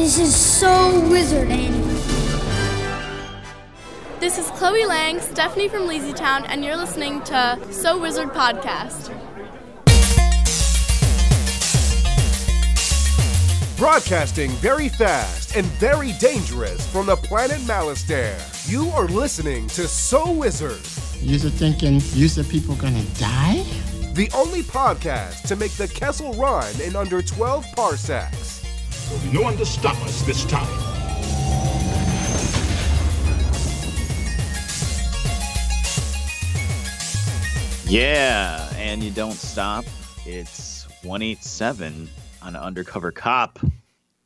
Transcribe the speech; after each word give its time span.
This 0.00 0.18
is 0.18 0.34
so 0.34 0.98
wizard, 1.10 1.50
Annie. 1.50 1.78
This 4.18 4.38
is 4.38 4.46
Chloe 4.52 4.86
Lang, 4.86 5.20
Stephanie 5.20 5.68
from 5.68 5.82
Lazytown, 5.82 6.46
and 6.48 6.64
you're 6.64 6.74
listening 6.74 7.22
to 7.24 7.58
So 7.70 8.00
Wizard 8.00 8.30
Podcast. 8.30 9.14
Broadcasting 13.76 14.50
very 14.52 14.88
fast 14.88 15.54
and 15.54 15.66
very 15.66 16.12
dangerous 16.12 16.90
from 16.90 17.04
the 17.04 17.16
planet 17.16 17.58
Malastare. 17.58 18.40
You 18.72 18.88
are 18.92 19.06
listening 19.06 19.68
to 19.68 19.86
So 19.86 20.32
Wizard, 20.32 20.80
You're 21.20 21.38
thinking, 21.50 22.00
you 22.14 22.28
said 22.28 22.48
people 22.48 22.74
gonna 22.76 23.04
die? 23.18 23.66
the 24.14 24.30
only 24.34 24.62
podcast 24.62 25.46
to 25.46 25.56
make 25.56 25.70
the 25.72 25.86
Kessel 25.86 26.32
run 26.32 26.68
in 26.80 26.96
under 26.96 27.22
12 27.22 27.64
parsecs. 27.76 28.59
There'll 29.10 29.24
be 29.24 29.32
no 29.36 29.42
one 29.42 29.56
to 29.56 29.66
stop 29.66 30.00
us 30.04 30.22
this 30.22 30.44
time. 30.44 30.68
Yeah, 37.88 38.72
and 38.76 39.02
you 39.02 39.10
don't 39.10 39.32
stop. 39.32 39.84
It's 40.24 40.86
187 41.02 42.08
on 42.40 42.54
Undercover 42.54 43.10
Cop. 43.10 43.58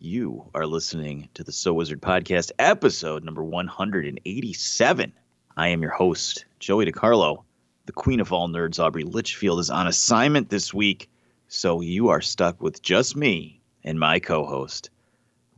You 0.00 0.50
are 0.54 0.66
listening 0.66 1.30
to 1.32 1.42
the 1.42 1.52
So 1.52 1.72
Wizard 1.72 2.02
Podcast, 2.02 2.52
episode 2.58 3.24
number 3.24 3.42
187. 3.42 5.12
I 5.56 5.68
am 5.68 5.80
your 5.80 5.92
host, 5.92 6.44
Joey 6.58 6.84
DiCarlo. 6.84 7.44
The 7.86 7.92
queen 7.92 8.20
of 8.20 8.34
all 8.34 8.50
nerds, 8.50 8.78
Aubrey 8.78 9.04
Litchfield, 9.04 9.60
is 9.60 9.70
on 9.70 9.86
assignment 9.86 10.50
this 10.50 10.74
week, 10.74 11.08
so 11.48 11.80
you 11.80 12.08
are 12.08 12.20
stuck 12.20 12.60
with 12.60 12.82
just 12.82 13.16
me 13.16 13.62
and 13.84 14.00
my 14.00 14.18
co 14.18 14.44
host, 14.44 14.90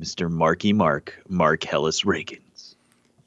Mr. 0.00 0.30
Marky 0.30 0.72
Mark, 0.72 1.22
Mark 1.28 1.64
Hellis 1.64 2.02
Reagans. 2.02 2.74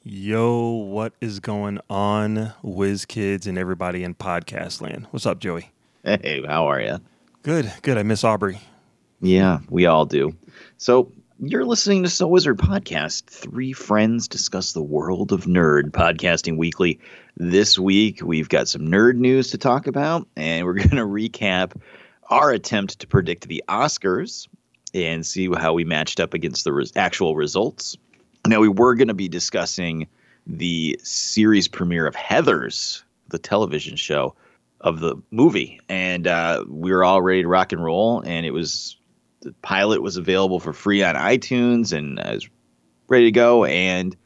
Yo, 0.02 0.70
what 0.70 1.12
is 1.20 1.40
going 1.40 1.80
on, 1.88 2.52
whiz 2.62 3.04
kids 3.04 3.46
and 3.46 3.58
everybody 3.58 4.04
in 4.04 4.14
podcast 4.14 4.80
land? 4.80 5.06
What's 5.10 5.26
up, 5.26 5.40
Joey? 5.40 5.70
Hey, 6.04 6.42
how 6.46 6.66
are 6.66 6.80
you? 6.80 7.00
Good, 7.42 7.72
good. 7.82 7.98
I 7.98 8.02
miss 8.02 8.24
Aubrey. 8.24 8.60
Yeah, 9.20 9.58
we 9.68 9.86
all 9.86 10.06
do. 10.06 10.34
So 10.78 11.12
you're 11.38 11.64
listening 11.64 12.02
to 12.02 12.08
So 12.08 12.26
Wizard 12.26 12.58
Podcast. 12.58 13.24
Three 13.24 13.72
friends 13.72 14.28
discuss 14.28 14.72
the 14.72 14.82
world 14.82 15.32
of 15.32 15.44
nerd 15.44 15.90
podcasting 15.90 16.56
weekly. 16.56 16.98
This 17.36 17.78
week 17.78 18.20
we've 18.22 18.48
got 18.48 18.68
some 18.68 18.82
nerd 18.82 19.16
news 19.16 19.50
to 19.50 19.58
talk 19.58 19.86
about, 19.86 20.26
and 20.36 20.64
we're 20.64 20.74
going 20.74 20.90
to 20.90 20.96
recap 20.96 21.72
our 22.30 22.50
attempt 22.50 23.00
to 23.00 23.06
predict 23.06 23.48
the 23.48 23.62
Oscars 23.68 24.48
and 24.94 25.24
see 25.24 25.48
how 25.52 25.72
we 25.72 25.84
matched 25.84 26.20
up 26.20 26.34
against 26.34 26.64
the 26.64 26.72
res- 26.72 26.92
actual 26.96 27.36
results. 27.36 27.96
Now 28.46 28.60
we 28.60 28.68
were 28.68 28.94
going 28.94 29.08
to 29.08 29.14
be 29.14 29.28
discussing 29.28 30.08
the 30.46 30.98
series 31.02 31.68
premiere 31.68 32.06
of 32.06 32.14
Heathers, 32.14 33.02
the 33.28 33.38
television 33.38 33.96
show 33.96 34.34
of 34.80 35.00
the 35.00 35.16
movie, 35.30 35.80
and 35.88 36.26
uh, 36.26 36.64
we 36.66 36.90
were 36.90 37.04
all 37.04 37.20
ready 37.20 37.42
to 37.42 37.48
rock 37.48 37.72
and 37.72 37.84
roll. 37.84 38.20
And 38.20 38.46
it 38.46 38.52
was 38.52 38.96
the 39.40 39.52
pilot 39.62 40.02
was 40.02 40.16
available 40.16 40.60
for 40.60 40.72
free 40.72 41.02
on 41.02 41.14
iTunes, 41.14 41.92
and 41.92 42.18
I 42.18 42.34
was 42.34 42.48
ready 43.08 43.26
to 43.26 43.30
go. 43.30 43.64
And 43.64 44.16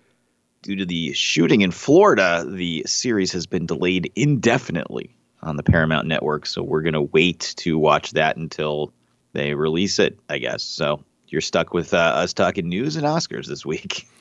due 0.63 0.77
to 0.77 0.87
the 0.87 1.13
shooting 1.13 1.61
in 1.61 1.71
Florida, 1.71 2.45
the 2.49 2.85
series 2.87 3.33
has 3.33 3.47
been 3.47 3.67
delayed 3.67 4.13
indefinitely 4.15 5.17
on 5.43 5.57
the 5.57 5.63
Paramount 5.63 6.07
Network. 6.07 6.47
So 6.47 6.63
we're 6.63 6.83
gonna 6.83 7.03
wait 7.03 7.55
to 7.59 7.79
watch 7.79 8.13
that 8.13 8.37
until 8.37 8.93
they 9.35 9.53
release 9.55 9.99
it, 9.99 10.19
I 10.31 10.39
guess. 10.39 10.63
So 10.63 11.05
you're 11.29 11.43
stuck 11.43 11.75
with 11.75 11.93
uh, 11.93 11.99
us 11.99 12.33
talking 12.33 12.69
news 12.69 12.97
and 12.97 13.05
Oscars 13.05 13.47
this 13.47 13.67
week. 13.67 14.09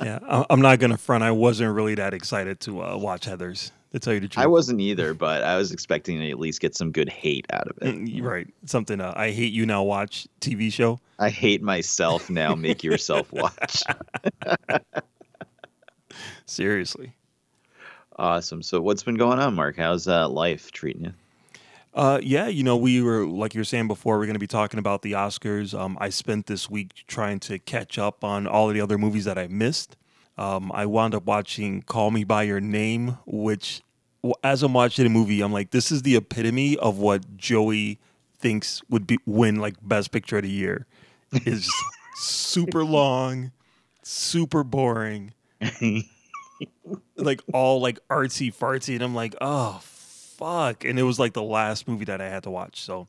Yeah, 0.00 0.44
I'm 0.50 0.60
not 0.60 0.80
gonna 0.80 0.98
front. 0.98 1.22
I 1.22 1.30
wasn't 1.30 1.72
really 1.74 1.94
that 1.94 2.12
excited 2.12 2.58
to 2.60 2.82
uh, 2.82 2.96
watch 2.96 3.26
Heathers. 3.26 3.70
To 3.92 4.00
tell 4.00 4.14
you 4.14 4.20
the 4.20 4.26
truth, 4.26 4.42
I 4.42 4.48
wasn't 4.48 4.80
either, 4.80 5.14
but 5.14 5.44
I 5.44 5.56
was 5.56 5.70
expecting 5.70 6.18
to 6.18 6.30
at 6.30 6.40
least 6.40 6.60
get 6.60 6.74
some 6.74 6.90
good 6.90 7.08
hate 7.08 7.46
out 7.52 7.68
of 7.68 7.76
it. 7.82 7.94
Mm, 7.94 8.22
right. 8.22 8.48
Something 8.64 9.00
uh, 9.00 9.12
I 9.14 9.30
hate 9.30 9.52
you 9.52 9.64
now. 9.64 9.82
Watch 9.84 10.26
TV 10.40 10.72
show. 10.72 10.98
I 11.18 11.28
hate 11.28 11.62
myself 11.62 12.30
now. 12.30 12.54
Make 12.54 12.82
yourself 12.82 13.32
watch. 13.32 13.82
Seriously. 16.46 17.12
Awesome. 18.16 18.62
So 18.62 18.80
what's 18.80 19.02
been 19.02 19.16
going 19.16 19.38
on, 19.38 19.54
Mark? 19.54 19.76
How's 19.76 20.08
uh, 20.08 20.28
life 20.28 20.72
treating 20.72 21.04
you? 21.04 21.12
Uh, 21.94 22.18
yeah, 22.22 22.48
you 22.48 22.62
know, 22.62 22.76
we 22.76 23.02
were 23.02 23.26
like 23.26 23.54
you 23.54 23.60
were 23.60 23.64
saying 23.64 23.86
before, 23.86 24.16
we're 24.18 24.24
going 24.24 24.34
to 24.34 24.40
be 24.40 24.46
talking 24.46 24.78
about 24.78 25.02
the 25.02 25.12
Oscars. 25.12 25.78
Um, 25.78 25.98
I 26.00 26.08
spent 26.08 26.46
this 26.46 26.70
week 26.70 27.04
trying 27.06 27.38
to 27.40 27.58
catch 27.58 27.98
up 27.98 28.24
on 28.24 28.46
all 28.46 28.68
of 28.68 28.74
the 28.74 28.80
other 28.80 28.96
movies 28.96 29.26
that 29.26 29.36
I 29.36 29.46
missed. 29.48 29.96
Um, 30.38 30.72
I 30.72 30.86
wound 30.86 31.14
up 31.14 31.26
watching 31.26 31.82
Call 31.82 32.10
Me 32.10 32.24
by 32.24 32.44
Your 32.44 32.60
Name, 32.60 33.18
which, 33.26 33.82
as 34.42 34.62
I'm 34.62 34.72
watching 34.72 35.04
the 35.04 35.10
movie, 35.10 35.42
I'm 35.42 35.52
like, 35.52 35.70
this 35.70 35.92
is 35.92 36.02
the 36.02 36.16
epitome 36.16 36.78
of 36.78 36.98
what 36.98 37.36
Joey 37.36 37.98
thinks 38.38 38.80
would 38.88 39.06
be 39.06 39.18
win 39.26 39.56
like 39.56 39.74
Best 39.82 40.12
Picture 40.12 40.38
of 40.38 40.44
the 40.44 40.50
Year. 40.50 40.86
Is 41.44 41.70
super 42.16 42.84
long, 42.84 43.52
super 44.02 44.64
boring, 44.64 45.34
like 47.16 47.42
all 47.52 47.80
like 47.82 47.98
artsy 48.08 48.54
fartsy, 48.54 48.94
and 48.94 49.02
I'm 49.02 49.14
like, 49.14 49.34
oh 49.42 49.80
fuck! 50.42 50.84
And 50.84 50.98
it 50.98 51.04
was 51.04 51.18
like 51.18 51.32
the 51.32 51.42
last 51.42 51.86
movie 51.88 52.04
that 52.06 52.20
I 52.20 52.28
had 52.28 52.42
to 52.44 52.50
watch, 52.50 52.80
so 52.80 53.06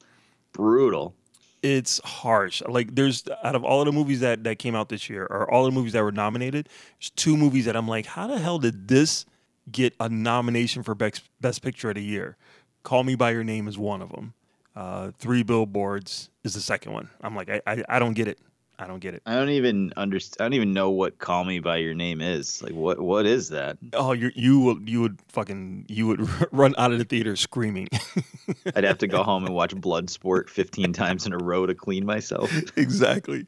Brutal. 0.54 1.14
it's 1.62 2.00
harsh. 2.04 2.62
Like 2.68 2.96
there's 2.96 3.24
out 3.44 3.56
of 3.56 3.64
all 3.64 3.82
of 3.82 3.86
the 3.86 3.92
movies 3.92 4.20
that 4.20 4.44
that 4.44 4.60
came 4.60 4.76
out 4.76 4.90
this 4.90 5.10
year, 5.10 5.26
or 5.26 5.50
all 5.52 5.66
the 5.66 5.72
movies 5.72 5.94
that 5.94 6.04
were 6.04 6.12
nominated, 6.12 6.70
there's 7.00 7.10
two 7.12 7.36
movies 7.38 7.66
that 7.66 7.76
I'm 7.76 7.88
like, 7.88 8.06
how 8.06 8.28
the 8.28 8.38
hell 8.40 8.60
did 8.60 8.88
this 8.88 9.26
get 9.72 9.94
a 10.00 10.10
nomination 10.10 10.84
for 10.84 10.94
best 10.96 11.24
best 11.42 11.62
picture 11.62 11.90
of 11.90 11.96
the 11.96 12.04
year? 12.04 12.38
Call 12.84 13.04
Me 13.04 13.16
by 13.16 13.32
Your 13.32 13.44
Name 13.44 13.68
is 13.68 13.78
one 13.78 14.02
of 14.02 14.12
them. 14.12 14.34
Uh, 14.76 15.12
Three 15.20 15.44
Billboards 15.44 16.30
is 16.44 16.54
the 16.54 16.62
second 16.62 16.92
one. 16.94 17.10
I'm 17.22 17.36
like, 17.36 17.50
I 17.50 17.62
I, 17.66 17.84
I 17.90 18.00
don't 18.00 18.14
get 18.14 18.28
it. 18.28 18.40
I 18.84 18.88
don't 18.88 19.00
get 19.00 19.14
it. 19.14 19.24
I 19.26 19.36
don't 19.36 19.50
even 19.50 19.94
understand. 19.96 20.42
I 20.42 20.44
don't 20.44 20.54
even 20.56 20.74
know 20.74 20.90
what 20.90 21.18
"Call 21.18 21.46
Me 21.46 21.60
by 21.60 21.78
Your 21.78 21.94
Name" 21.94 22.20
is. 22.20 22.62
Like, 22.62 22.74
what? 22.74 23.00
What 23.00 23.26
is 23.26 23.48
that? 23.50 23.78
Oh, 23.94 24.12
you 24.12 24.30
you 24.36 24.60
would 24.60 24.90
you 24.90 25.00
would 25.00 25.20
fucking 25.30 25.86
you 25.88 26.08
would 26.08 26.28
run 26.52 26.76
out 26.78 26.92
of 26.92 27.00
the 27.00 27.06
theater 27.06 27.38
screaming. 27.38 27.88
I'd 28.76 28.84
have 28.84 28.98
to 28.98 29.08
go 29.08 29.24
home 29.24 29.46
and 29.46 29.56
watch 29.56 29.74
Bloodsport 29.74 30.50
15 30.50 30.92
times 30.92 31.26
in 31.26 31.32
a 31.32 31.38
row 31.38 31.66
to 31.66 31.74
clean 31.74 32.06
myself. 32.06 32.52
exactly 32.76 33.46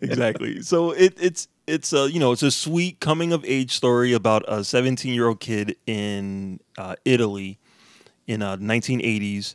exactly 0.00 0.62
so 0.62 0.90
it, 0.92 1.14
it's 1.20 1.48
it's 1.66 1.92
a 1.92 2.10
you 2.10 2.20
know 2.20 2.32
it's 2.32 2.42
a 2.42 2.50
sweet 2.50 3.00
coming 3.00 3.32
of 3.32 3.44
age 3.44 3.72
story 3.72 4.12
about 4.12 4.44
a 4.46 4.62
17 4.62 5.12
year 5.12 5.28
old 5.28 5.40
kid 5.40 5.76
in 5.86 6.60
uh, 6.78 6.94
italy 7.04 7.58
in 8.26 8.42
uh, 8.42 8.56
1980s 8.56 9.54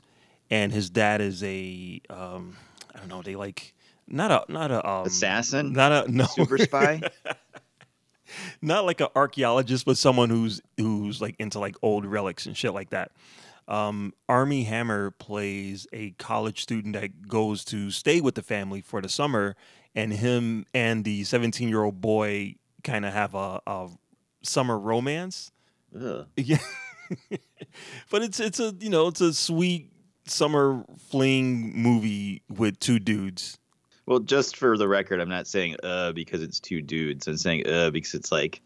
and 0.50 0.72
his 0.72 0.90
dad 0.90 1.22
is 1.22 1.44
a 1.44 2.02
um, 2.10 2.58
i 2.94 3.00
don't 3.00 3.08
know 3.08 3.22
they 3.22 3.36
like 3.36 3.74
not 4.08 4.32
a 4.32 4.52
not 4.52 4.72
a 4.72 4.90
um, 4.90 5.06
Assassin? 5.06 5.74
not 5.74 5.92
a 5.92 6.12
no 6.12 6.26
Super 6.26 6.58
spy? 6.58 7.02
not 8.62 8.86
like 8.86 9.02
an 9.02 9.08
archaeologist, 9.16 9.86
but 9.86 9.98
someone 9.98 10.30
who's 10.30 10.62
who's 10.78 11.22
like 11.22 11.36
into 11.40 11.60
like 11.60 11.76
old 11.82 12.06
relics 12.06 12.46
and 12.46 12.56
shit 12.56 12.74
like 12.74 12.90
that. 12.92 13.12
Um, 13.68 14.14
Armie 14.28 14.64
Hammer 14.64 15.12
plays 15.12 15.88
a 15.94 16.12
college 16.12 16.62
student 16.62 16.96
that 16.96 17.28
goes 17.28 17.64
to 17.66 17.90
stay 17.92 18.20
with 18.20 18.36
the 18.36 18.42
family 18.42 18.82
for 18.82 19.02
the 19.02 19.10
summer, 19.10 19.56
and 19.96 20.12
him 20.12 20.66
and 20.74 21.06
the 21.06 21.24
17 21.24 21.70
year 21.70 21.84
old 21.84 22.02
boy 22.02 22.56
kind 22.84 23.06
of 23.06 23.14
have 23.14 23.36
a, 23.36 23.62
a 23.68 23.90
summer 24.44 24.78
romance. 24.78 25.52
Ugh. 25.96 26.28
Yeah, 26.38 26.58
but 28.10 28.24
it's 28.24 28.40
it's 28.40 28.62
a 28.62 28.74
you 28.80 28.90
know 28.90 29.08
it's 29.08 29.20
a 29.20 29.34
sweet 29.34 29.92
summer 30.28 30.86
fling 31.10 31.74
movie 31.76 32.42
with 32.48 32.80
two 32.80 33.00
dudes. 33.00 33.58
Well, 34.06 34.20
just 34.20 34.58
for 34.58 34.78
the 34.78 34.88
record, 34.88 35.20
I'm 35.20 35.30
not 35.30 35.48
saying 35.48 35.78
uh 35.84 36.12
because 36.14 36.42
it's 36.42 36.60
two 36.60 36.82
dudes. 36.82 37.28
I'm 37.28 37.38
saying 37.38 37.68
uh 37.68 37.92
because 37.92 38.14
it's 38.14 38.32
like, 38.32 38.62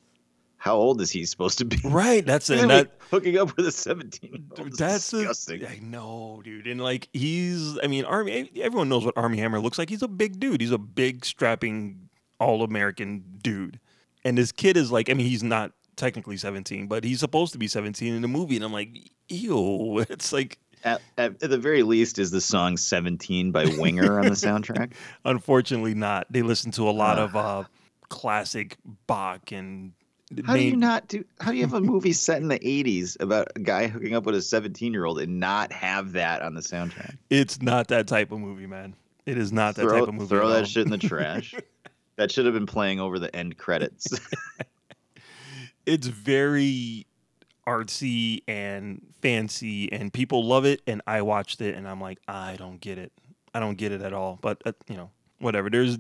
how 0.58 0.76
old 0.76 1.00
is 1.00 1.12
he 1.12 1.26
supposed 1.26 1.60
to 1.60 1.66
be? 1.66 1.78
Right, 1.84 2.26
that's 2.26 2.50
it. 2.52 2.68
That, 2.68 2.94
hooking 3.12 3.38
up 3.38 3.56
with 3.56 3.68
a 3.68 3.72
17. 3.72 4.50
Dude, 4.56 4.76
that's 4.76 5.12
disgusting. 5.12 5.64
I 5.66 5.78
know, 5.78 6.42
dude. 6.44 6.66
And 6.66 6.82
like 6.82 7.08
he's, 7.14 7.78
I 7.84 7.88
mean, 7.88 8.04
Armie. 8.06 8.50
Everyone 8.60 8.90
knows 8.90 9.06
what 9.06 9.16
Armie 9.16 9.38
Hammer 9.38 9.60
looks 9.60 9.78
like. 9.78 9.90
He's 9.90 10.02
a 10.02 10.08
big 10.08 10.40
dude. 10.40 10.62
He's 10.62 10.72
a 10.72 10.80
big, 10.80 11.24
strapping, 11.24 12.10
all-American 12.40 13.24
dude. 13.44 13.80
And 14.24 14.40
this 14.40 14.52
kid 14.52 14.76
is 14.76 14.92
like, 14.92 15.10
I 15.10 15.14
mean, 15.14 15.28
he's 15.28 15.44
not 15.44 15.72
technically 15.98 16.36
17, 16.36 16.88
but 16.88 17.04
he's 17.04 17.20
supposed 17.20 17.54
to 17.54 17.60
be 17.60 17.68
17 17.68 18.14
in 18.14 18.24
the 18.24 18.28
movie. 18.28 18.56
And 18.56 18.66
I'm 18.66 18.74
like, 18.74 18.90
ew. 19.30 20.00
It's 20.10 20.34
like, 20.34 20.58
At, 20.86 21.02
at, 21.18 21.44
at 21.44 21.50
the 21.50 21.58
very 21.58 21.82
least, 21.84 22.20
is 22.20 22.30
the 22.32 22.40
song 22.40 22.78
17 22.78 23.52
by 23.52 23.66
Winger 23.78 24.20
on 24.20 24.26
the 24.26 24.32
soundtrack? 24.32 24.94
unfortunately, 25.26 25.96
not. 25.96 26.28
They 26.30 26.44
listen 26.44 26.72
to 26.74 26.88
a 26.88 26.92
lot 26.92 27.18
Ah. 27.20 27.24
of 27.24 27.36
uh, 27.36 27.64
classic 28.10 28.78
Bach 29.08 29.52
and. 29.52 29.92
How 30.46 30.56
do 30.56 30.62
you 30.64 30.76
not 30.76 31.08
do? 31.08 31.24
How 31.40 31.52
do 31.52 31.58
you 31.58 31.64
have 31.64 31.74
a 31.76 31.82
movie 31.82 32.12
set 32.14 32.42
in 32.42 32.48
the 32.48 32.58
'80s 32.60 33.16
about 33.20 33.48
a 33.56 33.60
guy 33.60 33.88
hooking 33.88 34.16
up 34.16 34.26
with 34.26 34.34
a 34.36 34.40
17-year-old 34.40 35.20
and 35.20 35.40
not 35.40 35.72
have 35.72 36.14
that 36.14 36.42
on 36.42 36.56
the 36.56 36.62
soundtrack? 36.62 37.16
It's 37.30 37.62
not 37.62 37.90
that 37.90 38.08
type 38.08 38.31
of 38.31 38.40
movie, 38.40 38.66
man. 38.66 38.96
It 39.28 39.38
is 39.38 39.52
not 39.52 39.76
that 39.76 39.84
throw 39.84 40.00
type 40.00 40.08
of 40.08 40.14
movie. 40.16 40.28
throw 40.28 40.50
that 40.50 40.68
shit 40.68 40.86
in 40.86 40.92
the 40.92 40.98
trash. 41.10 41.54
That 42.16 42.31
should 42.31 42.46
have 42.46 42.54
been 42.56 42.66
playing 42.66 43.00
over 43.00 43.18
the 43.20 43.34
end 43.36 43.58
credits. 43.58 44.20
It's 45.86 46.08
very 46.08 47.06
artsy 47.68 48.44
and 48.48 49.02
fancy, 49.22 49.92
and 49.92 50.12
people 50.12 50.46
love 50.46 50.66
it. 50.66 50.82
And 50.88 51.02
I 51.08 51.22
watched 51.22 51.62
it, 51.62 51.76
and 51.76 51.88
I'm 51.88 52.02
like, 52.02 52.20
I 52.28 52.56
don't 52.58 52.80
get 52.80 52.98
it. 52.98 53.12
I 53.54 53.60
don't 53.60 53.78
get 53.78 53.92
it 53.92 54.02
at 54.02 54.14
all. 54.14 54.40
But 54.42 54.62
uh, 54.66 54.74
you 54.88 54.98
know, 54.98 55.12
whatever. 55.40 55.70
There's 55.70 55.98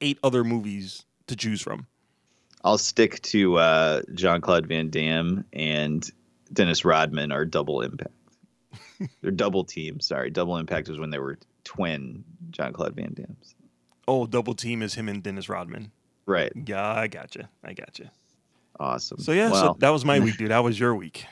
eight 0.00 0.18
other 0.22 0.44
movies 0.44 1.04
to 1.26 1.36
choose 1.36 1.62
from. 1.62 1.86
I'll 2.64 2.78
stick 2.78 3.20
to 3.22 3.58
uh, 3.58 4.02
John 4.14 4.40
Claude 4.40 4.66
Van 4.66 4.88
Damme 4.88 5.44
and 5.52 6.08
Dennis 6.52 6.84
Rodman 6.84 7.32
are 7.32 7.44
double 7.44 7.80
impact. 7.80 8.12
They're 9.20 9.32
double 9.32 9.64
team. 9.64 10.00
Sorry, 10.00 10.30
double 10.30 10.56
impact 10.58 10.88
was 10.88 10.98
when 10.98 11.10
they 11.10 11.18
were 11.18 11.38
twin 11.64 12.24
John 12.50 12.72
Claude 12.72 12.94
Van 12.94 13.14
Dammes. 13.14 13.54
Oh, 14.06 14.26
double 14.26 14.54
team 14.54 14.82
is 14.82 14.94
him 14.94 15.08
and 15.08 15.22
Dennis 15.22 15.48
Rodman. 15.48 15.92
Right. 16.26 16.52
Yeah, 16.54 16.86
I 16.86 17.08
gotcha. 17.08 17.48
I 17.64 17.72
gotcha. 17.72 18.12
Awesome. 18.78 19.18
So 19.18 19.32
yeah, 19.32 19.50
Well, 19.50 19.74
so 19.74 19.76
that 19.80 19.90
was 19.90 20.04
my 20.04 20.20
week, 20.20 20.36
dude. 20.38 20.50
That 20.50 20.64
was 20.64 20.78
your 20.78 20.94
week. 20.94 21.26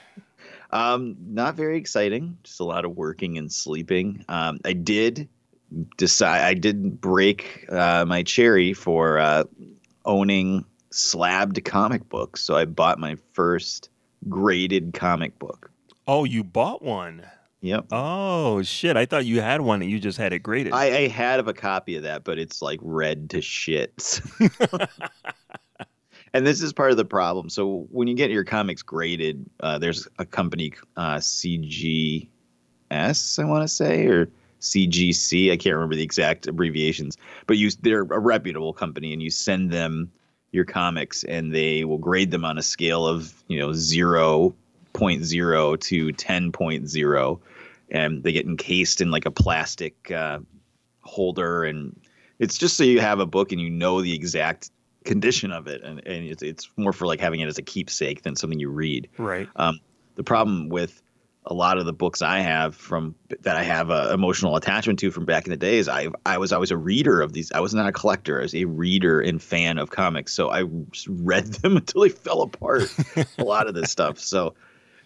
Um, 0.72 1.16
not 1.26 1.56
very 1.56 1.76
exciting. 1.76 2.38
Just 2.44 2.60
a 2.60 2.64
lot 2.64 2.84
of 2.84 2.96
working 2.96 3.38
and 3.38 3.50
sleeping. 3.52 4.24
Um, 4.28 4.60
I 4.64 4.72
did 4.72 5.28
decide. 5.96 6.44
I 6.44 6.54
did 6.54 7.00
break 7.00 7.66
uh, 7.70 8.04
my 8.06 8.22
cherry 8.22 8.72
for 8.72 9.18
uh, 9.18 9.44
owning 10.04 10.64
slabbed 10.90 11.64
comic 11.64 12.08
books. 12.08 12.42
So 12.42 12.56
I 12.56 12.64
bought 12.64 12.98
my 12.98 13.16
first 13.32 13.88
graded 14.28 14.92
comic 14.94 15.38
book. 15.38 15.70
Oh, 16.06 16.24
you 16.24 16.44
bought 16.44 16.82
one. 16.82 17.26
Yep. 17.62 17.86
Oh 17.92 18.62
shit! 18.62 18.96
I 18.96 19.04
thought 19.04 19.26
you 19.26 19.42
had 19.42 19.60
one 19.60 19.82
and 19.82 19.90
you 19.90 19.98
just 19.98 20.16
had 20.16 20.32
it 20.32 20.38
graded. 20.38 20.72
I, 20.72 20.84
I 20.96 21.08
had 21.08 21.46
a 21.46 21.52
copy 21.52 21.96
of 21.96 22.04
that, 22.04 22.24
but 22.24 22.38
it's 22.38 22.62
like 22.62 22.80
read 22.82 23.28
to 23.30 23.42
shit. 23.42 24.20
and 26.32 26.46
this 26.46 26.62
is 26.62 26.72
part 26.72 26.90
of 26.90 26.96
the 26.96 27.04
problem. 27.04 27.48
So 27.48 27.86
when 27.90 28.08
you 28.08 28.14
get 28.14 28.30
your 28.30 28.44
comics 28.44 28.82
graded, 28.82 29.48
uh, 29.60 29.78
there's 29.78 30.06
a 30.18 30.24
company, 30.24 30.72
uh, 30.96 31.16
CGS, 31.16 32.28
I 32.90 33.44
want 33.44 33.62
to 33.62 33.68
say, 33.68 34.06
or 34.06 34.28
CGC. 34.60 35.50
I 35.50 35.56
can't 35.56 35.74
remember 35.74 35.96
the 35.96 36.02
exact 36.02 36.46
abbreviations, 36.46 37.16
but 37.46 37.56
you 37.56 37.70
they're 37.82 38.02
a 38.02 38.18
reputable 38.18 38.72
company, 38.72 39.12
and 39.12 39.22
you 39.22 39.30
send 39.30 39.70
them 39.70 40.10
your 40.52 40.64
comics, 40.64 41.24
and 41.24 41.54
they 41.54 41.84
will 41.84 41.98
grade 41.98 42.30
them 42.30 42.44
on 42.44 42.58
a 42.58 42.62
scale 42.62 43.06
of 43.06 43.42
you 43.48 43.58
know 43.58 43.72
zero 43.72 44.54
point 44.92 45.24
zero 45.24 45.76
to 45.76 46.12
ten 46.12 46.52
point 46.52 46.88
zero, 46.88 47.40
and 47.90 48.22
they 48.22 48.32
get 48.32 48.46
encased 48.46 49.00
in 49.00 49.10
like 49.10 49.26
a 49.26 49.30
plastic 49.30 50.10
uh, 50.10 50.38
holder, 51.02 51.64
and 51.64 51.98
it's 52.38 52.58
just 52.58 52.76
so 52.76 52.84
you 52.84 53.00
have 53.00 53.18
a 53.18 53.26
book 53.26 53.52
and 53.52 53.60
you 53.60 53.70
know 53.70 54.02
the 54.02 54.14
exact 54.14 54.70
condition 55.04 55.52
of 55.52 55.66
it, 55.66 55.82
and, 55.82 55.98
and 56.06 56.26
it's, 56.26 56.42
it's 56.42 56.70
more 56.76 56.92
for 56.92 57.06
like 57.06 57.20
having 57.20 57.40
it 57.40 57.46
as 57.46 57.58
a 57.58 57.62
keepsake 57.62 58.22
than 58.22 58.36
something 58.36 58.58
you 58.58 58.70
read. 58.70 59.08
right. 59.18 59.48
Um, 59.56 59.80
the 60.16 60.24
problem 60.24 60.68
with 60.68 61.00
a 61.46 61.54
lot 61.54 61.78
of 61.78 61.86
the 61.86 61.92
books 61.92 62.20
I 62.20 62.40
have 62.40 62.74
from 62.76 63.14
that 63.40 63.56
I 63.56 63.62
have 63.62 63.90
a 63.90 64.12
emotional 64.12 64.56
attachment 64.56 64.98
to 64.98 65.10
from 65.10 65.24
back 65.24 65.46
in 65.46 65.50
the 65.50 65.56
days, 65.56 65.88
I 65.88 66.08
I 66.26 66.38
was 66.38 66.52
always 66.52 66.70
a 66.70 66.76
reader 66.76 67.22
of 67.22 67.32
these. 67.32 67.50
I 67.52 67.60
was 67.60 67.74
not 67.74 67.86
a 67.88 67.92
collector. 67.92 68.38
I 68.38 68.42
was 68.42 68.54
a 68.54 68.66
reader 68.66 69.20
and 69.20 69.42
fan 69.42 69.78
of 69.78 69.90
comics. 69.90 70.34
So 70.34 70.50
I 70.50 70.64
read 71.08 71.44
them 71.62 71.76
until 71.76 72.02
they 72.02 72.10
fell 72.10 72.42
apart. 72.42 72.94
a 73.38 73.44
lot 73.44 73.66
of 73.68 73.74
this 73.74 73.90
stuff. 73.96 74.18
So, 74.18 74.54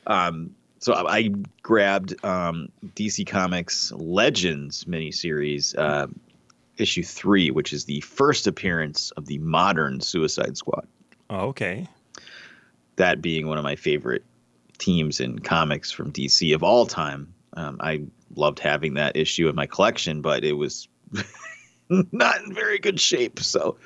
um, 0.06 0.54
so 0.80 0.92
I 0.92 1.16
I 1.18 1.28
grabbed 1.62 2.24
um, 2.24 2.68
DC 2.96 3.26
Comics 3.26 3.92
Legends 3.92 4.84
miniseries. 4.84 5.78
Uh, 5.78 6.08
issue 6.76 7.02
three, 7.02 7.50
which 7.50 7.72
is 7.72 7.84
the 7.84 8.00
first 8.00 8.46
appearance 8.46 9.10
of 9.12 9.26
the 9.26 9.38
modern 9.38 10.00
Suicide 10.00 10.56
Squad 10.56 10.86
Oh, 11.30 11.48
okay. 11.48 11.88
that 12.96 13.20
being 13.22 13.46
one 13.46 13.58
of 13.58 13.64
my 13.64 13.76
favorite 13.76 14.24
teams 14.78 15.20
in 15.20 15.38
comics 15.38 15.90
from 15.90 16.12
DC 16.12 16.54
of 16.54 16.62
all 16.62 16.86
time. 16.86 17.32
Um, 17.56 17.76
I 17.80 18.02
loved 18.34 18.58
having 18.58 18.94
that 18.94 19.16
issue 19.16 19.48
in 19.48 19.54
my 19.54 19.66
collection, 19.66 20.20
but 20.20 20.44
it 20.44 20.54
was 20.54 20.88
not 21.88 22.40
in 22.42 22.52
very 22.52 22.78
good 22.78 22.98
shape. 23.00 23.40
So 23.40 23.76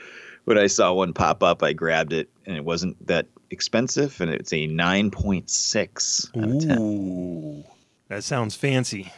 when 0.44 0.56
I 0.58 0.66
saw 0.66 0.92
one 0.94 1.12
pop 1.12 1.42
up, 1.42 1.62
I 1.62 1.74
grabbed 1.74 2.12
it, 2.14 2.30
and 2.46 2.56
it 2.56 2.64
wasn't 2.64 3.06
that 3.06 3.26
expensive, 3.50 4.20
and 4.20 4.30
it's 4.30 4.52
a 4.52 4.66
9.6 4.66 6.42
out 6.42 6.50
of 6.50 6.58
10. 6.66 6.78
Ooh, 6.80 7.64
that 8.08 8.24
sounds 8.24 8.54
fancy. 8.54 9.12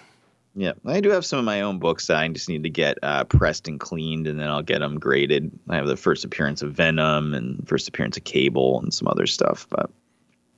Yeah, 0.54 0.72
I 0.84 1.00
do 1.00 1.10
have 1.10 1.24
some 1.24 1.38
of 1.38 1.44
my 1.44 1.60
own 1.60 1.78
books 1.78 2.08
that 2.08 2.16
I 2.16 2.26
just 2.28 2.48
need 2.48 2.64
to 2.64 2.70
get 2.70 2.98
uh, 3.02 3.24
pressed 3.24 3.68
and 3.68 3.78
cleaned, 3.78 4.26
and 4.26 4.40
then 4.40 4.48
I'll 4.48 4.62
get 4.62 4.80
them 4.80 4.98
graded. 4.98 5.50
I 5.68 5.76
have 5.76 5.86
the 5.86 5.96
first 5.96 6.24
appearance 6.24 6.60
of 6.60 6.72
Venom 6.72 7.34
and 7.34 7.66
first 7.68 7.88
appearance 7.88 8.16
of 8.16 8.24
Cable 8.24 8.80
and 8.80 8.92
some 8.92 9.06
other 9.06 9.26
stuff, 9.26 9.66
but 9.70 9.90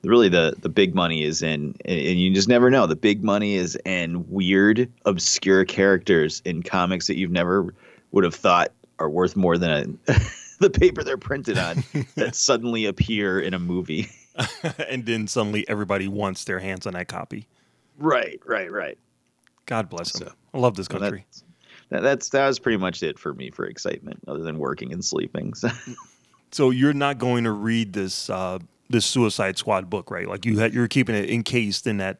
really 0.02 0.28
the 0.28 0.54
the 0.60 0.70
big 0.70 0.94
money 0.94 1.24
is 1.24 1.42
in, 1.42 1.74
and 1.84 2.18
you 2.18 2.32
just 2.34 2.48
never 2.48 2.70
know. 2.70 2.86
The 2.86 2.96
big 2.96 3.22
money 3.22 3.54
is 3.54 3.76
in 3.84 4.28
weird, 4.30 4.90
obscure 5.04 5.64
characters 5.64 6.40
in 6.44 6.62
comics 6.62 7.06
that 7.06 7.18
you've 7.18 7.30
never 7.30 7.74
would 8.12 8.24
have 8.24 8.34
thought 8.34 8.72
are 8.98 9.10
worth 9.10 9.36
more 9.36 9.58
than 9.58 9.98
a, 10.08 10.20
the 10.60 10.70
paper 10.70 11.04
they're 11.04 11.18
printed 11.18 11.58
on 11.58 11.84
that 12.14 12.34
suddenly 12.34 12.86
appear 12.86 13.40
in 13.40 13.52
a 13.52 13.58
movie. 13.58 14.08
and 14.88 15.04
then 15.04 15.26
suddenly 15.26 15.68
everybody 15.68 16.08
wants 16.08 16.44
their 16.44 16.58
hands 16.58 16.86
on 16.86 16.94
that 16.94 17.08
copy. 17.08 17.46
right, 17.98 18.40
right, 18.46 18.72
right. 18.72 18.96
God 19.67 19.88
bless 19.88 20.12
them. 20.12 20.29
So- 20.29 20.35
I 20.55 20.59
love 20.59 20.76
this 20.76 20.87
country. 20.88 21.25
that's, 21.31 21.44
that, 21.91 22.03
that's 22.03 22.29
that 22.31 22.47
was 22.47 22.59
pretty 22.59 22.76
much 22.79 23.03
it 23.03 23.19
for 23.19 23.32
me 23.35 23.50
for 23.50 23.64
excitement, 23.64 24.20
other 24.29 24.43
than 24.43 24.59
working 24.59 24.93
and 24.93 25.05
sleeping. 25.05 25.55
So. 25.55 25.69
So 26.55 26.69
you're 26.69 26.93
not 26.93 27.17
going 27.17 27.44
to 27.44 27.50
read 27.50 27.94
this 27.94 28.29
uh, 28.29 28.59
this 28.91 29.06
Suicide 29.06 29.56
Squad 29.56 29.88
book, 29.88 30.11
right? 30.11 30.29
Like 30.29 30.44
you 30.44 30.59
had, 30.59 30.75
you're 30.75 30.87
keeping 30.87 31.14
it 31.14 31.31
encased 31.31 31.87
in 31.87 31.97
that. 31.97 32.19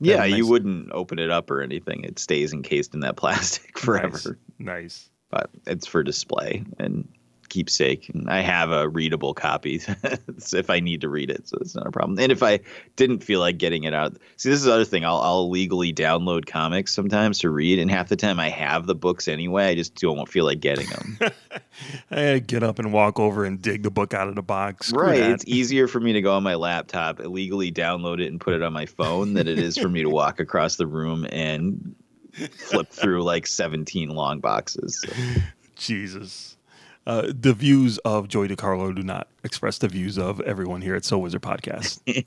that 0.00 0.06
Yeah, 0.06 0.16
nice- 0.20 0.36
you 0.36 0.46
wouldn't 0.46 0.90
open 0.92 1.18
it 1.18 1.28
up 1.30 1.50
or 1.50 1.60
anything. 1.60 2.02
It 2.02 2.18
stays 2.18 2.54
encased 2.54 2.94
in 2.94 3.00
that 3.00 3.16
plastic 3.18 3.78
forever. 3.78 4.38
Nice. 4.58 4.66
nice. 4.82 5.10
But 5.30 5.50
it's 5.66 5.86
for 5.86 6.02
display 6.02 6.64
and 6.78 7.06
keepsake. 7.54 8.08
And 8.08 8.28
I 8.28 8.40
have 8.40 8.72
a 8.72 8.88
readable 8.88 9.32
copy 9.32 9.80
if 10.52 10.70
I 10.70 10.80
need 10.80 11.02
to 11.02 11.08
read 11.08 11.30
it, 11.30 11.46
so 11.46 11.56
it's 11.60 11.76
not 11.76 11.86
a 11.86 11.92
problem. 11.92 12.18
And 12.18 12.32
if 12.32 12.42
I 12.42 12.58
didn't 12.96 13.20
feel 13.20 13.38
like 13.38 13.58
getting 13.58 13.84
it 13.84 13.94
out, 13.94 14.16
see, 14.36 14.50
this 14.50 14.58
is 14.58 14.64
the 14.64 14.72
other 14.72 14.84
thing. 14.84 15.04
I'll, 15.04 15.18
I'll 15.18 15.48
legally 15.48 15.92
download 15.92 16.46
comics 16.46 16.92
sometimes 16.92 17.38
to 17.40 17.50
read, 17.50 17.78
and 17.78 17.88
half 17.88 18.08
the 18.08 18.16
time 18.16 18.40
I 18.40 18.50
have 18.50 18.86
the 18.86 18.96
books 18.96 19.28
anyway. 19.28 19.68
I 19.68 19.76
just 19.76 19.94
don't 19.94 20.28
feel 20.28 20.44
like 20.44 20.58
getting 20.58 20.88
them. 20.88 21.18
I 22.10 22.40
get 22.40 22.64
up 22.64 22.80
and 22.80 22.92
walk 22.92 23.20
over 23.20 23.44
and 23.44 23.62
dig 23.62 23.84
the 23.84 23.90
book 23.90 24.14
out 24.14 24.26
of 24.26 24.34
the 24.34 24.42
box. 24.42 24.88
Screw 24.88 25.06
right. 25.06 25.20
that. 25.20 25.30
It's 25.30 25.44
easier 25.46 25.86
for 25.86 26.00
me 26.00 26.12
to 26.14 26.20
go 26.20 26.34
on 26.34 26.42
my 26.42 26.56
laptop, 26.56 27.20
illegally 27.20 27.70
download 27.70 28.20
it, 28.20 28.26
and 28.32 28.40
put 28.40 28.54
it 28.54 28.62
on 28.62 28.72
my 28.72 28.86
phone 28.86 29.34
than 29.34 29.46
it 29.46 29.60
is 29.60 29.78
for 29.78 29.88
me 29.88 30.02
to 30.02 30.10
walk 30.10 30.40
across 30.40 30.74
the 30.74 30.88
room 30.88 31.24
and 31.30 31.94
flip 32.50 32.88
through 32.88 33.22
like 33.22 33.46
17 33.46 34.08
long 34.08 34.40
boxes. 34.40 35.00
So, 35.00 35.12
Jesus. 35.76 36.53
Uh, 37.06 37.32
the 37.38 37.52
views 37.52 37.98
of 37.98 38.28
Joey 38.28 38.48
DiCarlo 38.48 38.94
do 38.94 39.02
not 39.02 39.28
express 39.42 39.78
the 39.78 39.88
views 39.88 40.18
of 40.18 40.40
everyone 40.40 40.80
here 40.80 40.94
at 40.94 41.04
So 41.04 41.18
Wizard 41.18 41.42
Podcast. 41.42 42.00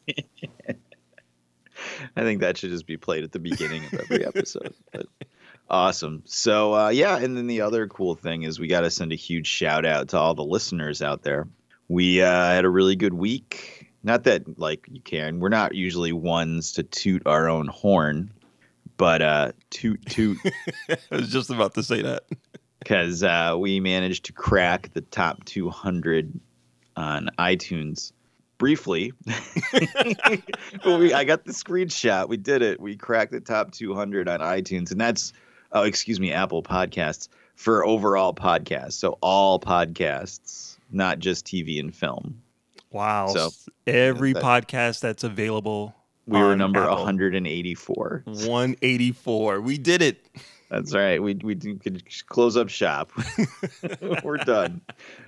I 2.16 2.22
think 2.22 2.42
that 2.42 2.58
should 2.58 2.70
just 2.70 2.86
be 2.86 2.98
played 2.98 3.24
at 3.24 3.32
the 3.32 3.40
beginning 3.40 3.84
of 3.86 3.94
every 3.96 4.26
episode. 4.28 4.74
But 4.92 5.08
awesome. 5.70 6.24
So 6.26 6.76
uh, 6.76 6.90
yeah, 6.90 7.18
and 7.18 7.36
then 7.36 7.48
the 7.48 7.62
other 7.62 7.88
cool 7.88 8.16
thing 8.16 8.44
is 8.44 8.60
we 8.60 8.68
got 8.68 8.82
to 8.82 8.92
send 8.92 9.12
a 9.12 9.16
huge 9.16 9.48
shout 9.48 9.86
out 9.86 10.10
to 10.10 10.18
all 10.18 10.36
the 10.36 10.44
listeners 10.44 11.02
out 11.02 11.24
there. 11.24 11.48
We 11.88 12.22
uh, 12.22 12.32
had 12.32 12.66
a 12.66 12.70
really 12.70 12.96
good 12.96 13.14
week. 13.14 13.92
Not 14.04 14.26
that 14.26 14.60
like 14.60 14.88
you 14.92 15.02
can. 15.02 15.40
We're 15.40 15.50
not 15.50 15.74
usually 15.74 16.12
ones 16.12 16.74
to 16.74 16.84
toot 16.84 17.24
our 17.26 17.50
own 17.50 17.68
horn, 17.68 18.32
but 18.96 19.22
uh, 19.22 19.52
toot 19.70 20.06
toot 20.06 20.38
I 20.90 20.98
was 21.12 21.30
just 21.30 21.50
about 21.50 21.74
to 21.76 21.84
say 21.84 22.04
that. 22.04 22.24
Because 22.80 23.24
uh, 23.24 23.56
we 23.58 23.80
managed 23.80 24.26
to 24.26 24.34
crack 24.34 24.92
the 24.94 25.02
top 25.02 25.44
200 25.46 26.40
on 26.96 27.30
iTunes 27.38 28.12
briefly. 28.58 29.14
We, 30.86 31.14
I 31.14 31.24
got 31.24 31.46
the 31.46 31.52
screenshot. 31.54 32.30
We 32.30 32.38
did 32.38 32.62
it. 32.62 32.80
We 32.80 32.96
cracked 32.96 33.32
the 33.32 33.40
top 33.40 33.72
200 33.72 34.28
on 34.28 34.40
iTunes, 34.40 34.92
and 34.92 35.00
that's 35.00 35.34
oh, 35.72 35.84
excuse 35.84 36.20
me, 36.20 36.32
Apple 36.32 36.64
Podcasts 36.64 37.30
for 37.56 37.86
overall 37.86 38.34
podcasts. 38.34 38.94
So 38.94 39.18
all 39.22 39.60
podcasts, 39.60 40.78
not 40.92 41.20
just 41.20 41.46
TV 41.46 41.80
and 41.80 41.94
film. 41.96 42.42
Wow. 42.92 43.28
So, 43.28 43.50
Every 43.86 44.34
that- 44.34 44.44
podcast 44.44 45.02
that's 45.02 45.24
available. 45.24 45.96
We 46.26 46.40
were 46.40 46.58
number 46.58 46.82
Apple. 46.82 46.98
184. 46.98 48.24
184. 48.26 49.62
We 49.62 49.78
did 49.78 50.02
it. 50.02 50.26
That's 50.70 50.94
right. 50.94 51.22
We 51.22 51.36
we 51.36 51.56
could 51.56 52.04
close 52.28 52.58
up 52.58 52.70
shop. 52.70 53.12
We're 54.24 54.38
done. 54.38 54.82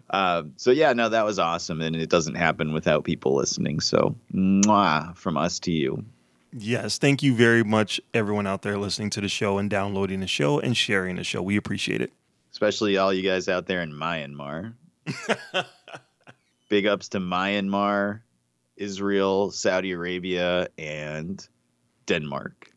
Um, 0.10 0.54
so 0.58 0.72
yeah, 0.72 0.92
no, 0.94 1.08
that 1.10 1.24
was 1.24 1.40
awesome, 1.40 1.82
and 1.82 1.96
it 1.96 2.10
doesn't 2.10 2.36
happen 2.36 2.74
without 2.74 3.06
people 3.06 3.36
listening. 3.36 3.80
So, 3.80 4.16
mwah, 4.34 5.16
from 5.16 5.38
us 5.38 5.60
to 5.62 5.72
you. 5.72 6.04
Yes. 6.52 6.98
Thank 6.98 7.22
you 7.22 7.36
very 7.36 7.64
much, 7.64 8.02
everyone 8.14 8.48
out 8.48 8.64
there 8.64 8.78
listening 8.78 9.12
to 9.12 9.22
the 9.22 9.30
show 9.30 9.58
and 9.60 9.70
downloading 9.70 10.20
the 10.20 10.28
show 10.28 10.60
and 10.60 10.76
sharing 10.76 11.16
the 11.16 11.24
show. 11.24 11.42
We 11.42 11.58
appreciate 11.58 12.02
it. 12.02 12.12
Especially 12.52 12.98
all 12.98 13.14
you 13.14 13.22
guys 13.22 13.48
out 13.48 13.68
there 13.68 13.82
in 13.82 13.92
Myanmar. 13.92 14.74
Big 16.70 16.88
ups 16.88 17.10
to 17.10 17.20
Myanmar, 17.20 18.22
Israel, 18.76 19.52
Saudi 19.52 19.92
Arabia, 19.92 20.68
and 20.78 21.48
Denmark. 22.08 22.69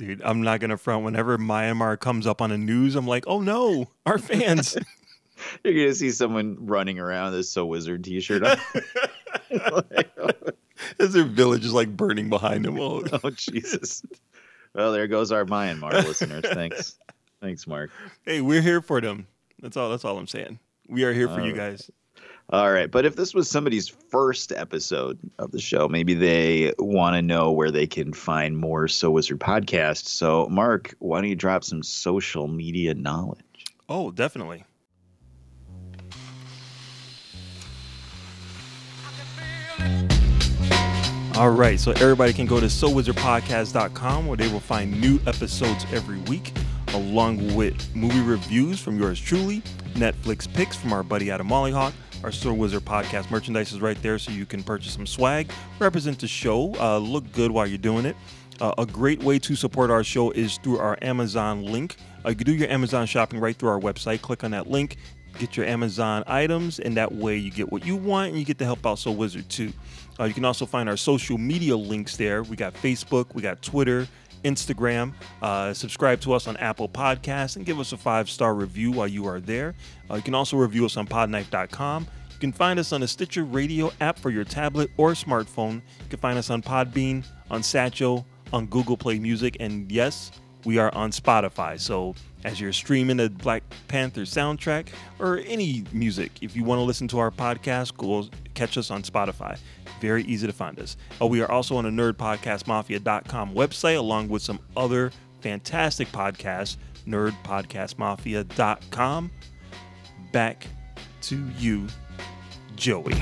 Dude, 0.00 0.22
I'm 0.24 0.40
not 0.40 0.60
gonna 0.60 0.78
front. 0.78 1.04
Whenever 1.04 1.36
Myanmar 1.36 2.00
comes 2.00 2.26
up 2.26 2.40
on 2.40 2.48
the 2.48 2.56
news, 2.56 2.96
I'm 2.96 3.06
like, 3.06 3.24
oh 3.26 3.42
no, 3.42 3.90
our 4.06 4.16
fans. 4.16 4.74
You're 5.62 5.74
gonna 5.74 5.94
see 5.94 6.10
someone 6.10 6.56
running 6.58 6.98
around 6.98 7.32
with 7.32 7.40
a 7.40 7.44
So 7.44 7.66
Wizard 7.66 8.02
T-shirt 8.02 8.42
on. 8.42 8.56
As 10.98 11.12
their 11.12 11.24
village 11.24 11.66
is 11.66 11.74
like 11.74 11.94
burning 11.94 12.30
behind 12.30 12.64
them. 12.64 12.80
Oh, 12.80 13.04
oh 13.24 13.28
Jesus! 13.28 14.02
Well, 14.74 14.92
there 14.92 15.06
goes 15.06 15.32
our 15.32 15.44
Myanmar 15.44 15.92
listeners. 15.92 16.46
Thanks, 16.50 16.98
thanks, 17.42 17.66
Mark. 17.66 17.90
hey, 18.24 18.40
we're 18.40 18.62
here 18.62 18.80
for 18.80 19.02
them. 19.02 19.26
That's 19.60 19.76
all. 19.76 19.90
That's 19.90 20.06
all 20.06 20.16
I'm 20.16 20.26
saying. 20.26 20.58
We 20.88 21.04
are 21.04 21.12
here 21.12 21.28
for 21.28 21.40
All 21.40 21.46
you 21.46 21.52
right. 21.52 21.72
guys. 21.72 21.90
All 22.52 22.72
right, 22.72 22.90
but 22.90 23.04
if 23.04 23.14
this 23.14 23.32
was 23.32 23.48
somebody's 23.48 23.88
first 23.88 24.50
episode 24.50 25.20
of 25.38 25.52
the 25.52 25.60
show, 25.60 25.86
maybe 25.86 26.14
they 26.14 26.72
want 26.80 27.14
to 27.14 27.22
know 27.22 27.52
where 27.52 27.70
they 27.70 27.86
can 27.86 28.12
find 28.12 28.58
more 28.58 28.88
So 28.88 29.12
Wizard 29.12 29.38
podcasts. 29.38 30.08
So, 30.08 30.48
Mark, 30.48 30.92
why 30.98 31.20
don't 31.20 31.30
you 31.30 31.36
drop 31.36 31.62
some 31.62 31.84
social 31.84 32.48
media 32.48 32.94
knowledge? 32.94 33.66
Oh, 33.88 34.10
definitely. 34.10 34.64
All 41.36 41.50
right, 41.50 41.78
so 41.78 41.92
everybody 41.92 42.32
can 42.32 42.46
go 42.46 42.58
to 42.58 42.66
SoWizardPodcast.com 42.66 44.26
where 44.26 44.36
they 44.36 44.48
will 44.48 44.58
find 44.58 45.00
new 45.00 45.20
episodes 45.24 45.86
every 45.92 46.18
week, 46.22 46.52
along 46.88 47.54
with 47.54 47.94
movie 47.94 48.20
reviews 48.20 48.80
from 48.80 48.98
yours 48.98 49.20
truly, 49.20 49.62
Netflix 49.94 50.52
picks 50.52 50.76
from 50.76 50.92
our 50.92 51.04
buddy 51.04 51.30
Adam 51.30 51.48
Mollyhawk. 51.48 51.92
Our 52.22 52.30
So 52.30 52.52
Wizard 52.52 52.84
podcast 52.84 53.30
merchandise 53.30 53.72
is 53.72 53.80
right 53.80 54.00
there, 54.02 54.18
so 54.18 54.30
you 54.30 54.44
can 54.44 54.62
purchase 54.62 54.92
some 54.92 55.06
swag, 55.06 55.50
represent 55.78 56.18
the 56.18 56.28
show, 56.28 56.74
uh, 56.78 56.98
look 56.98 57.30
good 57.32 57.50
while 57.50 57.66
you're 57.66 57.78
doing 57.78 58.04
it. 58.04 58.14
Uh, 58.60 58.74
a 58.76 58.84
great 58.84 59.22
way 59.22 59.38
to 59.38 59.56
support 59.56 59.90
our 59.90 60.04
show 60.04 60.30
is 60.32 60.58
through 60.58 60.78
our 60.78 60.98
Amazon 61.00 61.64
link. 61.64 61.96
Uh, 62.22 62.28
you 62.28 62.34
can 62.36 62.44
do 62.44 62.52
your 62.52 62.68
Amazon 62.68 63.06
shopping 63.06 63.40
right 63.40 63.56
through 63.56 63.70
our 63.70 63.80
website. 63.80 64.20
Click 64.20 64.44
on 64.44 64.50
that 64.50 64.68
link, 64.68 64.98
get 65.38 65.56
your 65.56 65.64
Amazon 65.64 66.22
items, 66.26 66.78
and 66.78 66.94
that 66.98 67.10
way 67.10 67.38
you 67.38 67.50
get 67.50 67.72
what 67.72 67.86
you 67.86 67.96
want 67.96 68.28
and 68.28 68.38
you 68.38 68.44
get 68.44 68.58
to 68.58 68.66
help 68.66 68.84
out 68.84 68.98
So 68.98 69.10
Wizard 69.10 69.48
too. 69.48 69.72
Uh, 70.18 70.24
you 70.24 70.34
can 70.34 70.44
also 70.44 70.66
find 70.66 70.90
our 70.90 70.98
social 70.98 71.38
media 71.38 71.74
links 71.74 72.18
there. 72.18 72.42
We 72.42 72.54
got 72.54 72.74
Facebook, 72.74 73.34
we 73.34 73.40
got 73.40 73.62
Twitter, 73.62 74.06
Instagram. 74.44 75.12
Uh, 75.42 75.72
subscribe 75.72 76.20
to 76.22 76.32
us 76.32 76.46
on 76.46 76.56
Apple 76.58 76.88
Podcasts 76.88 77.56
and 77.56 77.64
give 77.66 77.78
us 77.80 77.92
a 77.92 77.96
five 77.96 78.28
star 78.28 78.54
review 78.54 78.92
while 78.92 79.08
you 79.08 79.26
are 79.26 79.40
there. 79.40 79.74
Uh, 80.10 80.14
you 80.14 80.22
can 80.22 80.34
also 80.34 80.56
review 80.56 80.84
us 80.84 80.96
on 80.96 81.06
podknife.com. 81.06 82.06
You 82.30 82.38
can 82.38 82.52
find 82.52 82.78
us 82.78 82.92
on 82.92 83.02
the 83.02 83.08
Stitcher 83.08 83.44
Radio 83.44 83.92
app 84.00 84.18
for 84.18 84.30
your 84.30 84.44
tablet 84.44 84.90
or 84.96 85.12
smartphone. 85.12 85.74
You 85.74 86.08
can 86.08 86.18
find 86.18 86.38
us 86.38 86.48
on 86.50 86.62
Podbean, 86.62 87.24
on 87.50 87.62
Satchel, 87.62 88.26
on 88.52 88.66
Google 88.66 88.96
Play 88.96 89.18
Music, 89.18 89.56
and 89.60 89.90
yes, 89.92 90.32
we 90.64 90.78
are 90.78 90.94
on 90.94 91.10
Spotify. 91.10 91.78
So 91.78 92.14
as 92.44 92.58
you're 92.60 92.72
streaming 92.72 93.18
the 93.18 93.30
Black 93.30 93.62
Panther 93.88 94.22
soundtrack 94.22 94.88
or 95.18 95.38
any 95.46 95.84
music, 95.92 96.32
if 96.42 96.56
you 96.56 96.64
want 96.64 96.78
to 96.78 96.82
listen 96.82 97.06
to 97.08 97.18
our 97.18 97.30
podcast, 97.30 97.94
go 97.96 98.26
catch 98.54 98.78
us 98.78 98.90
on 98.90 99.02
Spotify. 99.02 99.58
Very 100.00 100.24
easy 100.24 100.46
to 100.46 100.52
find 100.52 100.78
us. 100.78 100.96
Uh, 101.20 101.26
we 101.26 101.42
are 101.42 101.50
also 101.50 101.74
on 101.76 101.84
the 101.84 101.90
nerdpodcastmafia.com 101.90 103.54
website, 103.54 103.98
along 103.98 104.28
with 104.28 104.42
some 104.42 104.60
other 104.76 105.10
fantastic 105.40 106.08
podcasts, 106.08 106.76
nerdpodcastmafia.com. 107.06 109.30
Back 110.32 110.66
to 111.22 111.48
you, 111.58 111.86
Joey. 112.76 113.14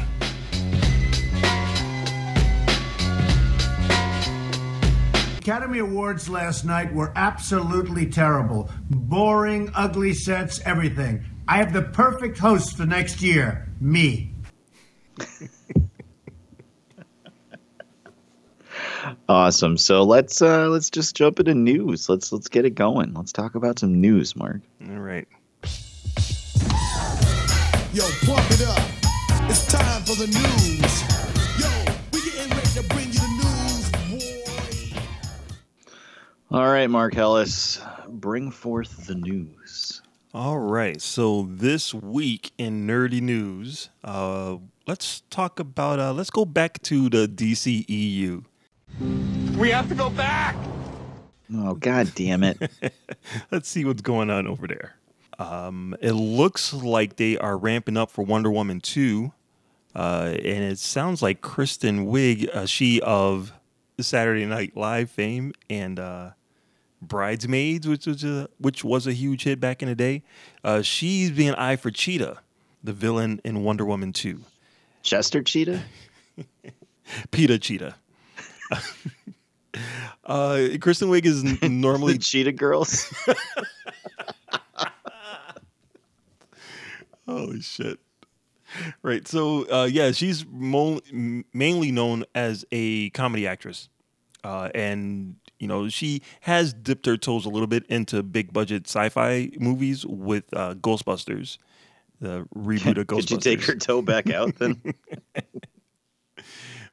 Academy 5.49 5.79
Awards 5.79 6.29
last 6.29 6.67
night 6.67 6.93
were 6.93 7.11
absolutely 7.17 8.05
terrible. 8.05 8.69
Boring, 8.91 9.71
ugly 9.75 10.13
sets, 10.13 10.61
everything. 10.67 11.25
I 11.49 11.57
have 11.57 11.73
the 11.73 11.81
perfect 11.81 12.37
host 12.37 12.77
for 12.77 12.85
next 12.85 13.23
year 13.23 13.67
me. 13.81 14.35
Awesome. 19.29 19.79
So 19.79 20.03
let's 20.03 20.43
uh, 20.43 20.69
let's 20.69 20.91
just 20.91 21.17
jump 21.17 21.41
into 21.41 21.55
news. 21.55 22.11
Let's 22.11 22.31
let's 22.31 22.49
get 22.49 22.67
it 22.67 22.75
going. 22.75 23.15
Let's 23.15 23.33
talk 23.33 23.55
about 23.55 23.79
some 23.79 24.01
news, 24.01 24.37
Mark. 24.37 24.61
All 24.91 24.99
right. 24.99 25.27
Yo, 27.95 28.05
pump 28.27 28.51
it 28.51 28.67
up. 28.69 28.83
It's 29.49 29.67
time 29.67 30.03
for 30.03 30.15
the 30.15 30.27
news. 30.27 30.78
All 36.51 36.67
right, 36.71 36.89
Mark 36.89 37.15
Ellis, 37.15 37.79
bring 38.09 38.51
forth 38.51 39.07
the 39.07 39.15
news. 39.15 40.01
All 40.33 40.59
right. 40.59 40.99
So 40.99 41.47
this 41.51 41.93
week 41.93 42.53
in 42.57 42.87
nerdy 42.87 43.21
news, 43.21 43.91
uh, 44.03 44.57
let's 44.87 45.21
talk 45.29 45.61
about. 45.61 46.01
Uh, 46.01 46.15
let's 46.15 46.31
go 46.31 46.47
back 46.47 46.81
to 46.85 47.11
the 47.11 47.29
DCEU. 47.29 48.45
We 49.59 49.71
have 49.71 49.91
to 49.91 49.95
go 49.95 50.09
back. 50.09 50.57
Oh 51.55 51.75
God 51.75 52.13
damn 52.15 52.43
it! 52.43 52.71
Let's 53.51 53.69
see 53.69 53.85
what's 53.85 54.03
going 54.03 54.29
on 54.31 54.47
over 54.47 54.67
there. 54.67 54.97
Um, 55.39 55.97
it 56.01 56.13
looks 56.13 56.73
like 56.75 57.17
they 57.17 57.39
are 57.39 57.57
ramping 57.57 57.97
up 57.97 58.11
for 58.11 58.23
Wonder 58.23 58.51
Woman 58.51 58.81
2. 58.81 59.33
Uh, 59.95 60.35
and 60.35 60.65
it 60.65 60.79
sounds 60.79 61.23
like 61.23 61.41
Kristen 61.41 62.07
Wiig, 62.07 62.49
uh, 62.55 62.67
she 62.67 63.01
of 63.01 63.53
Saturday 63.99 64.45
Night 64.45 64.77
Live 64.77 65.11
fame 65.11 65.53
and 65.71 65.99
uh, 65.99 66.31
Bridesmaids, 67.01 67.87
which 67.87 68.07
was 68.07 68.25
a 68.25 68.49
which 68.59 68.85
was 68.85 69.07
a 69.07 69.13
huge 69.13 69.45
hit 69.45 69.61
back 69.61 69.83
in 69.83 69.89
the 69.89 69.95
day. 69.95 70.23
Uh, 70.65 70.83
she's 70.83 71.31
being 71.31 71.55
eyed 71.55 71.81
for 71.81 71.91
Cheetah, 71.91 72.39
the 72.83 72.93
villain 72.93 73.41
in 73.45 73.63
Wonder 73.63 73.85
Woman 73.85 74.13
2. 74.13 74.41
Chester 75.03 75.43
Cheetah. 75.43 75.83
Peta 77.31 77.59
Cheetah. 77.59 77.97
uh, 80.25 80.59
Kristen 80.81 81.09
Wiig 81.09 81.25
is 81.25 81.45
n- 81.45 81.81
normally 81.81 82.19
Cheetah 82.19 82.53
Girls. 82.53 83.13
Holy 87.27 87.61
shit. 87.61 87.99
Right. 89.03 89.27
So, 89.27 89.71
uh, 89.71 89.89
yeah, 89.91 90.13
she's 90.13 90.45
mo- 90.47 91.01
mainly 91.53 91.91
known 91.91 92.25
as 92.35 92.65
a 92.73 93.11
comedy 93.11 93.47
actress. 93.47 93.89
Uh, 94.45 94.71
and, 94.75 95.37
you 95.59 95.67
know, 95.67 95.89
she 95.89 96.23
has 96.41 96.73
dipped 96.73 97.07
her 97.07 97.17
toes 97.17 97.45
a 97.45 97.49
little 97.49 97.67
bit 97.67 97.85
into 97.87 98.23
big 98.23 98.53
budget 98.53 98.87
sci 98.87 99.09
fi 99.09 99.51
movies 99.59 100.07
with 100.07 100.45
uh, 100.53 100.75
Ghostbusters, 100.75 101.59
the 102.21 102.47
reboot 102.57 102.99
of 102.99 103.07
Ghostbusters. 103.09 103.29
Could 103.29 103.31
you 103.31 103.39
take 103.39 103.65
her 103.65 103.75
toe 103.75 104.03
back 104.03 104.31
out 104.31 104.57
then? 104.57 104.81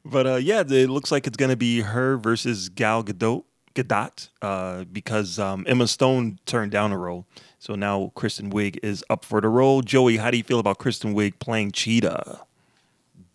But 0.06 0.28
uh, 0.28 0.36
yeah, 0.36 0.60
it 0.62 0.90
looks 0.90 1.12
like 1.12 1.25
it's 1.25 1.36
going 1.36 1.50
to 1.50 1.58
be 1.58 1.82
her 1.82 2.16
versus 2.18 2.70
Gal 2.70 3.04
Gadot, 3.04 3.44
Gadot 3.74 4.30
uh, 4.42 4.84
because 4.84 5.40
um, 5.40 5.66
Emma 5.68 5.88
Stone 5.88 6.38
turned 6.46 6.72
down 6.72 6.92
a 6.92 6.98
role. 6.98 7.25
So 7.58 7.74
now 7.74 8.12
Kristen 8.14 8.52
Wiig 8.52 8.78
is 8.84 9.04
up 9.10 9.25
for 9.25 9.42
the 9.42 9.50
role. 9.50 9.82
Joey, 9.82 10.18
how 10.18 10.30
do 10.30 10.38
you 10.38 10.44
feel 10.44 10.60
about 10.60 10.78
Kristen 10.78 11.16
Wiig 11.16 11.40
playing 11.40 11.72
Cheetah? 11.72 12.42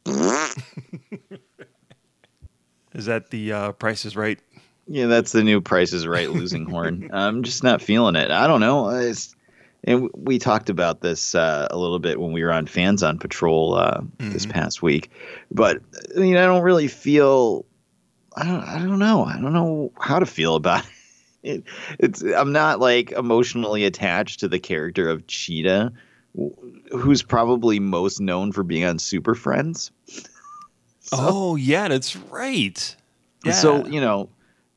is 2.94 3.06
that 3.06 3.30
the 3.30 3.52
uh, 3.52 3.72
Price 3.72 4.04
is 4.04 4.16
Right? 4.16 4.38
yeah, 4.90 5.06
that's 5.06 5.30
the 5.30 5.44
new 5.44 5.60
Price 5.60 5.92
is 5.92 6.04
Right 6.04 6.28
losing 6.28 6.64
horn. 6.66 7.10
I'm 7.12 7.44
just 7.44 7.62
not 7.62 7.80
feeling 7.80 8.16
it. 8.16 8.32
I 8.32 8.48
don't 8.48 8.60
know. 8.60 8.88
It's, 8.88 9.36
and 9.84 10.10
we 10.14 10.40
talked 10.40 10.68
about 10.68 11.00
this 11.00 11.34
uh, 11.34 11.68
a 11.70 11.78
little 11.78 12.00
bit 12.00 12.20
when 12.20 12.32
we 12.32 12.42
were 12.42 12.52
on 12.52 12.66
Fans 12.66 13.04
on 13.04 13.18
Patrol 13.18 13.74
uh, 13.74 14.00
this 14.18 14.46
past 14.46 14.82
week. 14.82 15.10
But 15.50 15.80
I 16.14 16.18
mean, 16.18 16.36
I 16.36 16.44
don't 16.44 16.62
really 16.62 16.88
feel. 16.88 17.64
I 18.36 18.44
don't. 18.44 18.64
I 18.64 18.78
don't 18.78 18.98
know. 18.98 19.24
I 19.24 19.34
don't 19.40 19.52
know 19.52 19.92
how 19.98 20.18
to 20.18 20.26
feel 20.26 20.56
about 20.56 20.84
it. 20.84 20.90
it. 21.42 21.64
It's. 21.98 22.22
I'm 22.22 22.52
not 22.52 22.80
like 22.80 23.12
emotionally 23.12 23.84
attached 23.84 24.40
to 24.40 24.48
the 24.48 24.58
character 24.58 25.08
of 25.08 25.26
Cheetah, 25.28 25.92
who's 26.90 27.22
probably 27.22 27.78
most 27.78 28.20
known 28.20 28.52
for 28.52 28.64
being 28.64 28.84
on 28.84 28.98
Super 28.98 29.34
Friends. 29.34 29.92
Oh, 31.12 31.56
yeah, 31.56 31.88
that's 31.88 32.16
right. 32.16 32.96
Yeah. 33.44 33.52
So 33.52 33.86
you 33.86 34.00
know, 34.00 34.28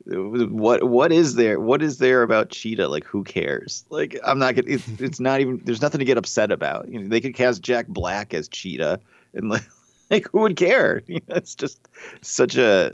what 0.06 0.84
what 0.84 1.12
is 1.12 1.36
there? 1.36 1.60
What 1.60 1.82
is 1.82 1.98
there 1.98 2.24
about 2.24 2.50
Cheetah? 2.50 2.88
Like, 2.88 3.06
who 3.06 3.24
cares? 3.24 3.86
Like, 3.90 4.20
I'm 4.26 4.40
not 4.40 4.56
gonna. 4.56 4.68
It's, 4.70 4.88
it's 5.00 5.20
not 5.20 5.42
even. 5.42 5.62
There's 5.64 5.82
nothing 5.82 6.00
to 6.00 6.06
get 6.06 6.18
upset 6.18 6.52
about. 6.52 6.90
You 6.90 7.00
know, 7.00 7.08
they 7.08 7.22
could 7.22 7.36
cast 7.36 7.62
Jack 7.62 7.88
Black 7.88 8.34
as 8.34 8.48
Cheetah, 8.48 9.00
and 9.34 9.50
like, 9.50 9.64
like 10.10 10.28
who 10.32 10.42
would 10.42 10.56
care? 10.56 11.02
You 11.08 11.22
know, 11.28 11.36
it's 11.36 11.56
just 11.56 11.88
such 12.22 12.58
a, 12.58 12.94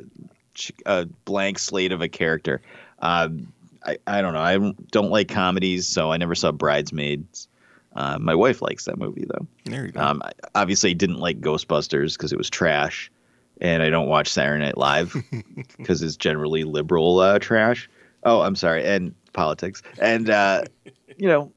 a 0.86 1.05
blank 1.25 1.60
slate 1.60 1.91
of 1.91 2.01
a 2.01 2.10
character. 2.10 2.62
Um, 3.00 3.51
I 3.86 3.98
I 4.08 4.22
don't 4.22 4.34
know. 4.34 4.39
I 4.39 4.74
don't 4.91 5.10
like 5.10 5.29
comedies, 5.29 5.88
so 5.88 6.12
I 6.12 6.17
never 6.17 6.36
saw 6.36 6.51
Bridesmaids. 6.51 7.48
Uh, 7.96 8.17
my 8.19 8.36
wife 8.36 8.62
likes 8.62 8.86
that 8.86 8.98
movie 8.98 9.25
though. 9.27 9.48
There 9.65 9.86
you 9.86 9.91
go. 9.91 10.00
Um, 10.00 10.22
I 10.24 10.31
obviously 10.55 10.93
didn't 10.93 11.17
like 11.19 11.41
Ghostbusters 11.41 12.13
because 12.13 12.31
it 12.31 12.38
was 12.38 12.50
trash, 12.50 13.12
and 13.60 13.84
I 13.84 13.89
don't 13.89 14.08
watch 14.08 14.30
Saturday 14.30 14.63
Night 14.63 14.78
Live 14.78 15.16
because 15.78 16.01
it's 16.01 16.18
generally 16.18 16.63
liberal 16.63 17.20
uh, 17.20 17.39
trash. 17.39 17.89
Oh, 18.24 18.42
I'm 18.42 18.56
sorry, 18.56 18.86
and 18.86 19.13
politics, 19.34 19.82
and 20.00 20.30
uh, 20.30 20.63
you 21.18 21.28
know, 21.28 21.51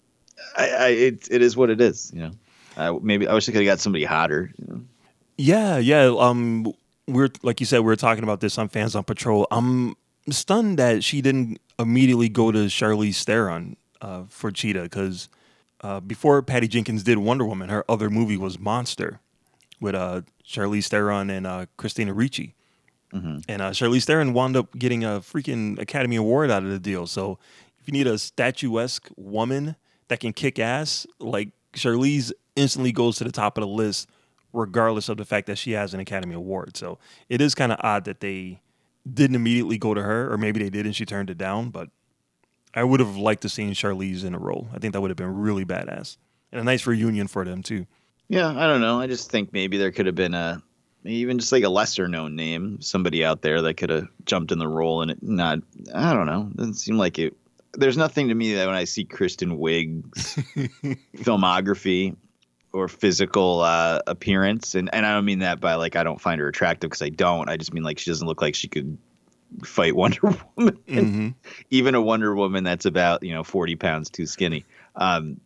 I, 0.57 0.69
I 0.69 0.89
it, 0.89 1.29
it 1.31 1.43
is 1.43 1.57
what 1.57 1.71
it 1.71 1.81
is. 1.81 2.13
You 2.15 2.23
know, 2.23 2.31
I, 2.77 2.99
maybe 3.03 3.27
I 3.27 3.35
wish 3.35 3.49
I 3.49 3.53
could 3.53 3.63
have 3.63 3.71
got 3.71 3.81
somebody 3.81 4.05
hotter. 4.05 4.53
You 4.59 4.67
know? 4.69 4.81
Yeah, 5.37 5.79
yeah. 5.79 6.15
Um, 6.19 6.73
we're 7.09 7.31
like 7.43 7.61
you 7.61 7.67
said, 7.67 7.81
we 7.81 7.93
are 7.93 7.97
talking 7.97 8.25
about 8.25 8.41
this 8.41 8.59
on 8.59 8.69
Fans 8.69 8.95
on 8.95 9.05
Patrol. 9.05 9.47
I'm 9.51 9.97
stunned 10.31 10.79
that 10.79 11.03
she 11.03 11.21
didn't 11.21 11.61
immediately 11.79 12.29
go 12.29 12.53
to 12.53 12.67
Charlize 12.67 13.25
Theron 13.25 13.77
uh, 14.01 14.25
for 14.29 14.53
Cheetah 14.53 14.83
because 14.83 15.29
uh, 15.81 15.99
before 16.01 16.41
Patty 16.43 16.69
Jenkins 16.69 17.03
did 17.03 17.19
Wonder 17.19 17.45
Woman, 17.45 17.71
her 17.71 17.85
other 17.89 18.09
movie 18.09 18.37
was 18.37 18.59
Monster 18.59 19.21
with 19.83 19.95
uh, 19.95 20.23
Charlize 20.47 20.87
Theron 20.89 21.29
and 21.29 21.47
uh, 21.47 21.67
Christina 21.77 22.15
Ricci. 22.15 22.55
And 23.47 23.61
uh, 23.61 23.71
Charlize 23.73 24.05
Theron 24.05 24.33
wound 24.33 24.57
up 24.57 24.79
getting 24.79 25.05
a 25.05 25.21
freaking 25.21 25.79
Academy 25.79 26.17
Award 26.17 26.51
out 26.51 26.62
of 26.62 26.71
the 26.71 26.79
deal. 26.79 27.07
So 27.07 27.39
if 27.79 27.87
you 27.87 27.93
need 27.93 28.07
a 28.07 28.17
statuesque 28.17 29.11
woman 29.17 29.77
that 30.09 30.21
can 30.21 30.33
kick 30.33 30.59
ass, 30.59 31.07
like 31.19 31.51
Charlize 31.75 32.33
instantly 32.57 32.93
goes 32.93 33.17
to 33.19 33.25
the 33.25 33.33
top 33.33 33.59
of 33.59 33.62
the 33.62 33.69
list, 33.69 34.09
regardless 34.55 35.11
of 35.11 35.19
the 35.19 35.25
fact 35.27 35.47
that 35.49 35.59
she 35.59 35.73
has 35.73 35.93
an 35.93 36.01
Academy 36.01 36.35
Award. 36.35 36.77
So 36.77 36.99
it 37.29 37.41
is 37.43 37.55
kind 37.55 37.73
of 37.73 37.79
odd 37.83 38.05
that 38.05 38.21
they 38.21 38.61
didn't 39.12 39.37
immediately 39.37 39.79
go 39.79 39.93
to 39.93 40.03
her, 40.03 40.33
or 40.33 40.39
maybe 40.39 40.62
they 40.62 40.71
did 40.71 40.87
and 40.87 40.95
she 40.97 41.05
turned 41.05 41.29
it 41.29 41.37
down. 41.37 41.71
But 41.71 41.91
I 42.73 42.85
would 42.85 43.01
have 43.01 43.17
liked 43.17 43.43
to 43.43 43.49
seen 43.49 43.75
Charlize 43.75 44.25
in 44.25 44.35
a 44.35 44.39
role. 44.39 44.69
I 44.73 44.79
think 44.79 44.93
that 44.95 45.01
would 45.01 45.11
have 45.11 45.19
been 45.19 45.37
really 45.37 45.65
badass 45.67 46.17
and 46.53 46.61
a 46.61 46.65
nice 46.65 46.87
reunion 46.87 47.27
for 47.27 47.45
them 47.45 47.62
too. 47.62 47.87
Yeah, 48.33 48.49
I 48.49 48.67
don't 48.67 48.81
know. 48.81 48.99
I 48.99 49.09
just 49.09 49.31
think 49.31 49.53
maybe 49.53 49.77
there 49.77 49.93
could 49.93 50.07
have 50.07 50.15
been 50.15 50.33
a 50.33 50.62
even 51.05 51.39
just 51.39 51.53
like 51.53 51.65
a 51.65 51.69
lesser 51.69 52.09
known 52.09 52.35
name, 52.35 52.81
somebody 52.81 53.23
out 53.23 53.43
there 53.43 53.61
that 53.61 53.75
could 53.75 53.91
have 53.91 54.09
jumped 54.25 54.51
in 54.53 54.59
the 54.59 54.67
role 54.67 55.03
and 55.03 55.11
it 55.11 55.23
not. 55.23 55.59
I 55.95 56.15
don't 56.15 56.25
know. 56.25 56.49
Doesn't 56.57 56.77
seem 56.77 56.97
like 56.97 57.19
it. 57.19 57.37
There's 57.75 57.99
nothing 57.99 58.29
to 58.29 58.35
me 58.35 58.55
that 58.55 58.67
when 58.67 58.75
I 58.75 58.85
see 58.85 59.05
Kristen 59.05 59.59
Wiig's 59.59 60.37
filmography 61.19 62.17
or 62.73 62.89
physical 62.89 63.61
uh, 63.61 64.01
appearance, 64.07 64.75
and 64.77 64.89
and 64.95 65.05
I 65.05 65.12
don't 65.12 65.27
mean 65.27 65.41
that 65.41 65.61
by 65.61 65.75
like 65.75 65.95
I 65.95 66.03
don't 66.03 66.19
find 66.19 66.41
her 66.41 66.49
attractive 66.49 66.89
because 66.89 67.03
I 67.03 67.11
don't. 67.11 67.51
I 67.51 67.59
just 67.59 67.75
mean 67.75 67.85
like 67.85 67.99
she 67.99 68.11
doesn't 68.11 68.27
look 68.27 68.41
like 68.41 68.55
she 68.55 68.69
could 68.69 68.97
fight 69.62 69.95
Wonder 69.97 70.21
Woman. 70.57 70.79
Mm-hmm. 70.89 71.29
Even 71.71 71.95
a 71.95 72.01
Wonder 72.01 72.35
Woman 72.35 72.65
that's 72.65 72.87
about 72.87 73.23
you 73.25 73.35
know 73.35 73.45
40 73.45 73.77
pounds 73.77 74.09
too 74.09 74.25
skinny. 74.25 74.65
Um, 74.97 75.39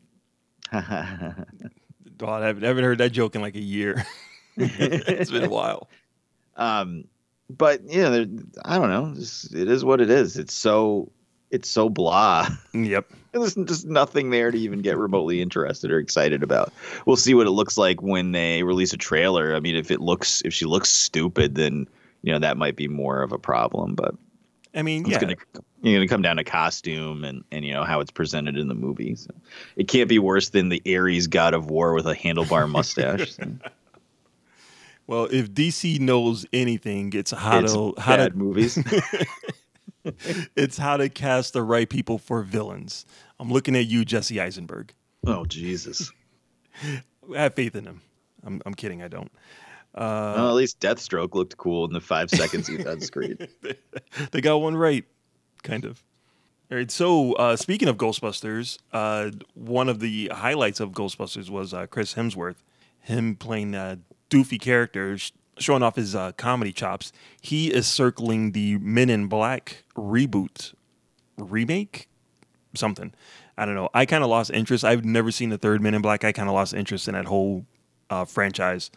Oh, 2.23 2.29
I 2.29 2.47
haven't, 2.47 2.65
I 2.65 2.69
haven't 2.69 2.85
heard 2.85 2.99
that 2.99 3.13
joke 3.13 3.35
in 3.35 3.43
like 3.43 3.57
a 3.57 3.61
year. 3.61 4.07
it's 4.57 5.31
been 5.31 5.45
a 5.45 5.49
while. 5.51 5.89
um 6.57 7.05
but 7.49 7.81
yeah 7.87 8.09
there, 8.09 8.27
i 8.65 8.79
don't 8.79 8.89
know 8.89 9.15
just, 9.15 9.55
it 9.55 9.69
is 9.71 9.85
what 9.85 10.01
it 10.01 10.11
is 10.11 10.37
it's 10.37 10.55
so 10.55 11.11
it's 11.51 11.69
so 11.69 11.89
blah 11.89 12.49
Yep. 12.73 13.07
there's 13.33 13.55
just 13.55 13.87
nothing 13.87 14.31
there 14.31 14.51
to 14.51 14.59
even 14.59 14.81
get 14.81 14.97
remotely 14.97 15.41
interested 15.41 15.91
or 15.91 15.99
excited 15.99 16.43
about 16.43 16.73
we'll 17.05 17.17
see 17.17 17.35
what 17.35 17.47
it 17.47 17.51
looks 17.51 17.79
like 17.79 18.03
when 18.03 18.33
they 18.33 18.63
release 18.63 18.93
a 18.93 18.97
trailer 18.97 19.55
i 19.55 19.61
mean 19.61 19.77
if 19.77 19.91
it 19.91 20.01
looks 20.01 20.43
if 20.45 20.53
she 20.53 20.65
looks 20.65 20.89
stupid 20.89 21.55
then 21.55 21.87
you 22.23 22.33
know 22.33 22.39
that 22.39 22.57
might 22.57 22.75
be 22.75 22.89
more 22.89 23.23
of 23.23 23.33
a 23.33 23.39
problem 23.39 23.95
but 23.95 24.15
I 24.75 24.83
mean, 24.83 25.07
yeah. 25.07 25.19
gonna 25.19 25.37
you're 25.91 26.01
gonna 26.01 26.09
come 26.09 26.23
down 26.23 26.37
to 26.37 26.45
costume 26.45 27.25
and 27.25 27.45
and 27.51 27.65
you 27.65 27.73
know 27.73 27.85
how 27.85 28.01
it's 28.01 28.11
presented 28.11 28.57
in 28.57 28.69
the 28.69 28.75
movie 28.75 29.15
so 29.15 29.31
it 29.77 29.89
can't 29.89 30.09
be 30.09 30.19
worse 30.19 30.51
than 30.51 30.69
the 30.69 30.83
ares 30.87 31.27
god 31.27 31.55
of 31.55 31.71
war 31.71 31.95
with 31.95 32.07
a 32.07 32.15
handlebar 32.15 32.69
mustache 32.71 33.33
so. 33.33 33.45
Well, 35.09 35.29
if 35.31 35.53
DC 35.53 36.01
knows 36.01 36.47
anything, 36.53 37.13
it's 37.13 37.31
how 37.31 37.61
it's 37.61 37.73
to 37.75 37.95
how 37.97 38.17
bad 38.17 38.33
to 38.33 38.39
movies 38.39 38.77
it's 40.57 40.77
how 40.77 40.97
to 40.97 41.09
cast 41.09 41.53
the 41.53 41.63
right 41.63 41.89
people 41.89 42.19
for 42.19 42.43
villains. 42.43 43.07
I'm 43.39 43.53
looking 43.53 43.77
at 43.77 43.87
you, 43.87 44.05
Jesse 44.05 44.41
Eisenberg. 44.41 44.93
oh 45.27 45.45
jesus 45.45 46.11
I 46.83 47.03
have 47.37 47.55
faith 47.55 47.77
in 47.77 47.85
him. 47.85 48.01
I'm, 48.45 48.61
I'm 48.67 48.75
kidding. 48.75 49.03
I 49.03 49.09
don't. 49.09 49.31
Uh, 49.95 50.35
well, 50.37 50.49
at 50.51 50.55
least 50.55 50.79
Deathstroke 50.81 51.35
looked 51.35 51.57
cool 51.57 51.87
in 51.87 51.93
the 51.93 52.01
five 52.01 52.29
seconds 52.31 52.67
he 52.69 52.77
was 52.77 52.87
on 52.87 53.01
screen. 53.01 53.39
They 54.31 54.41
got 54.43 54.57
one 54.59 54.77
right, 54.77 55.05
kind 55.63 55.85
of. 55.85 56.03
All 56.71 56.77
right. 56.77 56.91
So 56.91 57.35
uh, 57.35 57.57
speaking 57.57 57.89
of 57.89 57.97
Ghostbusters, 57.97 58.79
uh, 58.93 59.31
one 59.55 59.89
of 59.89 60.01
the 60.01 60.29
highlights 60.35 60.81
of 60.81 60.91
Ghostbusters 60.91 61.49
was 61.49 61.73
uh, 61.73 61.87
Chris 61.87 62.15
Hemsworth, 62.15 62.57
him 63.01 63.37
playing 63.37 63.75
a 63.75 63.99
doofy 64.31 64.61
character, 64.61 65.17
sh- 65.17 65.31
showing 65.59 65.85
off 65.85 65.95
his 65.95 66.17
uh, 66.17 66.33
comedy 66.33 66.73
chops. 66.73 67.13
He 67.41 67.73
is 67.73 67.87
circling 67.87 68.51
the 68.53 68.79
Men 68.79 69.11
in 69.11 69.29
Black 69.29 69.85
reboot, 69.97 70.75
remake, 71.39 72.09
something. 72.75 73.13
I 73.57 73.65
don't 73.65 73.77
know. 73.77 73.89
I 73.95 74.05
kind 74.05 74.25
of 74.25 74.31
lost 74.31 74.51
interest. 74.51 74.85
I've 74.85 75.05
never 75.05 75.31
seen 75.31 75.51
the 75.51 75.59
third 75.59 75.81
Men 75.81 75.95
in 75.95 76.03
Black. 76.03 76.25
I 76.25 76.33
kind 76.33 76.49
of 76.49 76.55
lost 76.55 76.75
interest 76.75 77.07
in 77.07 77.15
that 77.15 77.27
whole 77.27 77.65
uh, 78.11 78.25
franchise, 78.25 78.91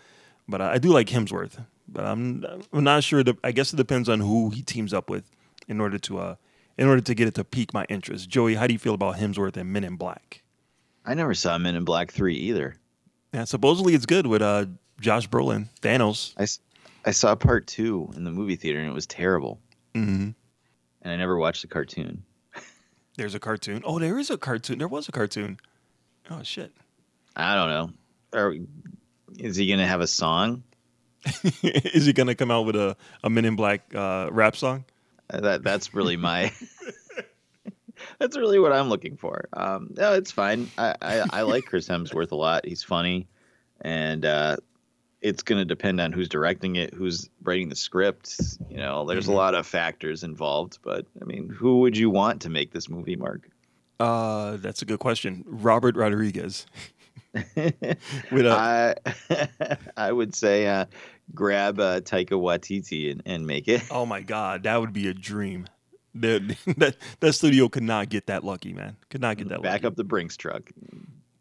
but 0.47 0.59
uh, 0.59 0.71
I 0.73 0.79
do 0.79 0.89
like 0.89 1.07
Hemsworth. 1.07 1.63
But 1.87 2.05
I'm 2.05 2.45
I'm 2.73 2.83
not 2.83 3.03
sure. 3.03 3.23
The, 3.23 3.37
I 3.43 3.51
guess 3.51 3.73
it 3.73 3.77
depends 3.77 4.09
on 4.09 4.19
who 4.19 4.49
he 4.49 4.61
teams 4.61 4.93
up 4.93 5.09
with 5.09 5.23
in 5.67 5.79
order 5.79 5.97
to 5.99 6.19
uh 6.19 6.35
in 6.79 6.87
order 6.87 7.01
to 7.01 7.13
get 7.13 7.27
it 7.27 7.35
to 7.35 7.43
pique 7.43 7.73
my 7.73 7.85
interest. 7.89 8.29
Joey, 8.29 8.55
how 8.55 8.65
do 8.65 8.71
you 8.71 8.79
feel 8.79 8.93
about 8.93 9.17
Hemsworth 9.17 9.57
and 9.57 9.71
Men 9.71 9.83
in 9.83 9.97
Black? 9.97 10.41
I 11.05 11.13
never 11.13 11.33
saw 11.33 11.57
Men 11.57 11.75
in 11.75 11.83
Black 11.83 12.09
3 12.09 12.33
either. 12.35 12.77
Yeah, 13.33 13.43
supposedly 13.43 13.93
it's 13.93 14.05
good 14.05 14.25
with 14.25 14.41
uh 14.41 14.65
Josh 15.01 15.29
Brolin, 15.29 15.67
Thanos. 15.81 16.33
I 17.05 17.11
saw 17.11 17.35
part 17.35 17.67
two 17.67 18.09
in 18.15 18.23
the 18.23 18.31
movie 18.31 18.55
theater 18.55 18.79
and 18.79 18.89
it 18.89 18.93
was 18.93 19.05
terrible. 19.05 19.59
Mm-hmm. 19.93 20.29
And 21.01 21.13
I 21.13 21.15
never 21.15 21.37
watched 21.37 21.61
the 21.61 21.67
cartoon. 21.67 22.23
There's 23.17 23.35
a 23.35 23.39
cartoon. 23.39 23.83
Oh, 23.85 23.99
there 23.99 24.17
is 24.17 24.29
a 24.29 24.37
cartoon. 24.37 24.79
There 24.79 24.87
was 24.87 25.07
a 25.07 25.11
cartoon. 25.11 25.59
Oh 26.29 26.43
shit. 26.43 26.71
I 27.35 27.55
don't 27.55 27.69
know. 27.69 28.39
Are, 28.39 28.55
is 29.37 29.55
he 29.55 29.67
going 29.67 29.79
to 29.79 29.85
have 29.85 30.01
a 30.01 30.07
song? 30.07 30.63
is 31.63 32.05
he 32.05 32.13
gonna 32.13 32.33
come 32.33 32.49
out 32.49 32.65
with 32.65 32.77
a, 32.77 32.95
a 33.23 33.29
Men 33.29 33.43
in 33.43 33.57
Black 33.57 33.93
uh, 33.93 34.29
rap 34.31 34.55
song? 34.55 34.85
Uh, 35.29 35.41
That 35.41 35.63
That's 35.63 35.93
really 35.93 36.17
my. 36.17 36.51
that's 38.19 38.37
really 38.37 38.59
what 38.59 38.73
I'm 38.73 38.89
looking 38.89 39.17
for. 39.17 39.47
Um, 39.53 39.93
no, 39.95 40.13
it's 40.13 40.31
fine. 40.31 40.69
I, 40.77 40.95
I, 41.01 41.25
I 41.29 41.41
like 41.43 41.65
Chris 41.65 41.87
Hemsworth 41.87 42.31
a 42.31 42.35
lot. 42.35 42.65
He's 42.65 42.83
funny. 42.83 43.27
And 43.81 44.25
uh, 44.25 44.57
it's 45.21 45.43
going 45.43 45.59
to 45.59 45.65
depend 45.65 46.01
on 46.01 46.11
who's 46.11 46.29
directing 46.29 46.75
it, 46.75 46.93
who's 46.93 47.29
writing 47.43 47.69
the 47.69 47.75
script. 47.75 48.35
You 48.69 48.77
know, 48.77 49.05
there's 49.05 49.27
a 49.27 49.31
lot 49.31 49.55
of 49.55 49.65
factors 49.65 50.23
involved. 50.23 50.79
But, 50.81 51.05
I 51.21 51.25
mean, 51.25 51.49
who 51.49 51.79
would 51.79 51.97
you 51.97 52.09
want 52.09 52.41
to 52.41 52.49
make 52.49 52.71
this 52.71 52.89
movie, 52.89 53.15
Mark? 53.15 53.49
Uh, 53.99 54.57
that's 54.57 54.81
a 54.81 54.85
good 54.85 54.99
question. 54.99 55.43
Robert 55.45 55.95
Rodriguez. 55.95 56.65
with 58.31 58.47
I 58.47 58.95
I 59.97 60.11
would 60.11 60.33
say 60.33 60.65
uh, 60.65 60.85
grab 61.33 61.79
uh, 61.79 62.01
Taika 62.01 62.31
Waititi 62.31 63.11
and, 63.11 63.21
and 63.25 63.47
make 63.47 63.67
it. 63.67 63.83
oh 63.91 64.05
my 64.05 64.21
god, 64.21 64.63
that 64.63 64.79
would 64.79 64.93
be 64.93 65.07
a 65.07 65.13
dream. 65.13 65.67
That, 66.15 66.55
that 66.77 66.95
that 67.19 67.33
studio 67.33 67.69
could 67.69 67.83
not 67.83 68.09
get 68.09 68.27
that 68.27 68.43
lucky, 68.43 68.73
man. 68.73 68.97
Could 69.09 69.21
not 69.21 69.37
get 69.37 69.49
that 69.49 69.61
Back 69.61 69.73
lucky. 69.83 69.87
up 69.87 69.95
the 69.95 70.03
Brinks 70.03 70.35
truck. 70.37 70.69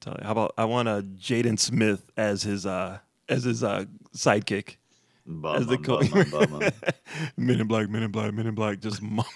Tell 0.00 0.14
you, 0.18 0.24
how 0.24 0.32
about 0.32 0.54
I 0.58 0.64
want 0.66 0.88
a 0.88 1.04
Jaden 1.18 1.58
Smith 1.58 2.10
as 2.16 2.42
his 2.42 2.66
uh 2.66 2.98
as 3.28 3.44
his 3.44 3.64
uh 3.64 3.84
sidekick. 4.14 4.76
Bum, 5.26 5.56
As 5.56 5.66
the 5.66 5.76
bum, 5.76 5.84
co- 5.84 6.24
bum, 6.30 6.58
bum. 6.60 6.70
Men 7.36 7.60
in 7.60 7.66
Black, 7.66 7.90
Men 7.90 8.02
in 8.02 8.10
Black, 8.10 8.32
Men 8.32 8.46
in 8.46 8.54
Black. 8.54 8.80
Just 8.80 9.02
mum- 9.02 9.24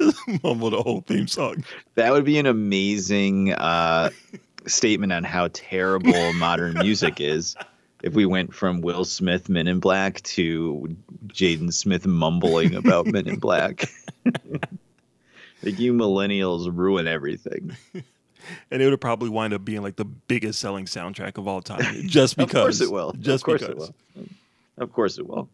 Just 0.00 0.18
mumble 0.42 0.70
the 0.70 0.82
whole 0.82 1.02
theme 1.02 1.26
song. 1.26 1.64
That 1.94 2.12
would 2.12 2.24
be 2.24 2.38
an 2.38 2.46
amazing 2.46 3.52
uh, 3.54 4.10
statement 4.66 5.12
on 5.12 5.24
how 5.24 5.48
terrible 5.52 6.32
modern 6.34 6.74
music 6.74 7.20
is. 7.20 7.56
If 8.02 8.14
we 8.14 8.26
went 8.26 8.54
from 8.54 8.82
Will 8.82 9.04
Smith 9.04 9.48
Men 9.48 9.66
in 9.66 9.80
Black 9.80 10.22
to 10.22 10.96
Jaden 11.28 11.72
Smith 11.72 12.06
mumbling 12.06 12.74
about 12.74 13.06
Men 13.06 13.26
in 13.26 13.38
Black. 13.38 13.86
like 15.62 15.78
you 15.78 15.92
millennials 15.92 16.70
ruin 16.72 17.06
everything. 17.06 17.76
And 18.70 18.80
it 18.80 18.88
would 18.88 19.00
probably 19.00 19.28
wind 19.28 19.52
up 19.54 19.64
being 19.64 19.82
like 19.82 19.96
the 19.96 20.04
biggest 20.04 20.60
selling 20.60 20.84
soundtrack 20.84 21.36
of 21.36 21.48
all 21.48 21.60
time. 21.60 22.06
Just 22.06 22.36
because. 22.36 22.54
of 22.54 22.62
course 22.62 22.80
it 22.80 22.92
will. 22.92 23.12
Just 23.14 23.42
of 23.42 23.44
course 23.44 23.60
because. 23.66 23.88
it 23.88 23.94
will. 24.14 24.26
Of 24.78 24.92
course 24.92 25.18
it 25.18 25.26
will. 25.26 25.48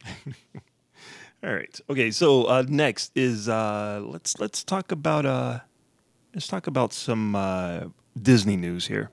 All 1.44 1.54
right. 1.54 1.80
Okay. 1.88 2.10
So 2.10 2.44
uh, 2.44 2.64
next 2.68 3.12
is 3.14 3.48
uh, 3.48 4.02
let's 4.04 4.38
let's 4.38 4.62
talk 4.62 4.92
about 4.92 5.24
uh, 5.24 5.60
let's 6.34 6.46
talk 6.46 6.66
about 6.66 6.92
some 6.92 7.34
uh, 7.34 7.84
Disney 8.20 8.56
news 8.56 8.86
here. 8.86 9.10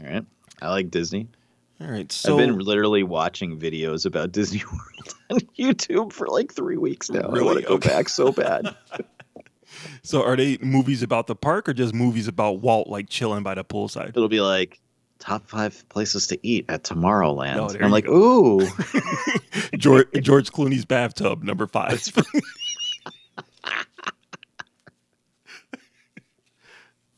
All 0.00 0.08
right. 0.08 0.24
I 0.62 0.70
like 0.70 0.90
Disney. 0.90 1.28
All 1.80 1.88
right. 1.88 2.10
So 2.10 2.32
I've 2.32 2.38
been 2.46 2.58
literally 2.58 3.02
watching 3.02 3.58
videos 3.58 4.06
about 4.06 4.32
Disney 4.32 4.62
World 4.64 5.14
on 5.30 5.40
YouTube 5.58 6.12
for 6.12 6.26
like 6.28 6.52
three 6.52 6.76
weeks 6.76 7.10
now. 7.10 7.20
I 7.20 7.42
want 7.42 7.58
to 7.58 7.64
go 7.64 7.74
Okay. 7.74 7.88
back 7.90 8.08
so 8.08 8.32
bad. 8.32 8.74
So 10.02 10.22
are 10.22 10.36
they 10.36 10.56
movies 10.62 11.02
about 11.02 11.26
the 11.26 11.34
park 11.34 11.68
or 11.68 11.74
just 11.74 11.92
movies 11.92 12.28
about 12.28 12.60
Walt 12.60 12.88
like 12.88 13.08
chilling 13.10 13.42
by 13.42 13.56
the 13.56 13.64
poolside? 13.64 14.10
It'll 14.10 14.28
be 14.28 14.40
like 14.40 14.80
top 15.18 15.48
five 15.48 15.86
places 15.90 16.28
to 16.28 16.38
eat 16.46 16.64
at 16.68 16.84
Tomorrowland. 16.84 17.56
Oh, 17.58 17.84
I'm 17.84 17.90
like, 17.90 18.06
go. 18.06 18.60
ooh. 18.62 18.68
George, 19.76 20.06
George 20.22 20.50
Clooney's 20.52 20.84
bathtub, 20.86 21.42
number 21.42 21.66
five. 21.66 22.00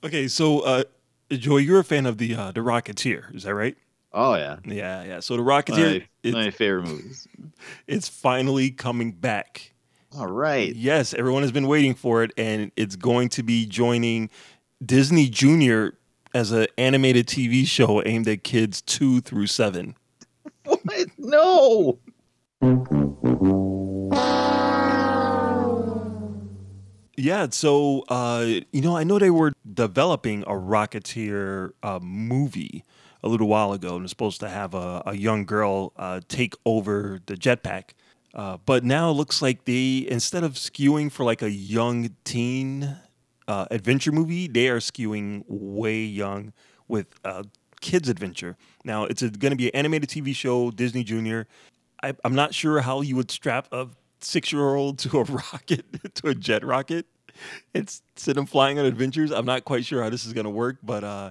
okay, 0.05 0.29
so 0.29 0.61
uh, 0.61 0.85
Joy, 1.31 1.59
you're 1.59 1.81
a 1.81 1.85
fan 1.85 2.07
of 2.07 2.19
the 2.19 2.35
uh, 2.35 2.53
the 2.53 2.61
Rocketeer, 2.61 3.35
is 3.35 3.43
that 3.43 3.55
right? 3.55 3.77
Oh 4.13 4.35
yeah. 4.35 4.57
Yeah, 4.65 5.05
yeah. 5.05 5.21
So 5.21 5.37
the 5.37 5.43
Rocketeer, 5.43 6.01
My, 6.01 6.09
it's, 6.23 6.35
my 6.35 6.51
favorite 6.51 6.87
movies. 6.87 7.29
it's 7.87 8.09
finally 8.09 8.71
coming 8.71 9.13
back. 9.13 9.75
All 10.17 10.27
right. 10.27 10.75
Yes, 10.75 11.13
everyone 11.13 11.43
has 11.43 11.53
been 11.53 11.69
waiting 11.69 11.95
for 11.95 12.23
it, 12.23 12.33
and 12.39 12.73
it's 12.77 12.97
going 12.97 13.29
to 13.31 13.43
be 13.43 13.67
joining 13.67 14.31
Disney 14.85 15.29
Junior 15.29 15.99
as 16.35 16.51
an 16.53 16.67
animated 16.79 17.27
TV 17.27 17.67
show 17.67 18.03
aimed 18.07 18.29
at 18.29 18.45
kids 18.45 18.81
two 18.81 19.21
through 19.21 19.47
seven. 19.47 19.97
What? 20.65 21.07
No. 21.17 21.99
Yeah, 27.19 27.49
so 27.51 28.05
uh, 28.09 28.47
you 28.73 28.81
know, 28.81 28.97
I 28.97 29.03
know 29.03 29.19
they 29.19 29.31
were 29.31 29.53
developing 29.75 30.45
a 30.45 30.53
Rocketeer 30.53 31.73
uh, 31.83 31.99
movie 32.01 32.85
a 33.25 33.29
little 33.29 33.49
while 33.49 33.73
ago, 33.73 33.97
and 33.97 34.05
it's 34.05 34.13
supposed 34.13 34.39
to 34.39 34.49
have 34.49 34.73
a, 34.73 35.03
a 35.05 35.17
young 35.17 35.45
girl 35.45 35.93
uh, 35.97 36.21
take 36.29 36.55
over 36.65 37.19
the 37.27 37.35
jetpack. 37.35 37.91
Uh, 38.35 38.59
but 38.65 38.85
now 38.85 39.11
it 39.11 39.15
looks 39.15 39.43
like 39.43 39.65
they, 39.65 40.07
instead 40.09 40.45
of 40.45 40.53
skewing 40.53 41.11
for 41.11 41.25
like 41.25 41.43
a 41.43 41.51
young 41.51 42.11
teen 42.23 42.97
uh, 43.49 43.67
adventure 43.73 44.13
movie, 44.13 44.47
they 44.47 44.69
are 44.69 44.79
skewing 44.79 45.43
way 45.49 46.01
young 46.01 46.53
with 46.87 47.09
uh, 47.25 47.43
kids 47.81 48.09
adventure. 48.09 48.57
Now 48.85 49.07
it's 49.07 49.23
going 49.23 49.51
to 49.51 49.57
be 49.57 49.75
an 49.75 49.75
animated 49.75 50.09
TV 50.09 50.33
show, 50.37 50.71
Disney 50.71 51.03
Junior. 51.03 51.49
I'm 52.01 52.37
not 52.37 52.55
sure 52.55 52.81
how 52.83 53.01
you 53.01 53.17
would 53.17 53.33
strap 53.33 53.67
a 53.73 53.89
six 54.21 54.53
year 54.53 54.75
old 54.75 54.99
to 55.01 55.19
a 55.19 55.25
rocket, 55.53 56.15
to 56.17 56.29
a 56.29 56.35
jet 56.35 56.65
rocket, 56.65 57.07
and 57.75 57.89
send 58.17 58.37
them 58.37 58.47
flying 58.47 58.79
on 58.79 58.85
adventures. 58.85 59.31
I'm 59.31 59.47
not 59.47 59.65
quite 59.65 59.85
sure 59.85 60.03
how 60.03 60.11
this 60.11 60.25
is 60.27 60.33
going 60.33 60.45
to 60.45 60.51
work, 60.51 60.77
but 60.83 61.05
uh, 61.05 61.31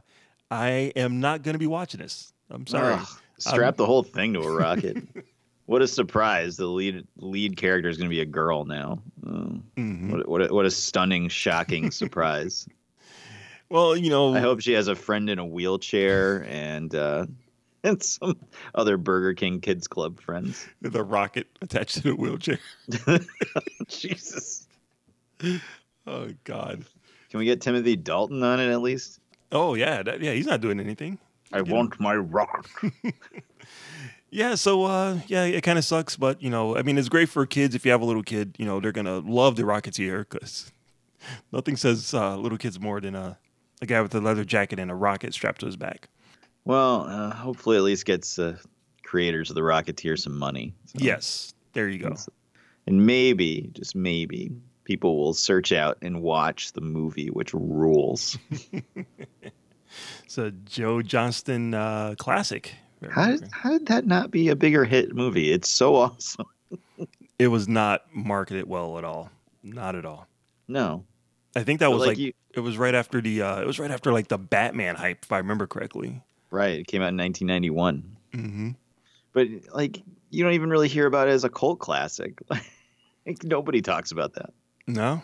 I 0.52 0.94
am 0.96 1.20
not 1.20 1.44
going 1.44 1.54
to 1.54 1.60
be 1.60 1.68
watching 1.68 2.00
this. 2.00 2.34
I'm 2.50 2.66
sorry. 2.68 2.94
Ugh, 2.94 3.08
strap 3.38 3.76
the 3.76 3.86
whole 3.86 4.04
thing 4.04 4.34
to 4.34 4.42
a 4.42 4.52
rocket. 4.56 4.98
what 5.66 5.82
a 5.82 5.88
surprise! 5.88 6.56
The 6.58 6.68
lead 6.68 7.06
lead 7.18 7.58
character 7.58 7.90
is 7.90 7.98
going 7.98 8.10
to 8.10 8.14
be 8.16 8.22
a 8.22 8.26
girl 8.26 8.66
now. 8.66 9.02
Oh, 9.26 9.60
Mhm. 9.76 10.12
What, 10.12 10.28
what, 10.28 10.42
a, 10.50 10.54
what 10.54 10.66
a 10.66 10.72
stunning, 10.72 11.28
shocking 11.30 11.92
surprise! 11.92 12.68
Well, 13.70 13.98
you 13.98 14.10
know, 14.10 14.34
I 14.34 14.40
hope 14.40 14.62
she 14.62 14.72
has 14.74 14.88
a 14.88 14.96
friend 14.96 15.30
in 15.30 15.40
a 15.40 15.46
wheelchair 15.46 16.46
and 16.48 16.96
uh, 16.96 17.26
and 17.88 18.04
some 18.04 18.38
other 18.76 18.98
Burger 18.98 19.34
King 19.34 19.60
Kids 19.62 19.88
Club 19.88 20.20
friends. 20.22 20.66
with 20.82 20.96
a 20.96 21.04
rocket 21.04 21.48
attached 21.62 21.96
to 21.96 22.02
the 22.02 22.16
wheelchair. 22.16 22.60
Jesus, 23.88 24.68
Oh 26.06 26.30
God. 26.44 26.86
can 27.30 27.40
we 27.40 27.46
get 27.46 27.62
Timothy 27.62 27.96
Dalton 27.96 28.44
on 28.44 28.60
it 28.60 28.70
at 28.72 28.82
least? 28.82 29.20
Oh 29.52 29.74
yeah, 29.76 30.04
that, 30.04 30.22
yeah. 30.22 30.34
He's 30.34 30.46
not 30.48 30.62
doing 30.62 30.80
anything. 30.80 31.18
I 31.54 31.62
want 31.62 32.00
my 32.00 32.16
rock. 32.16 32.70
Yeah, 34.30 34.56
so 34.56 34.84
uh, 34.84 35.20
yeah, 35.28 35.46
it 35.46 35.62
kind 35.62 35.80
of 35.80 35.86
sucks, 35.86 36.18
but 36.18 36.42
you 36.44 36.50
know, 36.50 36.76
I 36.76 36.82
mean, 36.82 36.98
it's 36.98 37.08
great 37.08 37.30
for 37.30 37.46
kids. 37.46 37.76
If 37.76 37.86
you 37.86 37.92
have 37.94 38.02
a 38.02 38.06
little 38.06 38.24
kid, 38.24 38.56
you 38.60 38.66
know, 38.66 38.82
they're 38.82 38.92
gonna 38.92 39.20
love 39.20 39.56
the 39.56 39.64
Rocketeer 39.64 40.26
because 40.30 40.70
nothing 41.54 41.78
says 41.78 42.14
uh, 42.14 42.36
little 42.36 42.58
kids 42.58 42.78
more 42.78 43.00
than 43.00 43.16
a, 43.16 43.38
a 43.82 43.86
guy 43.86 44.02
with 44.02 44.14
a 44.16 44.20
leather 44.20 44.44
jacket 44.44 44.80
and 44.80 44.92
a 44.92 44.96
rocket 44.96 45.34
strapped 45.34 45.62
to 45.62 45.66
his 45.66 45.78
back. 45.78 46.10
Well, 46.68 47.04
uh, 47.08 47.32
hopefully, 47.34 47.78
at 47.78 47.84
least 47.84 48.06
gets 48.06 48.38
uh, 48.38 48.58
creators 49.04 49.50
of 49.50 49.56
the 49.56 49.62
Rocketeer 49.62 50.20
some 50.20 50.38
money. 50.38 50.74
So- 50.86 51.00
Yes, 51.02 51.54
there 51.74 51.88
you 51.88 52.00
go. 52.00 52.16
And 52.86 53.06
maybe, 53.06 53.70
just 53.74 53.96
maybe, 53.96 54.52
people 54.84 55.18
will 55.18 55.34
search 55.34 55.72
out 55.72 55.98
and 56.02 56.22
watch 56.22 56.74
the 56.74 56.82
movie, 56.82 57.30
which 57.30 57.54
rules. 57.54 58.38
It's 60.26 60.38
a 60.38 60.52
Joe 60.52 61.02
Johnston 61.02 61.74
uh, 61.74 62.16
classic. 62.18 62.76
How 63.10 63.28
did, 63.32 63.48
how 63.52 63.70
did 63.72 63.88
that 63.88 64.06
not 64.06 64.32
be 64.32 64.50
a 64.50 64.56
bigger 64.56 64.84
hit 64.84 65.16
movie? 65.16 65.52
It's 65.52 65.70
so 65.70 65.96
awesome. 65.96 66.46
It 67.40 67.48
was 67.48 67.70
not 67.70 68.04
marketed 68.14 68.68
well 68.68 68.98
at 68.98 69.06
all. 69.06 69.32
Not 69.64 69.96
at 69.96 70.06
all. 70.06 70.28
No. 70.68 71.06
I 71.56 71.64
think 71.64 71.80
that 71.80 71.88
But 71.88 71.92
was 71.92 72.00
like 72.02 72.08
like, 72.10 72.18
you- 72.18 72.34
it 72.54 72.60
was 72.60 72.78
right 72.78 72.94
after 72.94 73.22
the 73.22 73.42
uh, 73.44 73.62
it 73.62 73.66
was 73.66 73.80
right 73.80 73.90
after 73.90 74.12
like 74.12 74.28
the 74.28 74.38
Batman 74.38 74.96
hype, 74.96 75.24
if 75.24 75.32
I 75.32 75.38
remember 75.38 75.68
correctly. 75.68 76.22
Right. 76.50 76.80
It 76.80 76.88
came 76.88 77.02
out 77.02 77.10
in 77.10 77.18
1991. 77.18 78.18
Mm-hmm. 78.34 78.70
But, 79.34 79.48
like, 79.74 80.02
you 80.30 80.44
don't 80.44 80.54
even 80.54 80.70
really 80.70 80.88
hear 80.88 81.06
about 81.06 81.28
it 81.28 81.32
as 81.32 81.44
a 81.44 81.50
cult 81.50 81.80
classic. 81.80 82.42
like, 83.26 83.44
nobody 83.44 83.82
talks 83.82 84.12
about 84.12 84.34
that. 84.34 84.52
No, 84.88 85.22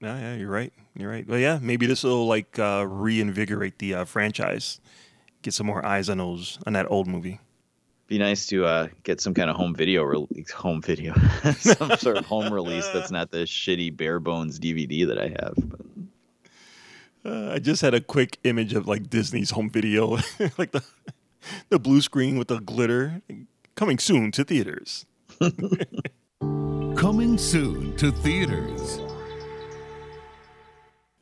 no, 0.00 0.14
yeah, 0.14 0.34
you're 0.34 0.50
right. 0.50 0.72
You're 0.94 1.10
right. 1.10 1.26
Well, 1.26 1.38
yeah, 1.38 1.58
maybe 1.62 1.86
this 1.86 2.02
will 2.02 2.26
like 2.26 2.58
uh, 2.58 2.86
reinvigorate 2.88 3.78
the 3.78 3.94
uh, 3.94 4.04
franchise, 4.04 4.80
get 5.42 5.54
some 5.54 5.66
more 5.66 5.84
eyes 5.84 6.08
on 6.08 6.18
those 6.18 6.58
on 6.66 6.72
that 6.74 6.90
old 6.90 7.06
movie. 7.06 7.40
Be 8.08 8.18
nice 8.18 8.46
to 8.48 8.64
uh, 8.64 8.88
get 9.02 9.20
some 9.20 9.34
kind 9.34 9.50
of 9.50 9.56
home 9.56 9.74
video, 9.74 10.04
release, 10.04 10.50
home 10.50 10.80
video, 10.80 11.14
some 11.58 11.96
sort 11.96 12.16
of 12.16 12.24
home 12.24 12.52
release 12.52 12.88
that's 12.88 13.10
not 13.10 13.30
the 13.30 13.38
shitty 13.38 13.96
bare 13.96 14.20
bones 14.20 14.60
DVD 14.60 15.06
that 15.08 15.18
I 15.18 15.28
have. 15.28 15.54
But 15.56 15.80
Uh, 17.26 17.54
I 17.54 17.58
just 17.58 17.82
had 17.82 17.92
a 17.92 18.00
quick 18.00 18.38
image 18.44 18.72
of 18.72 18.86
like 18.86 19.10
Disney's 19.10 19.50
home 19.50 19.68
video, 19.68 20.18
like 20.58 20.70
the 20.70 20.84
the 21.70 21.78
blue 21.78 22.00
screen 22.00 22.38
with 22.38 22.48
the 22.48 22.60
glitter, 22.60 23.20
coming 23.74 23.98
soon 23.98 24.30
to 24.32 24.44
theaters. 24.44 25.06
Coming 26.96 27.36
soon 27.36 27.94
to 27.98 28.10
theaters. 28.10 28.98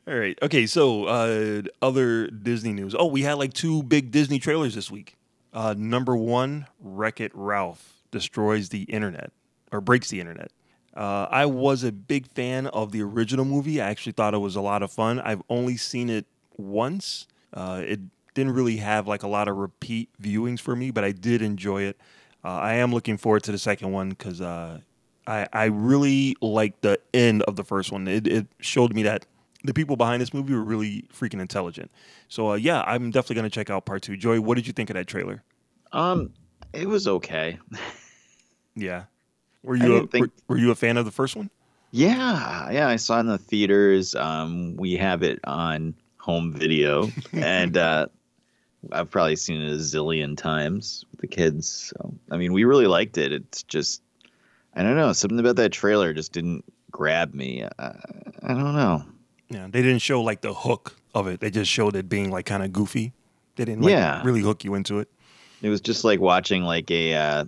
All 0.07 0.15
right. 0.15 0.37
Okay. 0.41 0.65
So, 0.65 1.03
uh, 1.05 1.63
other 1.81 2.27
Disney 2.27 2.71
news. 2.71 2.95
Oh, 2.97 3.07
we 3.07 3.23
had 3.23 3.33
like 3.33 3.51
two 3.51 3.83
big 3.83 4.09
Disney 4.09 4.39
trailers 4.39 4.73
this 4.73 4.89
week. 4.89 5.17
Uh, 5.51 5.75
number 5.77 6.15
one, 6.15 6.67
Wreck 6.79 7.19
It 7.19 7.31
Ralph 7.33 8.03
destroys 8.09 8.69
the 8.69 8.83
internet 8.83 9.31
or 9.71 9.81
breaks 9.81 10.09
the 10.09 10.21
internet. 10.21 10.51
Uh, 10.95 11.27
I 11.29 11.45
was 11.45 11.83
a 11.83 11.91
big 11.91 12.27
fan 12.27 12.67
of 12.67 12.91
the 12.91 13.01
original 13.01 13.45
movie. 13.45 13.81
I 13.81 13.89
actually 13.89 14.13
thought 14.13 14.33
it 14.33 14.39
was 14.39 14.55
a 14.55 14.61
lot 14.61 14.81
of 14.81 14.91
fun. 14.91 15.19
I've 15.19 15.41
only 15.49 15.75
seen 15.77 16.09
it 16.09 16.25
once. 16.57 17.27
Uh, 17.53 17.81
it 17.85 17.99
didn't 18.33 18.53
really 18.53 18.77
have 18.77 19.07
like 19.07 19.23
a 19.23 19.27
lot 19.27 19.47
of 19.47 19.57
repeat 19.57 20.09
viewings 20.21 20.59
for 20.59 20.75
me, 20.75 20.91
but 20.91 21.03
I 21.03 21.11
did 21.11 21.41
enjoy 21.41 21.83
it. 21.83 21.97
Uh, 22.43 22.49
I 22.49 22.75
am 22.75 22.93
looking 22.93 23.17
forward 23.17 23.43
to 23.43 23.51
the 23.51 23.57
second 23.57 23.91
one 23.91 24.09
because 24.09 24.39
uh, 24.39 24.79
I 25.27 25.47
I 25.51 25.65
really 25.65 26.35
liked 26.41 26.81
the 26.81 26.99
end 27.13 27.41
of 27.43 27.55
the 27.55 27.63
first 27.63 27.91
one. 27.91 28.07
It, 28.07 28.27
it 28.27 28.47
showed 28.59 28.93
me 28.93 29.03
that 29.03 29.25
the 29.63 29.73
people 29.73 29.95
behind 29.95 30.21
this 30.21 30.33
movie 30.33 30.53
were 30.53 30.63
really 30.63 31.05
freaking 31.11 31.41
intelligent. 31.41 31.89
So 32.29 32.51
uh, 32.51 32.55
yeah, 32.55 32.83
I'm 32.85 33.09
definitely 33.11 33.37
gonna 33.37 33.49
check 33.49 33.69
out 33.69 33.85
part 33.85 34.03
two. 34.03 34.15
Joy, 34.15 34.39
what 34.39 34.55
did 34.55 34.67
you 34.67 34.73
think 34.73 34.89
of 34.89 34.93
that 34.93 35.07
trailer? 35.07 35.43
um, 35.91 36.33
it 36.73 36.87
was 36.87 37.07
okay. 37.07 37.57
Yeah, 38.75 39.03
were 39.65 39.75
you 39.75 39.95
a, 39.97 40.07
think- 40.07 40.27
were, 40.47 40.55
were 40.55 40.57
you 40.57 40.71
a 40.71 40.75
fan 40.75 40.97
of 40.97 41.05
the 41.05 41.11
first 41.11 41.35
one? 41.35 41.49
Yeah, 41.91 42.69
yeah, 42.71 42.87
I 42.89 42.97
saw 42.97 43.17
it 43.17 43.21
in 43.21 43.27
the 43.27 43.37
theaters. 43.37 44.15
Um, 44.15 44.75
we 44.75 44.97
have 44.97 45.23
it 45.23 45.39
on 45.45 45.93
home 46.17 46.51
video, 46.51 47.09
and 47.33 47.77
uh, 47.77 48.07
I've 48.91 49.09
probably 49.09 49.35
seen 49.37 49.61
it 49.61 49.71
a 49.71 49.77
zillion 49.77 50.35
times 50.37 51.05
with 51.11 51.21
the 51.21 51.27
kids. 51.27 51.93
So, 51.95 52.13
I 52.29 52.37
mean, 52.37 52.51
we 52.53 52.65
really 52.65 52.87
liked 52.87 53.17
it. 53.17 53.31
It's 53.31 53.63
just, 53.63 54.01
I 54.73 54.83
don't 54.83 54.97
know, 54.97 55.13
something 55.13 55.39
about 55.39 55.55
that 55.55 55.71
trailer 55.71 56.13
just 56.13 56.33
didn't 56.33 56.65
grab 56.91 57.33
me. 57.33 57.63
I, 57.79 57.85
I 58.43 58.47
don't 58.49 58.75
know. 58.75 59.05
Yeah, 59.49 59.67
they 59.69 59.81
didn't 59.81 59.99
show 60.01 60.21
like 60.21 60.41
the 60.41 60.53
hook 60.53 60.95
of 61.13 61.27
it. 61.27 61.39
They 61.39 61.49
just 61.51 61.71
showed 61.71 61.95
it 61.95 62.09
being 62.09 62.29
like 62.29 62.45
kind 62.45 62.63
of 62.63 62.73
goofy. 62.73 63.13
They 63.55 63.63
didn't 63.63 63.83
like 63.83 63.91
Yeah. 63.91 64.21
really 64.23 64.41
hook 64.41 64.65
you 64.65 64.73
into 64.75 64.99
it. 64.99 65.07
It 65.61 65.69
was 65.69 65.79
just 65.79 66.03
like 66.03 66.19
watching 66.19 66.63
like 66.63 66.91
a, 66.91 67.13
uh, 67.13 67.45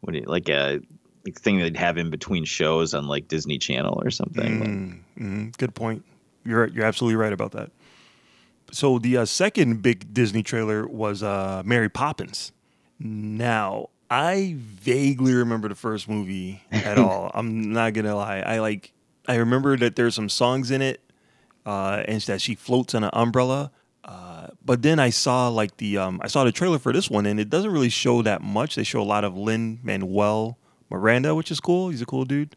what 0.00 0.12
do 0.12 0.18
you, 0.18 0.24
like 0.26 0.48
a 0.50 0.80
thing 1.38 1.58
they'd 1.58 1.76
have 1.76 1.98
in 1.98 2.10
between 2.10 2.44
shows 2.44 2.94
on 2.94 3.06
like 3.06 3.28
Disney 3.28 3.58
Channel 3.58 4.00
or 4.02 4.10
something. 4.10 5.04
Mm, 5.16 5.22
mhm. 5.22 5.58
Good 5.58 5.74
point. 5.74 6.04
You're 6.44 6.66
you're 6.68 6.84
absolutely 6.84 7.16
right 7.16 7.32
about 7.32 7.52
that. 7.52 7.70
So 8.72 8.98
the 8.98 9.18
uh, 9.18 9.24
second 9.24 9.82
big 9.82 10.12
Disney 10.14 10.42
trailer 10.42 10.86
was 10.86 11.22
uh, 11.22 11.62
Mary 11.64 11.88
Poppins. 11.88 12.52
Now 12.98 13.90
I 14.10 14.54
vaguely 14.58 15.34
remember 15.34 15.68
the 15.68 15.74
first 15.74 16.08
movie 16.08 16.62
at 16.70 16.98
all. 16.98 17.30
I'm 17.34 17.72
not 17.72 17.92
gonna 17.94 18.16
lie. 18.16 18.40
I 18.40 18.58
like 18.60 18.92
I 19.28 19.36
remember 19.36 19.76
that 19.76 19.96
there's 19.96 20.14
some 20.14 20.28
songs 20.28 20.70
in 20.70 20.82
it, 20.82 21.00
uh, 21.66 22.02
and 22.08 22.20
that 22.22 22.40
she 22.40 22.54
floats 22.54 22.94
on 22.94 23.04
an 23.04 23.10
umbrella. 23.12 23.70
Uh, 24.02 24.48
but 24.64 24.82
then 24.82 24.98
I 24.98 25.10
saw 25.10 25.48
like 25.48 25.76
the 25.76 25.98
um, 25.98 26.20
I 26.22 26.26
saw 26.26 26.44
the 26.44 26.52
trailer 26.52 26.78
for 26.78 26.92
this 26.92 27.10
one, 27.10 27.26
and 27.26 27.38
it 27.38 27.50
doesn't 27.50 27.70
really 27.70 27.90
show 27.90 28.22
that 28.22 28.40
much. 28.42 28.74
They 28.74 28.82
show 28.84 29.00
a 29.00 29.04
lot 29.04 29.24
of 29.24 29.36
Lin 29.36 29.78
Manuel 29.82 30.58
Miranda, 30.90 31.34
which 31.34 31.50
is 31.50 31.60
cool. 31.60 31.88
He's 31.88 32.02
a 32.02 32.06
cool 32.06 32.24
dude 32.24 32.56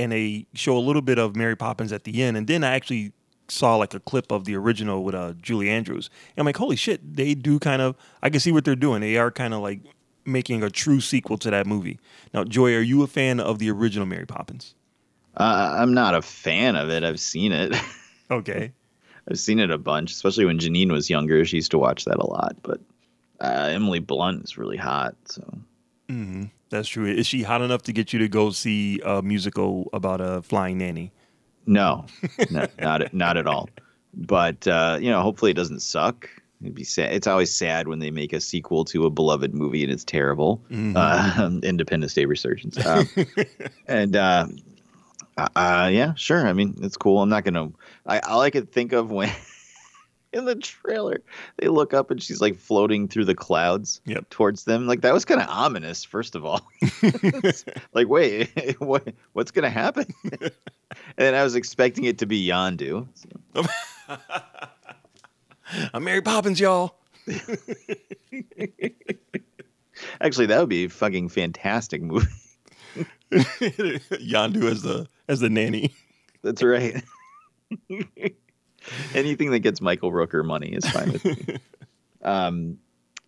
and 0.00 0.12
they 0.12 0.46
show 0.54 0.78
a 0.78 0.80
little 0.80 1.02
bit 1.02 1.18
of 1.18 1.36
Mary 1.36 1.54
Poppins 1.54 1.92
at 1.92 2.04
the 2.04 2.22
end, 2.22 2.38
and 2.38 2.46
then 2.46 2.64
I 2.64 2.70
actually 2.70 3.12
saw 3.48 3.76
like 3.76 3.92
a 3.92 4.00
clip 4.00 4.32
of 4.32 4.46
the 4.46 4.56
original 4.56 5.04
with 5.04 5.14
uh, 5.14 5.34
Julie 5.42 5.68
Andrews. 5.68 6.08
And 6.30 6.40
I'm 6.40 6.46
like, 6.46 6.56
holy 6.56 6.76
shit, 6.76 7.16
they 7.16 7.34
do 7.34 7.58
kind 7.58 7.82
of. 7.82 7.96
I 8.22 8.30
can 8.30 8.40
see 8.40 8.50
what 8.50 8.64
they're 8.64 8.76
doing. 8.76 9.02
They 9.02 9.18
are 9.18 9.30
kind 9.30 9.52
of 9.52 9.60
like 9.60 9.80
making 10.24 10.62
a 10.62 10.70
true 10.70 11.00
sequel 11.02 11.36
to 11.38 11.50
that 11.50 11.66
movie. 11.66 12.00
Now, 12.32 12.44
Joy, 12.44 12.74
are 12.76 12.80
you 12.80 13.02
a 13.02 13.06
fan 13.06 13.40
of 13.40 13.58
the 13.58 13.70
original 13.70 14.06
Mary 14.06 14.24
Poppins? 14.24 14.74
Uh, 15.36 15.76
I'm 15.78 15.92
not 15.92 16.14
a 16.14 16.22
fan 16.22 16.76
of 16.76 16.88
it. 16.88 17.04
I've 17.04 17.20
seen 17.20 17.52
it. 17.52 17.74
Okay. 18.32 18.70
I've 19.28 19.40
seen 19.40 19.58
it 19.58 19.72
a 19.72 19.76
bunch, 19.76 20.12
especially 20.12 20.44
when 20.44 20.60
Janine 20.60 20.92
was 20.92 21.10
younger. 21.10 21.44
She 21.44 21.56
used 21.56 21.72
to 21.72 21.78
watch 21.78 22.04
that 22.04 22.18
a 22.20 22.24
lot. 22.24 22.54
But 22.62 22.80
uh, 23.40 23.70
Emily 23.72 23.98
Blunt 23.98 24.44
is 24.44 24.56
really 24.56 24.76
hot. 24.76 25.16
So 25.24 25.58
hmm 26.08 26.44
That's 26.70 26.88
true. 26.88 27.06
Is 27.06 27.26
she 27.26 27.42
hot 27.42 27.62
enough 27.62 27.82
to 27.82 27.92
get 27.92 28.12
you 28.12 28.20
to 28.20 28.28
go 28.28 28.50
see 28.50 29.00
a 29.04 29.22
musical 29.22 29.90
about 29.92 30.20
a 30.20 30.42
flying 30.42 30.78
nanny? 30.78 31.12
no, 31.66 32.06
no 32.50 32.66
not 32.78 33.12
not 33.12 33.36
at 33.36 33.46
all. 33.46 33.68
But 34.14 34.66
uh, 34.66 34.98
you 35.00 35.10
know, 35.10 35.20
hopefully 35.22 35.50
it 35.50 35.54
doesn't 35.54 35.80
suck. 35.80 36.28
It'd 36.62 36.74
be 36.74 36.84
sad. 36.84 37.12
It's 37.12 37.26
always 37.26 37.54
sad 37.54 37.88
when 37.88 38.00
they 38.00 38.10
make 38.10 38.32
a 38.32 38.40
sequel 38.40 38.84
to 38.86 39.06
a 39.06 39.10
beloved 39.10 39.54
movie 39.54 39.82
and 39.82 39.92
it's 39.92 40.04
terrible. 40.04 40.62
Uh, 40.96 41.50
Independence 41.62 42.12
Day 42.14 42.26
resurgence. 42.26 42.84
Um, 42.84 43.08
and 43.86 44.14
uh, 44.14 44.46
uh, 45.38 45.88
yeah, 45.90 46.14
sure. 46.14 46.46
I 46.46 46.52
mean, 46.52 46.76
it's 46.82 46.96
cool. 46.96 47.22
I'm 47.22 47.28
not 47.28 47.44
gonna. 47.44 47.70
I 48.06 48.18
all 48.20 48.42
I 48.42 48.50
could 48.50 48.72
think 48.72 48.92
of 48.92 49.10
when 49.10 49.30
in 50.32 50.44
the 50.44 50.54
trailer 50.54 51.20
they 51.56 51.68
look 51.68 51.92
up 51.92 52.10
and 52.10 52.22
she's 52.22 52.40
like 52.40 52.56
floating 52.56 53.08
through 53.08 53.24
the 53.24 53.34
clouds 53.34 54.00
Yep. 54.06 54.30
towards 54.30 54.64
them. 54.64 54.86
Like 54.86 55.00
that 55.02 55.12
was 55.12 55.24
kind 55.24 55.40
of 55.40 55.48
ominous. 55.48 56.04
First 56.04 56.34
of 56.34 56.44
all, 56.44 56.60
like 57.92 58.08
wait, 58.08 58.48
what 58.78 59.12
what's 59.32 59.50
gonna 59.50 59.70
happen? 59.70 60.06
and 61.18 61.36
I 61.36 61.42
was 61.42 61.54
expecting 61.54 62.04
it 62.04 62.18
to 62.18 62.26
be 62.26 62.46
Yondu. 62.46 63.08
So. 63.14 63.62
I'm 65.94 66.04
Mary 66.04 66.20
Poppins, 66.22 66.58
y'all. 66.60 66.96
Actually, 70.20 70.46
that 70.46 70.58
would 70.60 70.68
be 70.68 70.84
a 70.84 70.88
fucking 70.88 71.28
fantastic 71.28 72.02
movie. 72.02 72.26
Yondu 73.30 74.70
as 74.70 74.82
the 74.82 75.06
as 75.28 75.40
the 75.40 75.48
nanny. 75.50 75.94
That's 76.42 76.62
right. 76.62 77.02
Anything 79.14 79.50
that 79.50 79.60
gets 79.60 79.80
Michael 79.80 80.12
Rooker 80.12 80.44
money 80.44 80.68
is 80.68 80.88
fine 80.88 81.12
with 81.12 81.24
me. 81.24 81.56
um, 82.22 82.78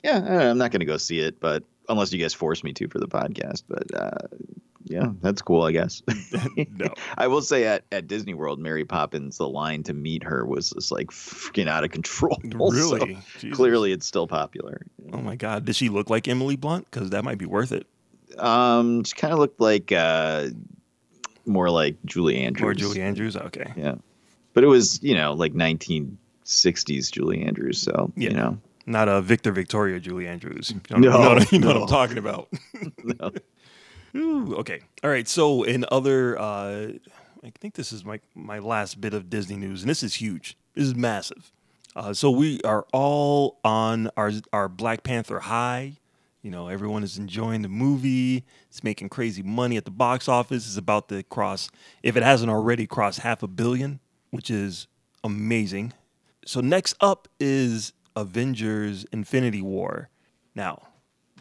yeah, 0.02 0.16
I 0.16 0.20
don't 0.20 0.28
know, 0.28 0.50
I'm 0.50 0.58
not 0.58 0.70
going 0.70 0.80
to 0.80 0.86
go 0.86 0.96
see 0.96 1.20
it, 1.20 1.40
but 1.40 1.64
unless 1.88 2.12
you 2.12 2.18
guys 2.18 2.34
force 2.34 2.64
me 2.64 2.72
to 2.74 2.88
for 2.88 2.98
the 2.98 3.08
podcast. 3.08 3.64
But 3.68 3.94
uh, 3.94 4.26
yeah, 4.84 5.10
that's 5.20 5.42
cool, 5.42 5.62
I 5.62 5.72
guess. 5.72 6.02
No. 6.74 6.92
I 7.16 7.28
will 7.28 7.42
say 7.42 7.64
at, 7.64 7.84
at 7.92 8.06
Disney 8.06 8.34
World, 8.34 8.58
Mary 8.58 8.84
Poppins, 8.84 9.38
the 9.38 9.48
line 9.48 9.82
to 9.84 9.94
meet 9.94 10.22
her 10.24 10.44
was 10.44 10.70
just 10.70 10.90
like 10.90 11.08
freaking 11.08 11.68
out 11.68 11.84
of 11.84 11.90
control. 11.90 12.38
Really? 12.42 13.18
Jesus. 13.38 13.56
clearly, 13.56 13.92
it's 13.92 14.06
still 14.06 14.26
popular. 14.26 14.86
Oh 15.12 15.18
my 15.18 15.36
God. 15.36 15.64
Did 15.64 15.76
she 15.76 15.88
look 15.88 16.10
like 16.10 16.28
Emily 16.28 16.56
Blunt? 16.56 16.90
Because 16.90 17.10
that 17.10 17.24
might 17.24 17.38
be 17.38 17.46
worth 17.46 17.72
it. 17.72 17.86
Um, 18.38 19.04
she 19.04 19.14
kind 19.14 19.32
of 19.32 19.38
looked 19.38 19.60
like 19.60 19.92
uh, 19.92 20.48
more 21.46 21.70
like 21.70 21.96
Julie 22.04 22.38
Andrews. 22.38 22.68
Or 22.68 22.74
Julie 22.74 23.02
Andrews? 23.02 23.36
Okay. 23.36 23.72
Yeah. 23.76 23.96
But 24.54 24.64
it 24.64 24.66
was, 24.68 25.02
you 25.02 25.14
know, 25.14 25.32
like 25.32 25.52
1960s 25.54 27.10
Julie 27.10 27.42
Andrews. 27.42 27.80
So, 27.80 28.12
Yeah. 28.16 28.30
you 28.30 28.36
know, 28.36 28.58
Not 28.86 29.08
a 29.08 29.20
Victor 29.22 29.52
Victoria 29.52 30.00
Julie 30.00 30.26
Andrews. 30.26 30.72
You 30.72 30.80
know, 30.90 30.96
No, 31.10 31.38
you 31.52 31.58
know, 31.58 31.68
what- 31.68 31.74
what. 31.76 31.82
I'm 31.82 31.86
talking 31.88 32.18
about. 32.18 32.48
no. 33.04 33.30
Ooh, 34.14 34.56
okay. 34.56 34.80
All 35.02 35.10
right. 35.10 35.26
So 35.28 35.62
in 35.62 35.84
other, 35.90 36.38
uh, 36.38 36.88
I 37.44 37.50
think 37.60 37.74
this 37.74 37.92
is 37.92 38.04
my 38.04 38.20
my 38.34 38.58
last 38.58 39.00
bit 39.00 39.14
of 39.14 39.30
Disney 39.30 39.56
news, 39.56 39.82
and 39.82 39.88
this 39.90 40.02
is 40.02 40.14
huge. 40.14 40.56
This 40.74 40.84
is 40.86 40.94
massive. 40.94 41.50
Uh, 41.96 42.12
so 42.12 42.30
we 42.30 42.60
are 42.62 42.86
all 42.92 43.58
on 43.64 44.10
our 44.16 44.32
our 44.52 44.68
Black 44.68 45.02
Panther 45.02 45.40
high. 45.40 45.96
You 46.42 46.50
know, 46.50 46.68
everyone 46.68 47.04
is 47.04 47.16
enjoying 47.18 47.62
the 47.62 47.68
movie. 47.68 48.44
It's 48.68 48.82
making 48.84 49.08
crazy 49.10 49.42
money 49.42 49.76
at 49.76 49.84
the 49.84 49.90
box 49.92 50.28
office. 50.28 50.66
It's 50.66 50.76
about 50.76 51.08
to 51.08 51.22
cross, 51.22 51.70
if 52.02 52.16
it 52.16 52.22
hasn't 52.24 52.50
already 52.50 52.86
crossed 52.86 53.20
half 53.20 53.42
a 53.44 53.48
billion, 53.48 54.00
which 54.32 54.50
is 54.50 54.88
amazing. 55.22 55.92
So 56.44 56.60
next 56.60 56.96
up 57.00 57.28
is 57.38 57.92
Avengers: 58.16 59.06
Infinity 59.12 59.62
War. 59.62 60.08
Now, 60.56 60.88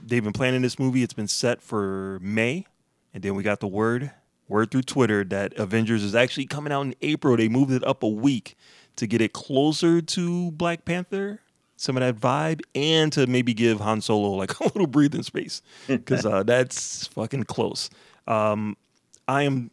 they've 0.06 0.24
been 0.24 0.34
planning 0.34 0.62
this 0.62 0.78
movie. 0.78 1.02
It's 1.02 1.14
been 1.14 1.28
set 1.28 1.62
for 1.62 2.20
May, 2.22 2.68
and 3.14 3.24
then 3.24 3.34
we 3.34 3.42
got 3.42 3.60
the 3.60 3.68
word 3.68 4.12
word 4.48 4.70
through 4.70 4.84
Twitter 4.84 5.24
that 5.24 5.54
Avengers 5.58 6.04
is 6.04 6.14
actually 6.14 6.46
coming 6.46 6.72
out 6.72 6.82
in 6.82 6.94
April. 7.02 7.36
They 7.38 7.48
moved 7.48 7.72
it 7.72 7.84
up 7.86 8.04
a 8.04 8.08
week 8.08 8.56
to 8.98 9.08
get 9.08 9.22
it 9.22 9.34
closer 9.34 10.02
to 10.02 10.52
Black 10.52 10.84
Panther, 10.84 11.40
some 11.78 11.98
of 11.98 12.02
that 12.02 12.20
vibe, 12.20 12.62
and 12.76 13.12
to 13.14 13.26
maybe 13.26 13.54
give 13.54 13.80
Han 13.80 14.02
Solo 14.02 14.32
like 14.32 14.60
a 14.60 14.64
little 14.64 14.88
breathing 14.88 15.24
space 15.24 15.62
because 15.88 16.26
uh, 16.26 16.44
that's 16.44 17.08
fucking 17.08 17.46
close. 17.46 17.90
Um, 18.28 18.78
I 19.28 19.44
am 19.44 19.72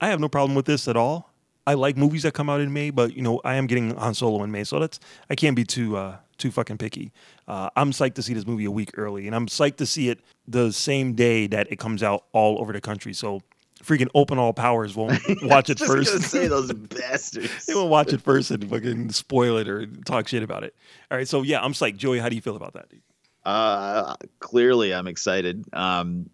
I 0.00 0.08
have 0.08 0.20
no 0.20 0.28
problem 0.28 0.54
with 0.54 0.66
this 0.66 0.88
at 0.88 0.96
all. 0.96 1.29
I 1.66 1.74
like 1.74 1.96
movies 1.96 2.22
that 2.24 2.34
come 2.34 2.48
out 2.50 2.60
in 2.60 2.72
May, 2.72 2.90
but 2.90 3.14
you 3.14 3.22
know 3.22 3.40
I 3.44 3.54
am 3.54 3.66
getting 3.66 3.94
Han 3.96 4.14
Solo 4.14 4.42
in 4.44 4.50
May, 4.50 4.64
so 4.64 4.78
that's 4.80 4.98
I 5.28 5.34
can't 5.34 5.54
be 5.56 5.64
too 5.64 5.96
uh, 5.96 6.16
too 6.38 6.50
fucking 6.50 6.78
picky. 6.78 7.12
Uh, 7.46 7.70
I'm 7.76 7.92
psyched 7.92 8.14
to 8.14 8.22
see 8.22 8.34
this 8.34 8.46
movie 8.46 8.64
a 8.64 8.70
week 8.70 8.90
early, 8.96 9.26
and 9.26 9.36
I'm 9.36 9.46
psyched 9.46 9.76
to 9.76 9.86
see 9.86 10.08
it 10.08 10.20
the 10.48 10.72
same 10.72 11.14
day 11.14 11.46
that 11.48 11.70
it 11.70 11.78
comes 11.78 12.02
out 12.02 12.24
all 12.32 12.58
over 12.60 12.72
the 12.72 12.80
country. 12.80 13.12
So 13.12 13.40
freaking 13.84 14.08
open 14.14 14.38
all 14.38 14.52
powers 14.52 14.94
won't 14.94 15.18
watch 15.42 15.70
it 15.70 15.78
first. 15.78 16.20
say 16.22 16.48
those 16.48 16.72
bastards. 16.74 17.66
they 17.66 17.74
won't 17.74 17.90
watch 17.90 18.12
it 18.12 18.20
first 18.20 18.50
and 18.50 18.68
fucking 18.68 19.10
spoil 19.10 19.56
it 19.56 19.68
or 19.68 19.86
talk 20.04 20.28
shit 20.28 20.42
about 20.42 20.64
it. 20.64 20.74
All 21.10 21.18
right, 21.18 21.28
so 21.28 21.42
yeah, 21.42 21.62
I'm 21.62 21.72
psyched. 21.72 21.96
Joey, 21.96 22.18
how 22.18 22.28
do 22.28 22.36
you 22.36 22.42
feel 22.42 22.56
about 22.56 22.74
that? 22.74 22.88
dude? 22.88 23.00
Uh, 23.44 24.14
clearly, 24.38 24.92
I'm 24.94 25.06
excited. 25.06 25.64
Um, 25.72 26.28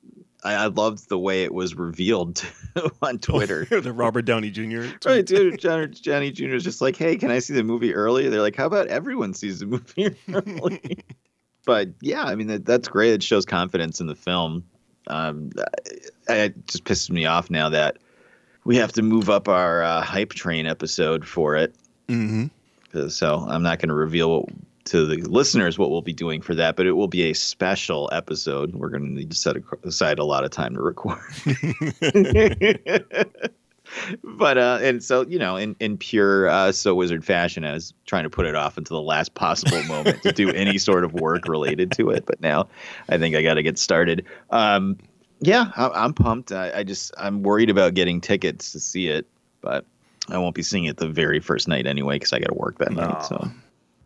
I, 0.47 0.55
I 0.65 0.67
loved 0.67 1.09
the 1.09 1.19
way 1.19 1.43
it 1.45 1.53
was 1.53 1.75
revealed 1.75 2.45
on 3.03 3.19
Twitter. 3.19 3.65
the 3.71 3.93
Robert 3.93 4.23
Downey 4.25 4.51
Jr. 4.51 4.85
Right, 5.05 5.25
dude. 5.27 5.59
Johnny, 5.61 5.89
Johnny 5.89 6.31
Jr. 6.31 6.55
is 6.55 6.65
just 6.65 6.81
like, 6.81 6.97
hey, 6.97 7.17
can 7.17 7.31
I 7.31 7.41
see 7.41 7.55
the 7.55 7.65
movie 7.65 7.95
early? 7.95 8.29
They're 8.29 8.41
like, 8.41 8.57
how 8.57 8.67
about 8.67 8.87
everyone 8.89 9.35
sees 9.35 9.59
the 9.61 9.67
movie 9.67 10.15
early? 10.33 10.99
but 11.65 11.89
yeah, 12.01 12.25
I 12.25 12.35
mean, 12.37 12.47
that, 12.47 12.65
that's 12.65 12.89
great. 12.89 13.13
It 13.15 13.23
shows 13.23 13.45
confidence 13.45 14.01
in 14.01 14.07
the 14.07 14.15
film. 14.15 14.65
Um, 15.09 15.51
I- 16.29 16.35
it 16.35 16.67
just 16.69 16.85
pisses 16.85 17.11
me 17.11 17.27
off 17.27 17.51
now 17.51 17.69
that 17.71 17.99
we 18.65 18.77
have 18.77 18.93
to 18.95 19.03
move 19.03 19.31
up 19.31 19.49
our 19.49 19.83
uh, 19.83 20.01
hype 20.03 20.31
train 20.31 20.67
episode 20.67 21.27
for 21.27 21.57
it. 21.57 21.75
Mm-hmm. 22.09 22.47
'Cause- 22.93 23.17
So 23.17 23.45
I'm 23.49 23.63
not 23.63 23.79
going 23.79 23.89
to 23.89 23.95
reveal 23.95 24.31
what, 24.43 24.49
to 24.87 25.07
the 25.07 25.17
listeners 25.17 25.79
what 25.79 25.91
we'll 25.91 26.03
be 26.03 26.13
doing 26.13 26.41
for 26.41 26.55
that, 26.55 26.77
but 26.77 26.87
it 26.87 26.93
will 26.93 27.09
be 27.09 27.31
a 27.31 27.35
special 27.35 28.09
episode. 28.13 28.75
We're 28.75 28.89
going 28.89 29.05
to 29.05 29.11
need 29.11 29.31
to 29.31 29.37
set 29.37 29.57
aside 29.85 30.19
a 30.19 30.25
lot 30.25 30.45
of 30.45 30.51
time 30.51 30.75
to 30.75 30.81
record. 30.81 31.19
but 34.25 34.59
uh, 34.59 34.79
and 34.83 35.03
so 35.03 35.27
you 35.27 35.39
know, 35.39 35.57
in 35.57 35.77
in 35.81 35.97
pure 35.97 36.49
uh, 36.49 36.73
so 36.73 36.95
wizard 36.95 37.25
fashion, 37.25 37.65
I 37.65 37.75
was 37.75 37.95
trying 38.07 38.25
to 38.25 38.31
put 38.31 38.47
it 38.47 38.55
off 38.55 38.79
until 38.79 38.97
the 38.97 39.07
last 39.07 39.35
possible 39.35 39.83
moment 39.85 40.23
to 40.23 40.33
do 40.33 40.51
any 40.53 40.79
sort 40.79 41.05
of 41.05 41.13
work 41.15 41.49
related 41.49 41.93
to 41.93 42.11
it. 42.11 42.27
But 42.27 42.41
now, 42.41 42.69
I 43.09 43.19
think 43.19 43.37
I 43.37 43.43
got 43.43 43.55
to 43.55 43.63
get 43.63 43.79
started. 43.79 44.25
Um, 44.51 44.99
yeah, 45.41 45.71
I, 45.77 45.89
I'm 45.89 46.15
pumped. 46.15 46.53
I, 46.53 46.79
I 46.79 46.83
just 46.83 47.13
I'm 47.19 47.43
worried 47.43 47.71
about 47.71 47.95
getting 47.95 48.21
tickets 48.21 48.73
to 48.73 48.81
see 48.81 49.09
it, 49.09 49.27
but 49.61 49.85
I 50.29 50.39
won't 50.39 50.55
be 50.55 50.63
seeing 50.63 50.85
it 50.85 50.97
the 50.97 51.09
very 51.09 51.41
first 51.41 51.69
night 51.69 51.87
anyway 51.87 52.17
because 52.17 52.33
I 52.33 52.39
got 52.39 52.49
to 52.49 52.55
work 52.55 52.79
that 52.79 52.93
night. 52.93 53.25
So 53.25 53.51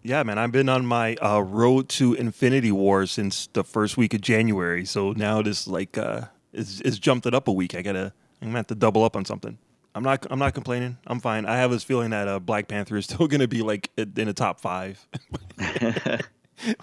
Yeah, 0.02 0.22
man, 0.22 0.38
I've 0.38 0.52
been 0.52 0.68
on 0.68 0.86
my 0.86 1.14
uh, 1.16 1.40
road 1.40 1.88
to 1.90 2.14
Infinity 2.14 2.72
War 2.72 3.04
since 3.06 3.48
the 3.48 3.62
first 3.62 3.96
week 3.96 4.14
of 4.14 4.22
January. 4.22 4.84
So 4.86 5.12
now 5.12 5.42
this 5.42 5.66
like 5.66 5.98
uh, 5.98 6.22
is 6.52 6.80
is 6.80 6.98
jumped 6.98 7.26
it 7.26 7.34
up 7.34 7.48
a 7.48 7.52
week. 7.52 7.74
I 7.74 7.82
gotta 7.82 8.12
I'm 8.40 8.48
gonna 8.48 8.58
have 8.58 8.66
to 8.68 8.74
double 8.74 9.04
up 9.04 9.14
on 9.14 9.24
something. 9.24 9.58
I'm 9.94 10.02
not 10.02 10.26
I'm 10.30 10.38
not 10.38 10.54
complaining. 10.54 10.96
I'm 11.06 11.20
fine. 11.20 11.44
I 11.44 11.56
have 11.56 11.70
this 11.70 11.84
feeling 11.84 12.10
that 12.10 12.28
uh, 12.28 12.38
Black 12.38 12.68
Panther 12.68 12.96
is 12.96 13.04
still 13.10 13.26
gonna 13.26 13.48
be 13.48 13.62
like 13.62 13.90
in 13.96 14.12
the 14.14 14.32
top 14.32 14.60
five 14.60 15.06
by 15.56 16.20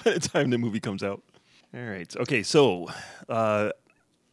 the 0.03 0.19
time 0.21 0.51
the 0.51 0.58
movie 0.58 0.80
comes 0.80 1.03
out. 1.03 1.23
All 1.73 1.82
right. 1.82 2.15
Okay. 2.17 2.43
So 2.43 2.88
uh, 3.30 3.71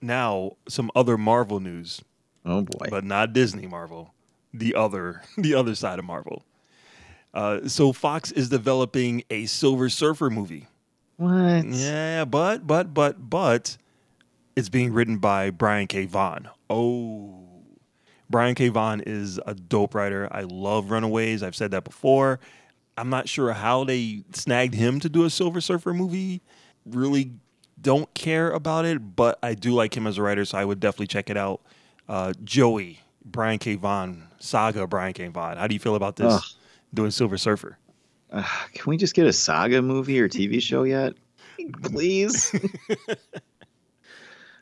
now 0.03 0.53
some 0.69 0.91
other 0.95 1.17
Marvel 1.17 1.59
news, 1.59 2.03
oh 2.45 2.63
boy, 2.63 2.87
but 2.91 3.05
not 3.05 3.33
Disney 3.33 3.67
Marvel. 3.67 4.13
The 4.53 4.75
other 4.75 5.23
the 5.39 5.55
other 5.55 5.75
side 5.75 5.99
of 5.99 6.05
Marvel. 6.05 6.45
Uh, 7.35 7.69
so 7.69 7.93
Fox 7.93 8.31
is 8.33 8.49
developing 8.49 9.25
a 9.29 9.45
Silver 9.47 9.89
Surfer 9.91 10.31
movie. 10.31 10.69
what? 11.17 11.67
Yeah, 11.67 12.25
but 12.25 12.67
but 12.67 12.95
but 12.95 13.29
but 13.29 13.77
it's 14.57 14.69
being 14.69 14.93
written 14.93 15.19
by 15.19 15.51
Brian 15.51 15.89
K. 15.89 16.07
Vaughan. 16.07 16.49
Oh, 16.71 17.41
Brian 18.31 18.55
K. 18.55 18.69
Vaughan 18.69 19.01
is 19.05 19.41
a 19.47 19.55
dope 19.55 19.95
writer. 19.95 20.29
I 20.31 20.43
love 20.43 20.91
Runaways. 20.91 21.43
I've 21.43 21.57
said 21.57 21.73
that 21.73 21.83
before. 21.85 22.39
I'm 22.97 23.11
not 23.11 23.29
sure 23.29 23.53
how 23.53 23.83
they 23.83 24.23
snagged 24.33 24.75
him 24.75 25.01
to 25.01 25.09
do 25.09 25.25
a 25.25 25.31
Silver 25.31 25.61
Surfer 25.61 25.93
movie. 25.93 26.41
Really 26.87 27.33
don't 27.81 28.13
care 28.15 28.51
about 28.51 28.85
it, 28.85 29.17
but 29.17 29.39
I 29.43 29.55
do 29.55 29.73
like 29.73 29.97
him 29.97 30.07
as 30.07 30.19
a 30.19 30.23
writer, 30.23 30.45
so 30.45 30.57
I 30.57 30.65
would 30.65 30.79
definitely 30.79 31.09
check 31.09 31.29
it 31.29 31.37
out. 31.37 31.61
Uh, 32.09 32.33
Joey, 32.45 33.01
Brian 33.25 33.59
K. 33.59 33.75
Vaughan 33.75 34.29
saga. 34.39 34.87
Brian 34.87 35.13
K. 35.13 35.27
Vaughan. 35.27 35.57
How 35.57 35.67
do 35.67 35.75
you 35.75 35.81
feel 35.81 35.97
about 35.97 36.15
this 36.17 36.33
Ugh. 36.33 36.43
Doing 36.95 37.11
Silver 37.11 37.37
Surfer? 37.37 37.77
Uh, 38.31 38.43
can 38.73 38.89
we 38.91 38.97
just 38.97 39.15
get 39.15 39.27
a 39.27 39.33
saga 39.33 39.83
movie 39.83 40.19
or 40.21 40.29
TV 40.29 40.63
show 40.63 40.85
yet? 40.85 41.15
Please. 41.83 42.55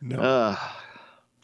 No. 0.03 0.21
Uh, 0.21 0.57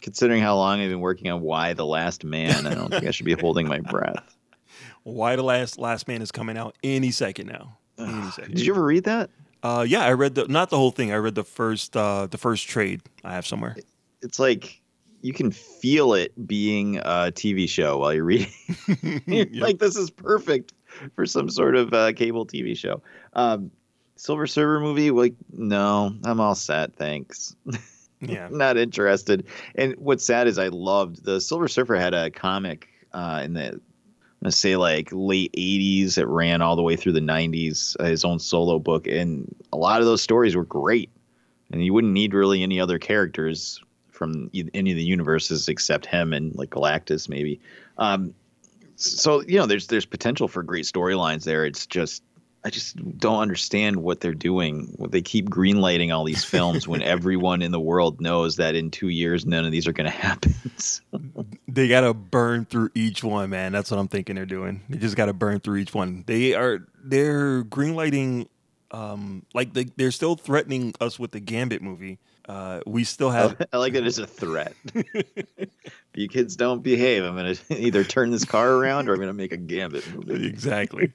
considering 0.02 0.42
how 0.42 0.56
long 0.56 0.80
I've 0.80 0.90
been 0.90 1.00
working 1.00 1.30
on 1.30 1.40
Y 1.42 1.74
the 1.74 1.86
Last 1.86 2.24
Man, 2.24 2.66
I 2.66 2.74
don't 2.74 2.90
think 2.90 3.06
I 3.06 3.12
should 3.12 3.24
be 3.24 3.34
holding 3.34 3.68
my 3.68 3.78
breath. 3.78 4.36
Why 5.04 5.36
the 5.36 5.44
last 5.44 5.78
Last 5.78 6.08
Man 6.08 6.20
is 6.20 6.32
coming 6.32 6.58
out 6.58 6.76
any 6.82 7.12
second 7.12 7.46
now. 7.46 7.78
Any 7.98 8.30
second. 8.32 8.56
Did 8.56 8.66
you 8.66 8.72
ever 8.72 8.82
read 8.82 9.04
that? 9.04 9.30
Uh, 9.62 9.84
yeah, 9.88 10.04
I 10.04 10.12
read 10.12 10.34
the 10.34 10.48
not 10.48 10.70
the 10.70 10.76
whole 10.76 10.90
thing. 10.90 11.12
I 11.12 11.16
read 11.16 11.34
the 11.34 11.44
first 11.44 11.96
uh, 11.96 12.26
the 12.26 12.36
first 12.36 12.68
trade. 12.68 13.00
I 13.24 13.32
have 13.32 13.46
somewhere. 13.46 13.76
It's 14.22 14.38
like 14.38 14.82
you 15.22 15.32
can 15.32 15.50
feel 15.50 16.14
it 16.14 16.32
being 16.46 16.98
a 16.98 17.30
TV 17.32 17.68
show 17.68 17.98
while 17.98 18.12
you're 18.12 18.24
reading. 18.24 18.52
You're 19.02 19.20
Yep. 19.46 19.62
Like 19.62 19.78
this 19.78 19.96
is 19.96 20.10
perfect 20.10 20.72
for 21.14 21.26
some 21.26 21.50
sort 21.50 21.76
of 21.76 21.92
uh, 21.92 22.12
cable 22.12 22.46
TV 22.46 22.76
show. 22.76 23.02
Um, 23.32 23.70
Silver 24.16 24.46
Surfer 24.46 24.80
movie? 24.80 25.10
Like, 25.10 25.34
no, 25.52 26.14
I'm 26.24 26.40
all 26.40 26.54
set. 26.54 26.96
Thanks. 26.96 27.54
Yeah. 28.20 28.48
Not 28.50 28.76
interested. 28.76 29.46
And 29.76 29.94
what's 29.96 30.24
sad 30.24 30.48
is 30.48 30.58
I 30.58 30.68
loved 30.68 31.24
the 31.24 31.40
Silver 31.40 31.68
Surfer 31.68 31.94
had 31.94 32.14
a 32.14 32.30
comic 32.30 32.88
uh, 33.12 33.42
in 33.44 33.52
the 33.52 33.80
gonna 34.42 34.52
say 34.52 34.76
like 34.76 35.08
late 35.10 35.52
80s 35.52 36.16
it 36.16 36.26
ran 36.26 36.62
all 36.62 36.76
the 36.76 36.82
way 36.82 36.94
through 36.94 37.12
the 37.12 37.20
90s 37.20 37.96
uh, 37.98 38.04
his 38.04 38.24
own 38.24 38.38
solo 38.38 38.78
book 38.78 39.08
and 39.08 39.52
a 39.72 39.76
lot 39.76 40.00
of 40.00 40.06
those 40.06 40.22
stories 40.22 40.54
were 40.54 40.64
great 40.64 41.10
and 41.72 41.84
you 41.84 41.92
wouldn't 41.92 42.12
need 42.12 42.34
really 42.34 42.62
any 42.62 42.78
other 42.78 42.98
characters 42.98 43.82
from 44.12 44.48
any 44.54 44.90
of 44.92 44.96
the 44.96 45.04
universes 45.04 45.68
except 45.68 46.06
him 46.06 46.32
and 46.32 46.54
like 46.54 46.70
galactus 46.70 47.28
maybe 47.28 47.60
um, 47.98 48.32
so 48.98 49.42
you 49.42 49.58
know 49.58 49.66
there's 49.66 49.86
there's 49.86 50.06
potential 50.06 50.48
for 50.48 50.62
great 50.62 50.84
storylines 50.84 51.44
there 51.44 51.64
it's 51.64 51.86
just 51.86 52.22
i 52.64 52.70
just 52.70 52.96
don't 53.18 53.40
understand 53.40 53.96
what 53.96 54.20
they're 54.20 54.34
doing 54.34 54.94
they 55.10 55.22
keep 55.22 55.48
greenlighting 55.48 56.14
all 56.14 56.24
these 56.24 56.44
films 56.44 56.86
when 56.88 57.02
everyone 57.14 57.62
in 57.62 57.70
the 57.70 57.80
world 57.80 58.20
knows 58.20 58.56
that 58.56 58.74
in 58.74 58.90
two 58.90 59.08
years 59.08 59.46
none 59.46 59.64
of 59.64 59.70
these 59.72 59.86
are 59.86 59.92
going 59.92 60.10
to 60.10 60.16
happen 60.16 60.54
So, 60.78 61.02
They 61.66 61.88
gotta 61.88 62.14
burn 62.14 62.64
through 62.64 62.90
each 62.94 63.22
one, 63.24 63.50
man. 63.50 63.72
That's 63.72 63.90
what 63.90 63.98
I'm 63.98 64.08
thinking 64.08 64.36
they're 64.36 64.46
doing. 64.46 64.82
They 64.88 64.98
just 64.98 65.16
gotta 65.16 65.32
burn 65.32 65.60
through 65.60 65.78
each 65.78 65.92
one. 65.94 66.24
They 66.26 66.54
are 66.54 66.86
they're 67.02 67.64
greenlighting, 67.64 68.48
um, 68.90 69.44
like 69.54 69.74
they 69.74 69.84
they're 69.96 70.10
still 70.10 70.34
threatening 70.36 70.94
us 71.00 71.18
with 71.18 71.32
the 71.32 71.40
Gambit 71.40 71.82
movie. 71.82 72.18
Uh, 72.48 72.80
we 72.86 73.04
still 73.04 73.30
have 73.30 73.60
I 73.72 73.76
like 73.76 73.92
that 73.92 74.06
it's 74.06 74.18
a 74.18 74.26
threat. 74.26 74.72
if 74.94 75.68
you 76.14 76.28
kids 76.28 76.56
don't 76.56 76.82
behave, 76.82 77.22
I'm 77.22 77.36
gonna 77.36 77.54
either 77.70 78.04
turn 78.04 78.30
this 78.30 78.44
car 78.44 78.72
around 78.72 79.08
or 79.08 79.14
I'm 79.14 79.20
gonna 79.20 79.34
make 79.34 79.52
a 79.52 79.56
gambit 79.58 80.04
movie. 80.14 80.46
exactly, 80.46 81.12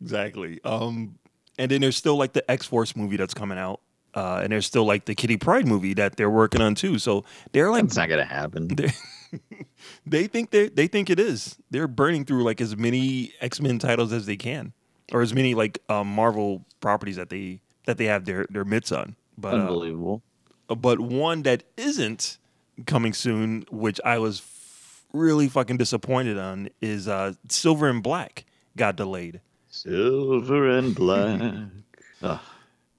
exactly. 0.00 0.60
Um, 0.64 1.16
and 1.58 1.70
then 1.70 1.82
there's 1.82 1.96
still 1.96 2.16
like 2.16 2.32
the 2.32 2.50
X 2.50 2.66
Force 2.66 2.96
movie 2.96 3.16
that's 3.18 3.34
coming 3.34 3.58
out, 3.58 3.80
uh, 4.14 4.40
and 4.42 4.50
there's 4.52 4.64
still 4.66 4.84
like 4.86 5.04
the 5.04 5.14
Kitty 5.14 5.36
Pryde 5.36 5.66
movie 5.66 5.92
that 5.94 6.16
they're 6.16 6.30
working 6.30 6.62
on 6.62 6.74
too. 6.74 6.98
So 6.98 7.24
they're 7.52 7.70
like 7.70 7.84
It's 7.84 7.96
not 7.96 8.08
gonna 8.08 8.24
happen. 8.24 8.68
they 8.68 8.92
they 10.06 10.26
think 10.26 10.50
they 10.50 10.68
they 10.68 10.86
think 10.86 11.10
it 11.10 11.20
is. 11.20 11.56
They're 11.70 11.88
burning 11.88 12.24
through 12.24 12.44
like 12.44 12.62
as 12.62 12.76
many 12.78 13.34
X 13.42 13.60
Men 13.60 13.78
titles 13.78 14.12
as 14.12 14.24
they 14.24 14.36
can, 14.36 14.72
or 15.12 15.20
as 15.20 15.34
many 15.34 15.54
like 15.54 15.78
um, 15.90 16.08
Marvel 16.08 16.64
properties 16.82 17.16
that 17.16 17.30
they 17.30 17.60
that 17.86 17.96
they 17.96 18.04
have 18.04 18.26
their 18.26 18.46
their 18.50 18.64
mitts 18.66 18.92
on. 18.92 19.16
But 19.38 19.54
uh, 19.54 19.58
Unbelievable. 19.58 20.22
but 20.68 21.00
one 21.00 21.42
that 21.44 21.62
isn't 21.78 22.36
coming 22.86 23.14
soon, 23.14 23.64
which 23.70 23.98
I 24.04 24.18
was 24.18 24.40
f- 24.40 25.04
really 25.14 25.48
fucking 25.48 25.78
disappointed 25.78 26.36
on, 26.38 26.68
is 26.82 27.08
uh, 27.08 27.32
Silver 27.48 27.88
and 27.88 28.02
Black 28.02 28.44
got 28.76 28.96
delayed. 28.96 29.40
Silver 29.70 30.68
and 30.68 30.94
black. 30.94 31.40
Ugh. 32.22 32.40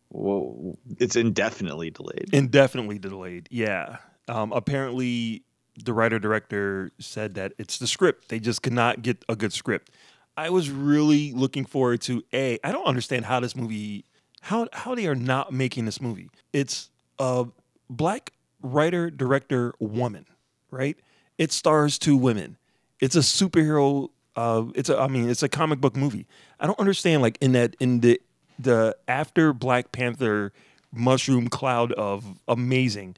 Whoa. 0.09 0.77
It's 0.99 1.15
indefinitely 1.15 1.91
delayed. 1.91 2.29
Indefinitely 2.33 2.99
delayed. 2.99 3.47
Yeah. 3.51 3.97
Um, 4.27 4.51
apparently, 4.53 5.43
the 5.83 5.93
writer 5.93 6.19
director 6.19 6.91
said 6.99 7.35
that 7.35 7.53
it's 7.57 7.77
the 7.77 7.87
script. 7.87 8.29
They 8.29 8.39
just 8.39 8.61
could 8.63 8.73
not 8.73 9.01
get 9.01 9.23
a 9.29 9.35
good 9.35 9.53
script. 9.53 9.91
I 10.35 10.49
was 10.49 10.69
really 10.69 11.31
looking 11.33 11.65
forward 11.65 12.01
to 12.01 12.23
a. 12.33 12.59
I 12.63 12.71
don't 12.71 12.85
understand 12.85 13.25
how 13.25 13.39
this 13.39 13.55
movie, 13.55 14.05
how 14.41 14.67
how 14.73 14.95
they 14.95 15.07
are 15.07 15.15
not 15.15 15.53
making 15.53 15.85
this 15.85 16.01
movie. 16.01 16.29
It's 16.51 16.89
a 17.19 17.45
black 17.89 18.33
writer 18.61 19.09
director 19.09 19.73
woman, 19.79 20.25
right? 20.71 20.97
It 21.37 21.51
stars 21.51 21.99
two 21.99 22.17
women. 22.17 22.57
It's 22.99 23.15
a 23.15 23.19
superhero. 23.19 24.09
Uh, 24.35 24.65
it's 24.75 24.89
a. 24.89 24.97
I 24.99 25.07
mean, 25.07 25.29
it's 25.29 25.43
a 25.43 25.49
comic 25.49 25.79
book 25.79 25.95
movie. 25.95 26.27
I 26.59 26.65
don't 26.65 26.79
understand. 26.79 27.21
Like 27.21 27.37
in 27.39 27.51
that 27.51 27.75
in 27.79 27.99
the 27.99 28.19
the 28.57 28.95
after 29.07 29.53
Black 29.53 29.91
Panther 29.91 30.51
mushroom 30.91 31.47
cloud 31.47 31.91
of 31.93 32.39
amazing, 32.47 33.15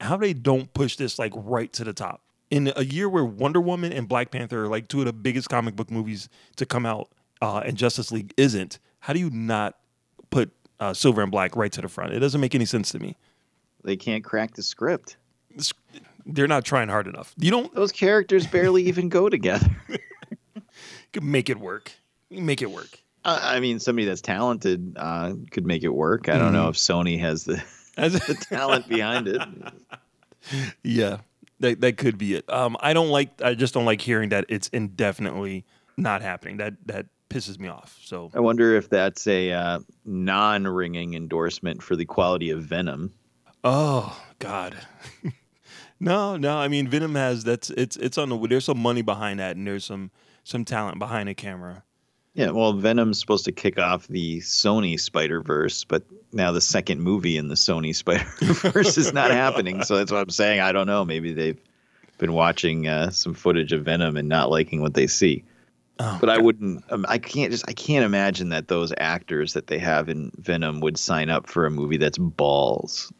how 0.00 0.16
they 0.16 0.32
don't 0.32 0.72
push 0.72 0.96
this 0.96 1.18
like 1.18 1.32
right 1.34 1.72
to 1.74 1.84
the 1.84 1.92
top 1.92 2.22
in 2.50 2.72
a 2.76 2.84
year 2.84 3.08
where 3.08 3.24
Wonder 3.24 3.60
Woman 3.60 3.92
and 3.92 4.08
Black 4.08 4.30
Panther 4.30 4.64
are 4.64 4.68
like 4.68 4.88
two 4.88 5.00
of 5.00 5.06
the 5.06 5.12
biggest 5.12 5.48
comic 5.48 5.74
book 5.76 5.90
movies 5.90 6.28
to 6.56 6.66
come 6.66 6.86
out, 6.86 7.10
uh, 7.42 7.58
and 7.64 7.76
Justice 7.76 8.12
League 8.12 8.32
isn't. 8.36 8.78
How 9.00 9.12
do 9.12 9.18
you 9.20 9.30
not 9.30 9.76
put 10.30 10.50
uh, 10.80 10.92
Silver 10.94 11.22
and 11.22 11.30
Black 11.32 11.56
right 11.56 11.72
to 11.72 11.80
the 11.80 11.88
front? 11.88 12.12
It 12.12 12.20
doesn't 12.20 12.40
make 12.40 12.54
any 12.54 12.64
sense 12.64 12.90
to 12.92 12.98
me. 12.98 13.16
They 13.84 13.96
can't 13.96 14.24
crack 14.24 14.54
the 14.54 14.62
script. 14.62 15.16
It's- 15.50 15.72
They're 16.24 16.48
not 16.48 16.64
trying 16.64 16.88
hard 16.88 17.06
enough. 17.06 17.34
You 17.38 17.50
don't 17.50 17.72
Those 17.74 17.92
characters 17.92 18.46
barely 18.46 18.82
even 18.88 19.08
go 19.08 19.28
together. 19.28 19.66
could 21.12 21.22
make 21.24 21.48
it 21.50 21.58
work. 21.58 21.92
Make 22.30 22.62
it 22.62 22.70
work. 22.70 23.00
Uh, 23.24 23.38
I 23.42 23.60
mean, 23.60 23.78
somebody 23.80 24.06
that's 24.06 24.20
talented 24.20 24.94
uh, 24.96 25.34
could 25.50 25.66
make 25.66 25.82
it 25.84 25.88
work. 25.94 26.28
I 26.28 26.38
don't 26.38 26.52
know 26.52 26.68
if 26.68 26.76
Sony 26.76 27.18
has 27.20 27.44
the, 27.44 27.62
the 27.96 28.36
talent 28.48 28.88
behind 28.88 29.28
it. 29.28 29.40
Yeah, 30.84 31.18
that 31.60 31.80
that 31.80 31.96
could 31.96 32.18
be 32.18 32.34
it. 32.34 32.50
Um, 32.52 32.76
I 32.80 32.92
don't 32.92 33.08
like. 33.08 33.40
I 33.42 33.54
just 33.54 33.74
don't 33.74 33.84
like 33.84 34.00
hearing 34.00 34.30
that 34.30 34.46
it's 34.48 34.68
indefinitely 34.68 35.64
not 35.96 36.22
happening. 36.22 36.58
That 36.58 36.74
that 36.86 37.06
pisses 37.30 37.58
me 37.58 37.68
off. 37.68 37.98
So 38.02 38.30
I 38.34 38.40
wonder 38.40 38.74
if 38.76 38.88
that's 38.88 39.26
a 39.26 39.52
uh, 39.52 39.80
non-ringing 40.04 41.14
endorsement 41.14 41.82
for 41.82 41.96
the 41.96 42.04
quality 42.04 42.50
of 42.50 42.62
Venom. 42.62 43.12
Oh 43.64 44.20
God. 44.38 44.76
no, 46.00 46.36
no. 46.36 46.58
I 46.58 46.68
mean, 46.68 46.88
Venom 46.88 47.14
has 47.14 47.44
that's 47.44 47.70
it's 47.70 47.96
it's 47.96 48.18
on 48.18 48.28
the 48.28 48.46
there's 48.46 48.64
some 48.64 48.78
money 48.78 49.02
behind 49.02 49.40
that, 49.40 49.56
and 49.56 49.66
there's 49.66 49.84
some 49.84 50.10
some 50.44 50.64
talent 50.64 50.98
behind 50.98 51.28
the 51.28 51.34
camera. 51.34 51.82
Yeah, 52.36 52.50
well, 52.50 52.74
Venom's 52.74 53.18
supposed 53.18 53.46
to 53.46 53.52
kick 53.52 53.78
off 53.78 54.06
the 54.08 54.40
Sony 54.40 55.00
Spider 55.00 55.40
Verse, 55.40 55.84
but 55.84 56.02
now 56.32 56.52
the 56.52 56.60
second 56.60 57.00
movie 57.00 57.38
in 57.38 57.48
the 57.48 57.54
Sony 57.54 57.96
Spider 57.96 58.26
Verse 58.70 58.98
is 58.98 59.14
not 59.14 59.30
happening. 59.30 59.82
So 59.82 59.96
that's 59.96 60.12
what 60.12 60.20
I'm 60.20 60.28
saying. 60.28 60.60
I 60.60 60.72
don't 60.72 60.86
know. 60.86 61.02
Maybe 61.02 61.32
they've 61.32 61.58
been 62.18 62.34
watching 62.34 62.86
uh, 62.88 63.08
some 63.08 63.32
footage 63.32 63.72
of 63.72 63.84
Venom 63.86 64.18
and 64.18 64.28
not 64.28 64.50
liking 64.50 64.82
what 64.82 64.92
they 64.92 65.06
see. 65.06 65.44
Oh, 65.98 66.18
but 66.20 66.28
I 66.28 66.36
wouldn't. 66.36 66.84
Um, 66.90 67.06
I 67.08 67.16
can't 67.16 67.50
just. 67.50 67.66
I 67.68 67.72
can't 67.72 68.04
imagine 68.04 68.50
that 68.50 68.68
those 68.68 68.92
actors 68.98 69.54
that 69.54 69.66
they 69.68 69.78
have 69.78 70.10
in 70.10 70.30
Venom 70.36 70.80
would 70.80 70.98
sign 70.98 71.30
up 71.30 71.48
for 71.48 71.64
a 71.64 71.70
movie 71.70 71.96
that's 71.96 72.18
balls. 72.18 73.10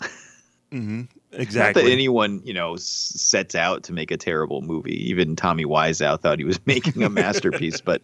hmm 0.71 1.03
Not 1.33 1.41
exactly. 1.41 1.85
that 1.85 1.91
anyone, 1.91 2.43
you 2.45 2.53
know, 2.53 2.75
s- 2.75 2.83
sets 2.85 3.55
out 3.55 3.85
to 3.85 3.93
make 3.95 4.11
a 4.11 4.17
terrible 4.19 4.61
movie. 4.61 5.09
Even 5.11 5.37
Tommy 5.37 5.65
Wiseau 5.65 6.21
thought 6.21 6.39
he 6.39 6.45
was 6.45 6.61
making 6.67 7.03
a 7.03 7.09
masterpiece, 7.09 7.81
but 7.81 8.03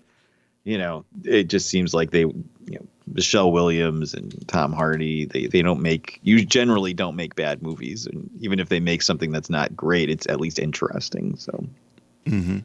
you 0.65 0.79
know, 0.79 1.05
it 1.25 1.45
just 1.45 1.69
seems 1.69 1.93
like 1.93 2.11
they, 2.11 2.21
you 2.21 2.45
know, 2.67 2.87
Michelle 3.07 3.51
Williams 3.51 4.15
and 4.15 4.47
Tom 4.49 4.73
Hardy, 4.73 5.25
they 5.27 5.47
they 5.47 5.63
don't 5.63 5.83
make 5.83 6.21
you 6.23 6.45
generally 6.45 6.95
don't 6.95 7.17
make 7.17 7.35
bad 7.35 7.63
movies, 7.63 8.07
and 8.07 8.31
even 8.41 8.61
if 8.61 8.69
they 8.69 8.81
make 8.81 9.03
something 9.03 9.33
that's 9.33 9.51
not 9.51 9.77
great, 9.77 10.09
it's 10.09 10.27
at 10.29 10.41
least 10.41 10.59
interesting. 10.59 11.37
So 11.37 11.65
mm-hmm. 12.27 12.59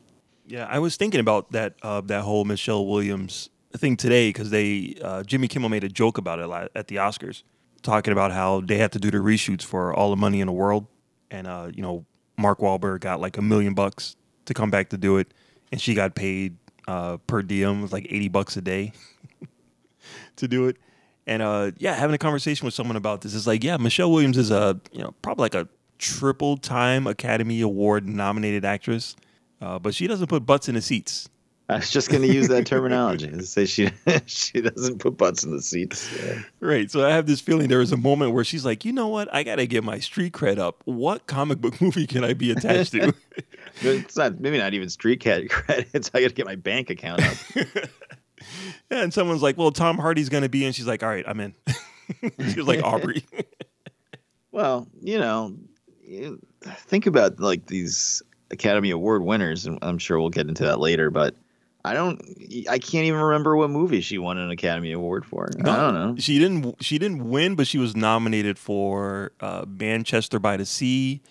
Yeah, 0.47 0.65
I 0.69 0.79
was 0.79 0.95
thinking 0.95 1.19
about 1.19 1.51
that 1.51 1.73
uh, 1.81 2.01
that 2.01 2.21
whole 2.21 2.45
Michelle 2.45 2.85
Williams 2.85 3.49
thing 3.75 3.97
today 3.97 4.29
because 4.29 4.49
they 4.49 4.95
uh, 5.03 5.23
Jimmy 5.23 5.47
Kimmel 5.47 5.69
made 5.69 5.83
a 5.83 5.89
joke 5.89 6.17
about 6.17 6.39
it 6.39 6.71
at 6.73 6.87
the 6.87 6.95
Oscars, 6.95 7.43
talking 7.81 8.13
about 8.13 8.31
how 8.31 8.61
they 8.61 8.77
had 8.77 8.93
to 8.93 8.99
do 8.99 9.11
the 9.11 9.17
reshoots 9.17 9.63
for 9.63 9.93
All 9.93 10.09
the 10.09 10.15
Money 10.15 10.39
in 10.39 10.47
the 10.47 10.53
World, 10.53 10.87
and 11.29 11.47
uh, 11.47 11.69
you 11.73 11.81
know 11.81 12.05
Mark 12.37 12.59
Wahlberg 12.59 13.01
got 13.01 13.19
like 13.19 13.37
a 13.37 13.41
million 13.41 13.73
bucks 13.73 14.15
to 14.45 14.53
come 14.53 14.71
back 14.71 14.89
to 14.89 14.97
do 14.97 15.17
it, 15.17 15.33
and 15.71 15.81
she 15.81 15.93
got 15.93 16.15
paid 16.15 16.55
uh, 16.87 17.17
per 17.17 17.41
diem 17.41 17.81
was 17.81 17.91
like 17.91 18.07
eighty 18.09 18.29
bucks 18.29 18.57
a 18.57 18.61
day 18.61 18.93
to 20.37 20.47
do 20.47 20.67
it. 20.67 20.77
And 21.25 21.41
uh, 21.41 21.71
yeah, 21.77 21.93
having 21.93 22.13
a 22.13 22.17
conversation 22.17 22.65
with 22.65 22.73
someone 22.73 22.95
about 22.95 23.21
this 23.21 23.33
is 23.33 23.45
like, 23.45 23.63
yeah, 23.63 23.77
Michelle 23.77 24.11
Williams 24.11 24.37
is 24.37 24.51
a 24.51 24.79
you 24.91 25.01
know 25.01 25.13
probably 25.21 25.43
like 25.43 25.55
a 25.55 25.67
triple 25.99 26.57
time 26.57 27.07
Academy 27.07 27.61
Award 27.61 28.07
nominated 28.07 28.63
actress, 28.63 29.15
uh, 29.61 29.79
but 29.79 29.93
she 29.93 30.07
doesn't 30.07 30.27
put 30.27 30.45
butts 30.45 30.69
in 30.69 30.75
the 30.75 30.81
seats. 30.81 31.29
I 31.69 31.75
was 31.75 31.91
just 31.91 32.09
going 32.09 32.21
to 32.21 32.33
use 32.33 32.47
that 32.47 32.65
terminology 32.65 33.27
to 33.27 33.45
say 33.45 33.65
she 33.65 33.89
she 34.25 34.61
doesn't 34.61 34.99
put 34.99 35.17
butts 35.17 35.43
in 35.43 35.51
the 35.51 35.61
seats. 35.61 36.09
Yeah. 36.17 36.43
Right. 36.61 36.89
So 36.89 37.05
I 37.05 37.11
have 37.11 37.27
this 37.27 37.41
feeling 37.41 37.67
there 37.67 37.79
was 37.79 37.91
a 37.91 37.97
moment 37.97 38.31
where 38.31 38.45
she's 38.45 38.63
like, 38.63 38.85
you 38.85 38.93
know 38.93 39.09
what? 39.09 39.33
I 39.33 39.43
got 39.43 39.57
to 39.57 39.67
get 39.67 39.83
my 39.83 39.99
street 39.99 40.33
cred 40.33 40.59
up. 40.59 40.81
What 40.85 41.27
comic 41.27 41.59
book 41.59 41.81
movie 41.81 42.07
can 42.07 42.23
I 42.23 42.33
be 42.33 42.51
attached 42.51 42.93
to? 42.93 43.13
It's 43.81 44.17
not 44.17 44.39
maybe 44.39 44.57
not 44.57 44.73
even 44.73 44.89
street 44.89 45.19
cat 45.19 45.49
credits. 45.49 46.11
I 46.13 46.21
got 46.21 46.29
to 46.29 46.33
get 46.33 46.45
my 46.45 46.55
bank 46.55 46.89
account 46.89 47.23
up. 47.23 47.37
Yeah, 48.91 49.03
and 49.03 49.13
someone's 49.13 49.41
like, 49.41 49.57
"Well, 49.57 49.71
Tom 49.71 49.97
Hardy's 49.97 50.29
going 50.29 50.43
to 50.43 50.49
be," 50.49 50.63
and 50.65 50.73
she's 50.73 50.85
like, 50.87 51.03
"All 51.03 51.09
right, 51.09 51.25
I'm 51.27 51.39
in." 51.39 51.55
she 52.21 52.59
was 52.59 52.67
like 52.67 52.83
Aubrey. 52.83 53.25
Well, 54.51 54.87
you 55.01 55.19
know, 55.19 55.55
think 56.63 57.05
about 57.07 57.39
like 57.39 57.65
these 57.65 58.21
Academy 58.51 58.91
Award 58.91 59.23
winners, 59.23 59.65
and 59.65 59.79
I'm 59.81 59.97
sure 59.97 60.19
we'll 60.19 60.29
get 60.29 60.47
into 60.47 60.63
that 60.63 60.79
later. 60.79 61.09
But 61.09 61.35
I 61.83 61.93
don't, 61.93 62.21
I 62.69 62.79
can't 62.79 63.05
even 63.05 63.19
remember 63.19 63.57
what 63.57 63.69
movie 63.69 64.01
she 64.01 64.17
won 64.17 64.37
an 64.37 64.51
Academy 64.51 64.91
Award 64.91 65.25
for. 65.25 65.49
I 65.59 65.75
don't 65.75 65.93
know. 65.93 66.15
She 66.17 66.39
didn't. 66.39 66.81
She 66.81 66.97
didn't 66.97 67.29
win, 67.29 67.55
but 67.55 67.67
she 67.67 67.77
was 67.77 67.95
nominated 67.95 68.57
for 68.57 69.31
uh, 69.41 69.65
Manchester 69.67 70.39
by 70.39 70.57
the 70.57 70.65
Sea, 70.65 71.21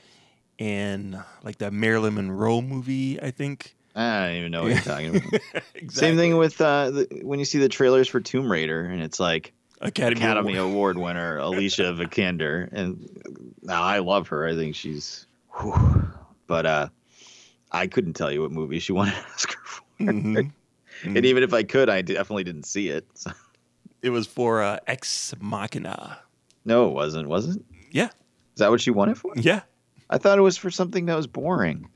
and 0.58 1.22
like 1.42 1.58
that 1.58 1.72
Marilyn 1.72 2.14
Monroe 2.14 2.60
movie. 2.62 3.20
I 3.20 3.30
think. 3.30 3.74
I 3.94 4.26
don't 4.26 4.36
even 4.36 4.52
know 4.52 4.62
what 4.64 4.72
you're 4.72 4.80
talking 4.80 5.16
about. 5.16 5.22
Exactly. 5.74 5.88
Same 5.88 6.16
thing 6.16 6.36
with 6.36 6.60
uh, 6.60 6.90
the, 6.90 7.20
when 7.22 7.38
you 7.38 7.44
see 7.46 7.58
the 7.58 7.68
trailers 7.68 8.08
for 8.08 8.20
Tomb 8.20 8.50
Raider, 8.52 8.84
and 8.84 9.02
it's 9.02 9.18
like 9.20 9.52
Academy, 9.80 10.20
Academy 10.20 10.56
Award. 10.56 10.96
Award 10.96 10.98
winner 10.98 11.38
Alicia 11.38 11.82
Vikander, 11.98 12.68
and 12.72 13.08
now 13.62 13.82
I 13.82 13.98
love 14.00 14.28
her. 14.28 14.46
I 14.46 14.54
think 14.54 14.74
she's, 14.74 15.26
whew. 15.58 16.10
but 16.46 16.66
uh, 16.66 16.88
I 17.72 17.86
couldn't 17.86 18.14
tell 18.14 18.30
you 18.32 18.42
what 18.42 18.52
movie 18.52 18.78
she 18.80 18.92
won 18.92 19.08
an 19.08 19.14
Oscar 19.34 19.58
for. 19.64 19.82
Mhm. 20.00 20.52
And 21.04 21.24
even 21.26 21.42
if 21.42 21.52
I 21.54 21.62
could, 21.62 21.88
I 21.90 22.00
definitely 22.02 22.44
didn't 22.44 22.64
see 22.64 22.88
it. 22.88 23.06
So- 23.14 23.32
It 24.02 24.10
was 24.10 24.26
for 24.26 24.62
uh, 24.62 24.78
Ex 24.86 25.34
Machina. 25.40 26.18
No, 26.64 26.88
it 26.88 26.92
wasn't. 26.92 27.28
Was 27.28 27.54
it? 27.56 27.62
Yeah, 27.90 28.06
Is 28.06 28.58
that 28.58 28.70
what 28.70 28.80
she 28.80 28.90
won 28.90 29.08
it 29.10 29.16
for? 29.16 29.32
yeah. 29.36 29.60
I 30.08 30.18
thought 30.18 30.38
it 30.38 30.42
was 30.42 30.56
for 30.56 30.70
something 30.70 31.06
that 31.06 31.16
was 31.16 31.26
boring. 31.26 31.88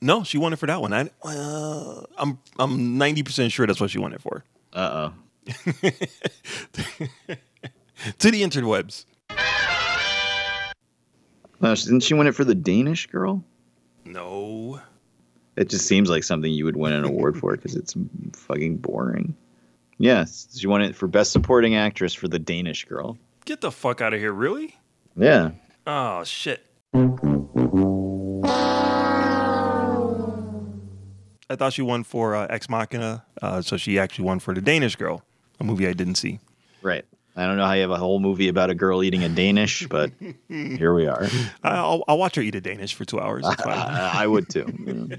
No, 0.00 0.22
she 0.22 0.38
won 0.38 0.52
it 0.52 0.58
for 0.58 0.66
that 0.66 0.80
one. 0.80 0.92
I, 0.92 1.08
uh, 1.24 2.02
I'm 2.18 2.38
I'm 2.58 2.98
ninety 2.98 3.22
percent 3.22 3.52
sure 3.52 3.66
that's 3.66 3.80
what 3.80 3.90
she 3.90 3.98
won 3.98 4.12
it 4.12 4.20
for. 4.20 4.44
Uh 4.72 5.10
oh. 5.10 5.14
To 8.18 8.30
the 8.30 8.42
interwebs. 8.42 9.06
No, 11.60 11.74
didn't 11.74 12.00
she 12.00 12.12
win 12.12 12.26
it 12.26 12.34
for 12.34 12.44
the 12.44 12.54
Danish 12.54 13.06
girl? 13.06 13.42
No. 14.04 14.80
It 15.56 15.70
just 15.70 15.86
seems 15.86 16.10
like 16.10 16.24
something 16.24 16.52
you 16.52 16.64
would 16.64 16.76
win 16.76 16.92
an 16.92 17.04
award 17.04 17.38
for 17.38 17.56
because 17.56 17.76
it's 17.76 17.94
fucking 18.32 18.78
boring. 18.78 19.34
Yes, 19.98 20.48
she 20.58 20.66
won 20.66 20.82
it 20.82 20.96
for 20.96 21.06
best 21.06 21.30
supporting 21.30 21.76
actress 21.76 22.12
for 22.12 22.28
the 22.28 22.40
Danish 22.40 22.84
girl. 22.84 23.16
Get 23.44 23.60
the 23.60 23.70
fuck 23.70 24.00
out 24.00 24.12
of 24.12 24.20
here! 24.20 24.32
Really? 24.32 24.76
Yeah. 25.16 25.52
Oh 25.86 26.24
shit. 26.24 26.66
I 26.94 27.00
thought 31.56 31.72
she 31.72 31.82
won 31.82 32.04
for 32.04 32.36
uh, 32.36 32.46
Ex 32.48 32.68
Machina, 32.68 33.24
uh, 33.42 33.62
so 33.62 33.76
she 33.76 33.98
actually 33.98 34.26
won 34.26 34.38
for 34.38 34.54
the 34.54 34.60
Danish 34.60 34.94
Girl, 34.94 35.22
a 35.58 35.64
movie 35.64 35.88
I 35.88 35.92
didn't 35.92 36.14
see. 36.14 36.38
Right. 36.82 37.04
I 37.34 37.46
don't 37.46 37.56
know 37.56 37.66
how 37.66 37.72
you 37.72 37.80
have 37.80 37.90
a 37.90 37.96
whole 37.96 38.20
movie 38.20 38.46
about 38.46 38.70
a 38.70 38.76
girl 38.76 39.02
eating 39.02 39.24
a 39.24 39.28
Danish, 39.28 39.88
but 39.88 40.12
here 40.48 40.94
we 40.94 41.08
are. 41.08 41.26
I'll, 41.64 42.04
I'll 42.06 42.18
watch 42.18 42.36
her 42.36 42.42
eat 42.42 42.54
a 42.54 42.60
Danish 42.60 42.94
for 42.94 43.04
two 43.04 43.18
hours. 43.18 43.44
I, 43.44 44.28
would 44.28 44.48
too. 44.48 44.64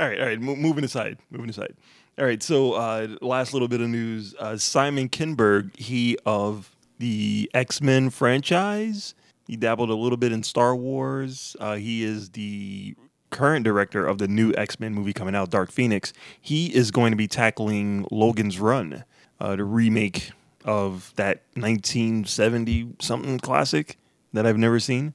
All 0.00 0.08
right, 0.08 0.18
all 0.18 0.26
right. 0.26 0.40
Mo- 0.40 0.56
moving 0.56 0.82
aside, 0.82 1.16
moving 1.30 1.48
aside. 1.48 1.76
All 2.18 2.24
right. 2.24 2.42
So, 2.42 2.72
uh, 2.72 3.06
last 3.22 3.52
little 3.52 3.68
bit 3.68 3.80
of 3.80 3.88
news: 3.88 4.34
uh, 4.40 4.56
Simon 4.56 5.08
Kinberg, 5.08 5.76
he 5.76 6.18
of 6.26 6.74
the 6.98 7.48
X 7.54 7.80
Men 7.80 8.10
franchise, 8.10 9.14
he 9.50 9.56
dabbled 9.56 9.90
a 9.90 9.96
little 9.96 10.16
bit 10.16 10.30
in 10.30 10.44
Star 10.44 10.76
Wars. 10.76 11.56
Uh, 11.58 11.74
he 11.74 12.04
is 12.04 12.30
the 12.30 12.94
current 13.30 13.64
director 13.64 14.06
of 14.06 14.18
the 14.18 14.28
new 14.28 14.54
X 14.56 14.78
Men 14.78 14.94
movie 14.94 15.12
coming 15.12 15.34
out, 15.34 15.50
Dark 15.50 15.72
Phoenix. 15.72 16.12
He 16.40 16.72
is 16.72 16.92
going 16.92 17.10
to 17.10 17.16
be 17.16 17.26
tackling 17.26 18.06
Logan's 18.12 18.60
Run, 18.60 19.02
uh, 19.40 19.56
the 19.56 19.64
remake 19.64 20.30
of 20.64 21.12
that 21.16 21.42
1970 21.54 22.94
something 23.00 23.40
classic 23.40 23.98
that 24.32 24.46
I've 24.46 24.56
never 24.56 24.78
seen. 24.78 25.14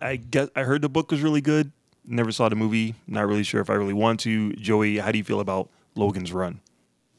I 0.00 0.14
guess 0.14 0.48
I 0.54 0.62
heard 0.62 0.80
the 0.80 0.88
book 0.88 1.10
was 1.10 1.20
really 1.20 1.40
good. 1.40 1.72
Never 2.06 2.30
saw 2.30 2.48
the 2.48 2.54
movie. 2.54 2.94
Not 3.08 3.26
really 3.26 3.42
sure 3.42 3.60
if 3.60 3.68
I 3.68 3.74
really 3.74 3.94
want 3.94 4.20
to. 4.20 4.52
Joey, 4.52 4.98
how 4.98 5.10
do 5.10 5.18
you 5.18 5.24
feel 5.24 5.40
about 5.40 5.70
Logan's 5.96 6.32
Run? 6.32 6.60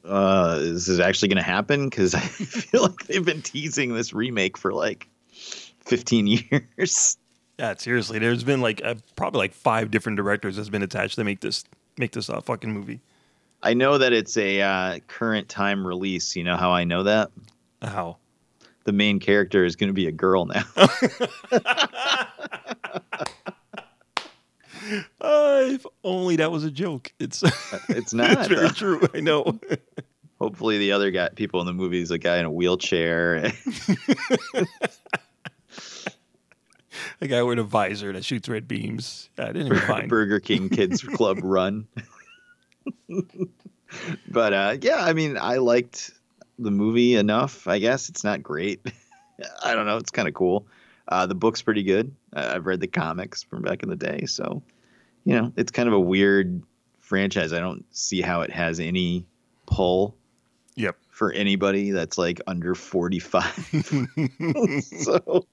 Uh, 0.05 0.59
is 0.61 0.97
actually 1.01 1.27
going 1.27 1.43
to 1.43 1.43
happen? 1.43 1.89
Because 1.89 2.15
I 2.15 2.19
feel 2.21 2.83
like 2.83 3.05
they've 3.07 3.25
been 3.25 3.41
teasing 3.41 3.93
this 3.93 4.13
remake 4.13 4.57
for 4.57 4.71
like 4.71 5.09
15 5.91 6.27
years. 6.77 7.17
Yeah, 7.59 7.75
seriously. 7.75 8.17
There's 8.17 8.45
been 8.45 8.61
like 8.61 8.81
uh, 8.81 8.95
probably 9.17 9.39
like 9.39 9.53
five 9.53 9.91
different 9.91 10.15
directors 10.15 10.55
that's 10.55 10.69
been 10.69 10.83
attached 10.83 11.15
to 11.15 11.25
make 11.25 11.41
this 11.41 11.65
make 11.97 12.13
this 12.13 12.29
uh, 12.29 12.39
fucking 12.39 12.71
movie. 12.71 13.01
I 13.61 13.73
know 13.73 13.97
that 13.97 14.13
it's 14.13 14.37
a 14.37 14.61
uh, 14.61 14.99
current 15.07 15.49
time 15.49 15.85
release. 15.85 16.37
You 16.37 16.45
know 16.45 16.55
how 16.55 16.71
I 16.71 16.85
know 16.85 17.03
that? 17.03 17.29
How? 17.81 18.17
The 18.85 18.93
main 18.93 19.19
character 19.19 19.65
is 19.65 19.75
going 19.75 19.89
to 19.89 19.93
be 19.93 20.07
a 20.07 20.13
girl 20.13 20.45
now. 20.45 20.63
Uh, 25.19 25.61
if 25.65 25.85
only 26.05 26.37
that 26.37 26.51
was 26.51 26.63
a 26.63 26.71
joke. 26.71 27.11
It's 27.19 27.43
it's 27.89 28.13
not. 28.13 28.31
it's 28.31 28.47
very 28.47 28.67
though. 28.67 28.73
true. 28.73 29.01
I 29.13 29.19
know. 29.19 29.59
Hopefully, 30.39 30.77
the 30.77 30.93
other 30.93 31.11
guy, 31.11 31.27
people 31.35 31.59
in 31.59 31.67
the 31.67 31.73
movie, 31.73 32.01
is 32.01 32.11
a 32.11 32.17
guy 32.17 32.37
in 32.37 32.45
a 32.45 32.51
wheelchair. 32.51 33.51
A 37.21 37.27
guy 37.27 37.41
with 37.43 37.59
a 37.59 37.63
visor 37.63 38.13
that 38.13 38.25
shoots 38.25 38.47
red 38.49 38.67
beams. 38.67 39.29
I 39.37 39.47
didn't 39.47 39.67
even 39.67 39.77
find. 39.87 40.09
Burger 40.09 40.39
King 40.39 40.69
Kids 40.71 41.01
Club 41.01 41.39
Run. 41.43 41.87
but 44.29 44.53
uh, 44.53 44.77
yeah, 44.81 45.03
I 45.03 45.13
mean, 45.13 45.37
I 45.37 45.57
liked 45.57 46.11
the 46.59 46.71
movie 46.71 47.15
enough. 47.15 47.67
I 47.67 47.79
guess 47.79 48.09
it's 48.09 48.23
not 48.23 48.41
great. 48.43 48.85
I 49.63 49.73
don't 49.73 49.85
know. 49.85 49.97
It's 49.97 50.11
kind 50.11 50.27
of 50.27 50.33
cool. 50.33 50.67
Uh, 51.07 51.25
the 51.25 51.35
book's 51.35 51.61
pretty 51.61 51.83
good. 51.83 52.13
I- 52.33 52.55
I've 52.55 52.65
read 52.65 52.79
the 52.79 52.87
comics 52.87 53.43
from 53.43 53.61
back 53.63 53.83
in 53.83 53.89
the 53.89 53.95
day, 53.95 54.25
so 54.25 54.61
you 55.23 55.35
know, 55.35 55.51
it's 55.55 55.71
kind 55.71 55.87
of 55.87 55.93
a 55.93 55.99
weird 55.99 56.61
franchise. 56.99 57.53
I 57.53 57.59
don't 57.59 57.85
see 57.91 58.21
how 58.21 58.41
it 58.41 58.51
has 58.51 58.79
any 58.79 59.25
pull 59.65 60.15
Yep. 60.75 60.97
For 61.21 61.31
anybody 61.33 61.91
that's 61.91 62.17
like 62.17 62.41
under 62.47 62.73
45. 62.73 63.43
so 64.81 65.45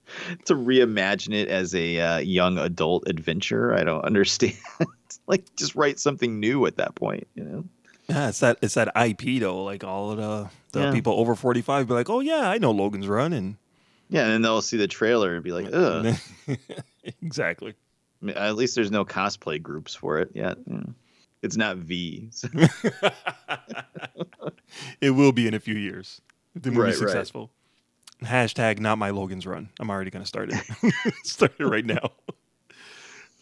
to 0.47 0.55
reimagine 0.55 1.35
it 1.35 1.49
as 1.49 1.75
a 1.75 2.01
uh, 2.01 2.17
young 2.21 2.57
adult 2.57 3.07
adventure, 3.07 3.75
I 3.75 3.85
don't 3.85 4.03
understand. 4.03 4.57
like 5.27 5.45
just 5.57 5.75
write 5.75 6.01
something 6.01 6.41
new 6.41 6.65
at 6.65 6.77
that 6.77 6.95
point, 6.95 7.27
you 7.35 7.45
know? 7.45 7.65
Yeah, 8.09 8.31
it's 8.31 8.41
that 8.41 8.57
it's 8.63 8.73
that 8.75 8.91
IP 8.97 9.41
though. 9.41 9.63
Like 9.63 9.85
all 9.85 10.13
of 10.13 10.17
the 10.17 10.49
the 10.73 10.87
Yeah. 10.87 10.91
people 10.91 11.13
over 11.13 11.35
forty 11.35 11.61
five 11.61 11.87
be 11.87 11.93
like, 11.93 12.09
oh 12.09 12.21
yeah, 12.21 12.49
I 12.49 12.57
know 12.57 12.71
Logan's 12.71 13.07
Run, 13.07 13.35
and 13.35 13.57
Yeah, 14.09 14.23
and 14.23 14.33
then 14.33 14.41
they'll 14.41 14.63
see 14.63 14.79
the 14.79 14.89
trailer 14.89 15.35
and 15.35 15.45
be 15.45 15.53
like, 15.53 15.69
ugh. 15.71 16.17
exactly. 17.21 17.75
I 18.23 18.25
mean, 18.25 18.37
At 18.39 18.57
least 18.57 18.75
there's 18.75 18.91
no 18.91 19.05
cosplay 19.05 19.61
groups 19.61 19.95
for 19.95 20.19
it 20.21 20.31
yet. 20.33 20.57
know. 20.67 20.95
It's 21.43 21.57
not 21.57 21.77
V. 21.79 22.29
so- 22.33 22.49
It 25.01 25.11
will 25.11 25.33
be 25.33 25.47
in 25.47 25.55
a 25.55 25.61
few 25.61 25.75
years 25.77 26.21
if 26.55 26.63
the 26.63 26.71
movie's 26.71 26.97
Right, 26.97 27.07
right. 27.07 27.11
successful. 27.11 27.51
Hashtag 28.23 28.81
not 28.81 28.99
my 28.99 29.11
Logan's 29.11 29.47
Run. 29.47 29.69
I'm 29.81 29.91
already 29.91 30.11
gonna 30.11 30.27
start 30.27 30.51
it. 30.53 30.93
start 31.25 31.53
it 31.59 31.65
right 31.65 31.87
now. 31.87 32.11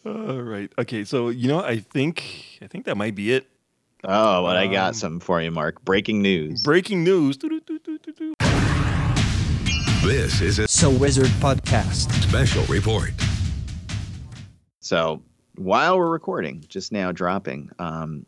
All 0.05 0.41
right. 0.41 0.71
Okay. 0.77 1.03
So 1.03 1.29
you 1.29 1.47
know, 1.47 1.59
I 1.63 1.79
think 1.79 2.23
I 2.61 2.67
think 2.67 2.85
that 2.85 2.95
might 2.95 3.15
be 3.15 3.33
it. 3.33 3.47
oh, 4.03 4.43
but 4.43 4.55
I 4.55 4.67
got 4.67 4.89
Um, 4.89 4.93
something 4.93 5.19
for 5.19 5.41
you, 5.41 5.49
Mark. 5.51 5.83
Breaking 5.83 6.21
news. 6.21 6.63
Breaking 6.63 7.03
news. 7.03 7.37
This 10.03 10.39
is 10.41 10.59
a 10.59 10.67
So 10.67 10.89
Wizard 10.91 11.27
Podcast. 11.41 12.11
special 12.23 12.63
report. 12.65 13.11
So 14.79 15.21
while 15.57 15.97
we're 15.97 16.09
recording, 16.09 16.63
just 16.67 16.91
now 16.91 17.11
dropping, 17.11 17.71
um, 17.79 18.25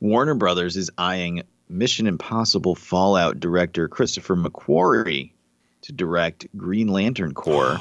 Warner 0.00 0.34
Brothers 0.34 0.76
is 0.76 0.90
eyeing 0.98 1.42
Mission 1.68 2.06
Impossible 2.06 2.74
Fallout 2.74 3.40
director 3.40 3.88
Christopher 3.88 4.36
McQuarrie 4.36 5.30
to 5.82 5.92
direct 5.92 6.46
Green 6.56 6.88
Lantern 6.88 7.32
Corps 7.32 7.80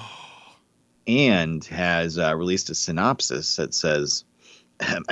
and 1.07 1.64
has 1.66 2.18
uh, 2.18 2.36
released 2.36 2.70
a 2.70 2.76
synopsis 2.76 3.57
that 3.57 3.74
says 3.74 4.24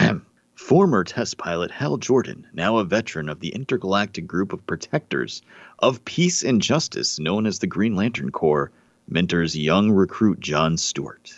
Former 0.56 1.04
test 1.04 1.38
pilot 1.38 1.72
Hal 1.72 1.98
Jordan, 1.98 2.48
now 2.54 2.78
a 2.78 2.86
veteran 2.86 3.30
of 3.30 3.40
the 3.40 3.50
intergalactic 3.50 4.28
group 4.28 4.54
of 4.54 4.66
protectors 4.68 5.42
of 5.80 6.06
peace 6.06 6.44
and 6.44 6.62
justice 6.62 7.20
known 7.20 7.48
as 7.48 7.60
the 7.60 7.68
Green 7.68 7.96
Lantern 7.96 8.32
Corps, 8.32 8.72
mentors 9.10 9.58
young 9.58 9.92
recruit 9.92 10.40
John 10.40 10.78
Stewart. 10.78 11.34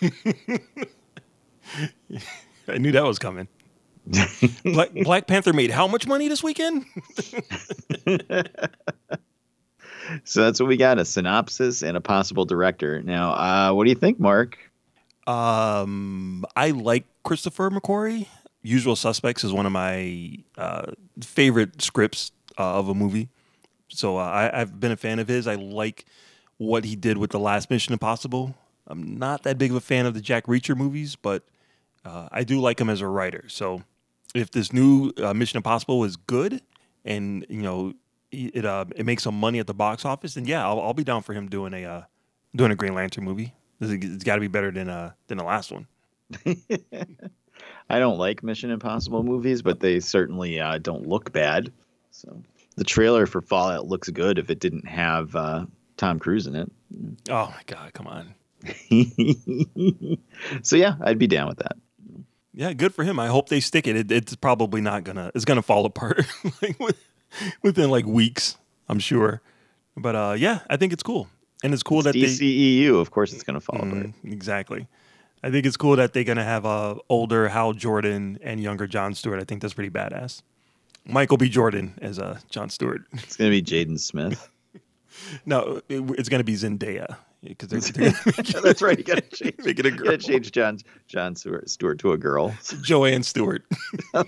I 2.68 2.78
knew 2.78 2.92
that 2.92 3.04
was 3.04 3.18
coming. 3.18 3.48
Black, 4.64 4.92
Black 4.92 5.26
Panther 5.26 5.52
made 5.52 5.70
how 5.70 5.86
much 5.86 6.06
money 6.06 6.28
this 6.28 6.42
weekend? 6.42 6.84
So 10.24 10.42
that's 10.42 10.60
what 10.60 10.68
we 10.68 10.76
got 10.76 10.98
a 10.98 11.04
synopsis 11.04 11.82
and 11.82 11.96
a 11.96 12.00
possible 12.00 12.44
director. 12.44 13.02
Now, 13.02 13.32
uh, 13.32 13.72
what 13.72 13.84
do 13.84 13.90
you 13.90 13.96
think, 13.96 14.20
Mark? 14.20 14.58
Um, 15.26 16.44
I 16.54 16.70
like 16.70 17.04
Christopher 17.22 17.70
McQuarrie. 17.70 18.26
Usual 18.62 18.96
Suspects 18.96 19.44
is 19.44 19.52
one 19.52 19.66
of 19.66 19.72
my 19.72 20.38
uh, 20.56 20.92
favorite 21.22 21.80
scripts 21.82 22.32
uh, 22.58 22.78
of 22.78 22.88
a 22.88 22.94
movie. 22.94 23.28
So 23.88 24.18
uh, 24.18 24.22
I, 24.22 24.60
I've 24.60 24.78
been 24.78 24.92
a 24.92 24.96
fan 24.96 25.18
of 25.18 25.28
his. 25.28 25.46
I 25.46 25.54
like 25.54 26.04
what 26.58 26.84
he 26.84 26.96
did 26.96 27.18
with 27.18 27.30
the 27.30 27.38
last 27.38 27.70
Mission 27.70 27.92
Impossible. 27.92 28.54
I'm 28.86 29.16
not 29.16 29.42
that 29.44 29.58
big 29.58 29.70
of 29.70 29.76
a 29.76 29.80
fan 29.80 30.06
of 30.06 30.14
the 30.14 30.20
Jack 30.20 30.46
Reacher 30.46 30.76
movies, 30.76 31.16
but 31.16 31.42
uh, 32.04 32.28
I 32.30 32.44
do 32.44 32.60
like 32.60 32.80
him 32.80 32.90
as 32.90 33.00
a 33.00 33.06
writer. 33.06 33.44
So 33.48 33.82
if 34.34 34.50
this 34.50 34.72
new 34.72 35.12
uh, 35.22 35.34
Mission 35.34 35.58
Impossible 35.58 36.04
is 36.04 36.16
good 36.16 36.60
and 37.04 37.46
you 37.48 37.62
know 37.62 37.94
it 38.32 38.64
uh, 38.64 38.84
it 38.96 39.06
makes 39.06 39.22
some 39.22 39.38
money 39.38 39.58
at 39.58 39.66
the 39.66 39.74
box 39.74 40.04
office, 40.04 40.34
then 40.34 40.46
yeah, 40.46 40.66
I'll, 40.66 40.80
I'll 40.80 40.94
be 40.94 41.04
down 41.04 41.22
for 41.22 41.32
him 41.32 41.48
doing 41.48 41.72
a 41.74 41.84
uh, 41.84 42.02
doing 42.54 42.70
a 42.72 42.76
Green 42.76 42.94
Lantern 42.94 43.24
movie. 43.24 43.54
It's 43.80 44.24
got 44.24 44.36
to 44.36 44.40
be 44.40 44.48
better 44.48 44.70
than 44.70 44.88
uh 44.88 45.12
than 45.28 45.38
the 45.38 45.44
last 45.44 45.72
one. 45.72 45.86
I 47.90 47.98
don't 47.98 48.18
like 48.18 48.42
Mission 48.42 48.70
Impossible 48.70 49.22
movies, 49.22 49.62
but 49.62 49.80
they 49.80 50.00
certainly 50.00 50.58
uh, 50.58 50.78
don't 50.78 51.06
look 51.06 51.32
bad. 51.32 51.72
So 52.10 52.42
the 52.76 52.84
trailer 52.84 53.26
for 53.26 53.40
Fallout 53.40 53.86
looks 53.86 54.08
good 54.08 54.38
if 54.38 54.50
it 54.50 54.58
didn't 54.58 54.88
have 54.88 55.36
uh, 55.36 55.66
Tom 55.96 56.18
Cruise 56.18 56.46
in 56.46 56.56
it. 56.56 56.70
Oh 57.28 57.46
my 57.46 57.62
god, 57.66 57.92
come 57.92 58.06
on. 58.06 58.34
so 60.62 60.76
yeah, 60.76 60.94
I'd 61.02 61.18
be 61.18 61.26
down 61.26 61.48
with 61.48 61.58
that. 61.58 61.76
Yeah, 62.54 62.72
good 62.72 62.94
for 62.94 63.02
him. 63.02 63.18
I 63.18 63.26
hope 63.26 63.48
they 63.48 63.60
stick 63.60 63.86
it. 63.86 63.96
it 63.96 64.12
it's 64.12 64.36
probably 64.36 64.80
not 64.80 65.04
gonna. 65.04 65.30
It's 65.34 65.44
gonna 65.44 65.62
fall 65.62 65.84
apart 65.86 66.24
like, 66.62 66.78
within 67.62 67.90
like 67.90 68.06
weeks. 68.06 68.56
I'm 68.88 69.00
sure. 69.00 69.42
But 69.96 70.14
uh, 70.14 70.34
yeah, 70.38 70.60
I 70.70 70.76
think 70.76 70.92
it's 70.92 71.02
cool, 71.02 71.28
and 71.64 71.74
it's 71.74 71.82
cool 71.82 72.06
it's 72.06 72.06
that 72.06 72.14
DCEU. 72.14 72.92
They, 72.92 73.00
of 73.00 73.10
course, 73.10 73.32
it's 73.32 73.42
gonna 73.42 73.60
fall 73.60 73.80
mm, 73.80 74.00
apart. 74.00 74.14
Exactly. 74.24 74.86
I 75.42 75.50
think 75.50 75.66
it's 75.66 75.76
cool 75.76 75.96
that 75.96 76.12
they're 76.12 76.24
gonna 76.24 76.44
have 76.44 76.64
a 76.64 76.96
older 77.08 77.48
Hal 77.48 77.72
Jordan 77.72 78.38
and 78.40 78.60
younger 78.60 78.86
John 78.86 79.14
Stewart. 79.14 79.40
I 79.40 79.44
think 79.44 79.60
that's 79.60 79.74
pretty 79.74 79.90
badass. 79.90 80.42
Michael 81.06 81.36
B. 81.36 81.48
Jordan 81.48 81.98
as 82.00 82.18
uh, 82.18 82.38
John 82.48 82.70
Stewart. 82.70 83.02
It's 83.12 83.36
gonna 83.36 83.50
be 83.50 83.62
Jaden 83.62 83.98
Smith. 83.98 84.48
no, 85.46 85.80
it, 85.88 86.02
it's 86.18 86.28
gonna 86.28 86.44
be 86.44 86.54
Zendaya 86.54 87.16
because 87.48 87.68
that's 88.62 88.82
right. 88.82 88.98
You 88.98 89.04
gotta 89.04 89.20
change, 89.32 89.54
make 89.58 89.78
it 89.78 89.86
a 89.86 89.90
girl. 89.90 89.98
You 89.98 90.04
gotta 90.04 90.18
change 90.18 90.52
John 90.52 90.78
John 91.06 91.36
Stewart, 91.36 91.68
Stewart 91.68 91.98
to 92.00 92.12
a 92.12 92.18
girl. 92.18 92.54
Joanne 92.82 93.22
Stewart. 93.22 93.64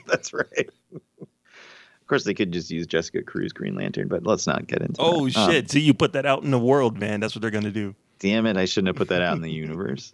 that's 0.07 0.33
right. 0.33 0.71
Of 0.93 2.09
course, 2.09 2.25
they 2.25 2.35
could 2.35 2.53
just 2.53 2.71
use 2.71 2.87
Jessica 2.87 3.23
Cruz 3.23 3.53
Green 3.53 3.75
Lantern, 3.75 4.09
but 4.09 4.25
let's 4.25 4.47
not 4.47 4.67
get 4.67 4.81
into. 4.81 5.01
Oh 5.01 5.27
that. 5.27 5.33
shit! 5.33 5.65
Um, 5.65 5.69
See, 5.69 5.81
you 5.81 5.95
put 5.95 6.13
that 6.13 6.27
out 6.27 6.45
in 6.45 6.51
the 6.51 6.59
world, 6.59 6.99
man. 6.99 7.21
That's 7.21 7.35
what 7.35 7.43
they're 7.43 7.51
gonna 7.51 7.71
do. 7.71 7.95
Damn 8.19 8.47
it! 8.47 8.57
I 8.57 8.65
shouldn't 8.65 8.89
have 8.89 8.97
put 8.97 9.09
that 9.09 9.23
out 9.23 9.35
in 9.35 9.43
the 9.43 9.51
universe. 9.51 10.13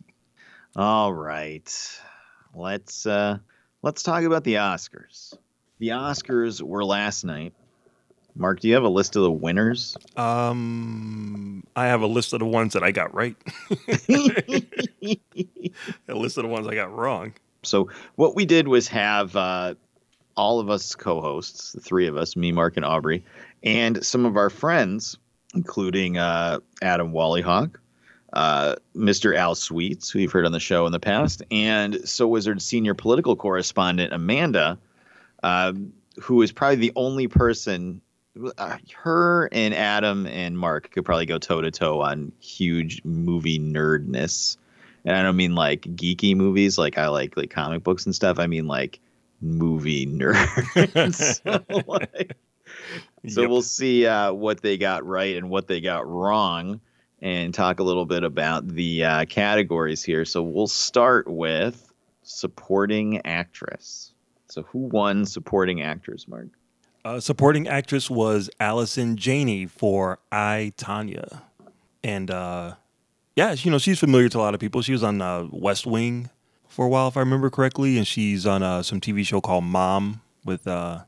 All 0.75 1.13
right, 1.13 2.01
let's 2.55 3.05
uh, 3.05 3.39
let's 3.83 4.03
talk 4.03 4.25
about 4.25 4.45
the 4.45 4.55
Oscars. 4.55 5.35
The 5.81 5.89
Oscars 5.89 6.63
were 6.63 6.85
last 6.85 7.25
night. 7.25 7.53
Mark, 8.35 8.61
do 8.61 8.69
you 8.69 8.75
have 8.75 8.83
a 8.83 8.89
list 8.89 9.17
of 9.17 9.23
the 9.23 9.31
winners? 9.31 9.97
Um, 10.17 11.65
I 11.77 11.87
have 11.87 12.03
a 12.03 12.07
list 12.07 12.33
of 12.33 12.39
the 12.39 12.47
ones 12.47 12.73
that 12.73 12.83
I 12.83 12.91
got 12.91 13.15
right. 13.15 13.37
a 16.09 16.15
list 16.15 16.39
of 16.39 16.45
the 16.45 16.49
ones 16.49 16.67
I 16.67 16.75
got 16.75 16.97
wrong. 16.97 17.35
So 17.63 17.91
what 18.17 18.35
we 18.35 18.47
did 18.47 18.69
was 18.69 18.89
have 18.89 19.37
uh, 19.37 19.75
all 20.37 20.61
of 20.61 20.71
us 20.71 20.95
co-hosts, 20.95 21.73
the 21.73 21.81
three 21.81 22.07
of 22.07 22.17
us, 22.17 22.35
me, 22.35 22.53
Mark, 22.53 22.77
and 22.77 22.85
Aubrey, 22.85 23.25
and 23.63 24.05
some 24.05 24.25
of 24.25 24.37
our 24.37 24.51
friends, 24.51 25.19
including 25.55 26.17
uh, 26.17 26.61
Adam 26.81 27.13
Wallyhawk, 27.13 27.77
uh, 28.33 28.77
Mr. 28.97 29.37
Al 29.37 29.55
Sweets, 29.55 30.11
who 30.11 30.19
you've 30.21 30.33
heard 30.33 30.47
on 30.47 30.53
the 30.53 30.61
show 30.61 30.87
in 30.87 30.93
the 30.93 31.01
past, 31.01 31.43
and 31.51 32.09
So 32.09 32.27
Wizard 32.27 32.63
senior 32.63 32.95
political 32.95 33.37
correspondent 33.37 34.13
Amanda, 34.13 34.79
uh, 35.43 35.75
who 36.21 36.41
is 36.43 36.51
probably 36.51 36.77
the 36.77 36.93
only 36.97 37.29
person 37.29 38.01
her 38.95 39.49
and 39.53 39.75
Adam 39.75 40.27
and 40.27 40.59
Mark 40.59 40.91
could 40.91 41.05
probably 41.05 41.27
go 41.27 41.39
toe 41.39 41.61
to 41.61 41.71
toe 41.71 42.01
on 42.01 42.33
huge 42.41 43.03
movie 43.05 43.59
nerdness. 43.59 44.57
And 45.05 45.17
I 45.17 45.23
don't 45.23 45.37
mean 45.37 45.55
like 45.55 45.83
geeky 45.83 46.35
movies, 46.35 46.79
like 46.79 46.97
I 46.99 47.09
like 47.09 47.37
like 47.37 47.51
comic 47.51 47.83
books 47.83 48.07
and 48.07 48.15
stuff. 48.15 48.39
I 48.39 48.47
mean 48.47 48.67
like 48.67 49.01
movie 49.41 50.07
nerds. 50.09 51.43
so, 51.45 51.83
like, 51.87 52.37
so 53.29 53.43
yep. 53.43 53.51
we'll 53.51 53.63
see 53.63 54.07
uh, 54.07 54.33
what 54.33 54.63
they 54.63 54.79
got 54.79 55.05
right 55.07 55.37
and 55.37 55.51
what 55.51 55.67
they 55.67 55.81
got 55.81 56.07
wrong, 56.07 56.81
and 57.21 57.53
talk 57.53 57.81
a 57.81 57.83
little 57.83 58.07
bit 58.07 58.25
about 58.25 58.67
the 58.67 59.05
uh, 59.05 59.25
categories 59.27 60.03
here. 60.03 60.25
So 60.25 60.43
we'll 60.43 60.67
start 60.67 61.29
with 61.29 61.93
supporting 62.23 63.27
actress. 63.27 64.15
So 64.49 64.63
who 64.63 64.81
won 64.81 65.25
supporting 65.27 65.83
actress, 65.83 66.27
Mark? 66.29 66.49
Uh, 67.05 67.19
supporting 67.19 67.67
actress 67.67 68.09
was 68.09 68.49
Allison 68.61 69.17
Janney 69.17 69.67
for 69.67 70.21
I 70.31 70.73
Tonya, 70.77 71.43
and 72.05 72.31
uh, 72.31 72.75
yeah, 73.35 73.55
you 73.59 73.73
know 73.73 73.79
she's 73.79 73.99
familiar 73.99 74.29
to 74.29 74.39
a 74.39 74.41
lot 74.41 74.55
of 74.55 74.61
people. 74.61 74.83
She 74.83 74.93
was 74.93 75.03
on 75.03 75.21
uh, 75.21 75.49
West 75.51 75.85
Wing 75.85 76.31
for 76.69 76.87
a 76.87 76.89
while, 76.89 77.09
if 77.09 77.17
I 77.17 77.21
remember 77.21 77.51
correctly, 77.51 77.99
and 77.99 78.07
she's 78.07 78.47
on 78.47 78.63
uh, 78.63 78.85
some 78.85 79.01
TV 79.01 79.27
show 79.27 79.41
called 79.41 79.65
Mom 79.65 80.21
with 80.45 80.69
uh, 80.69 81.01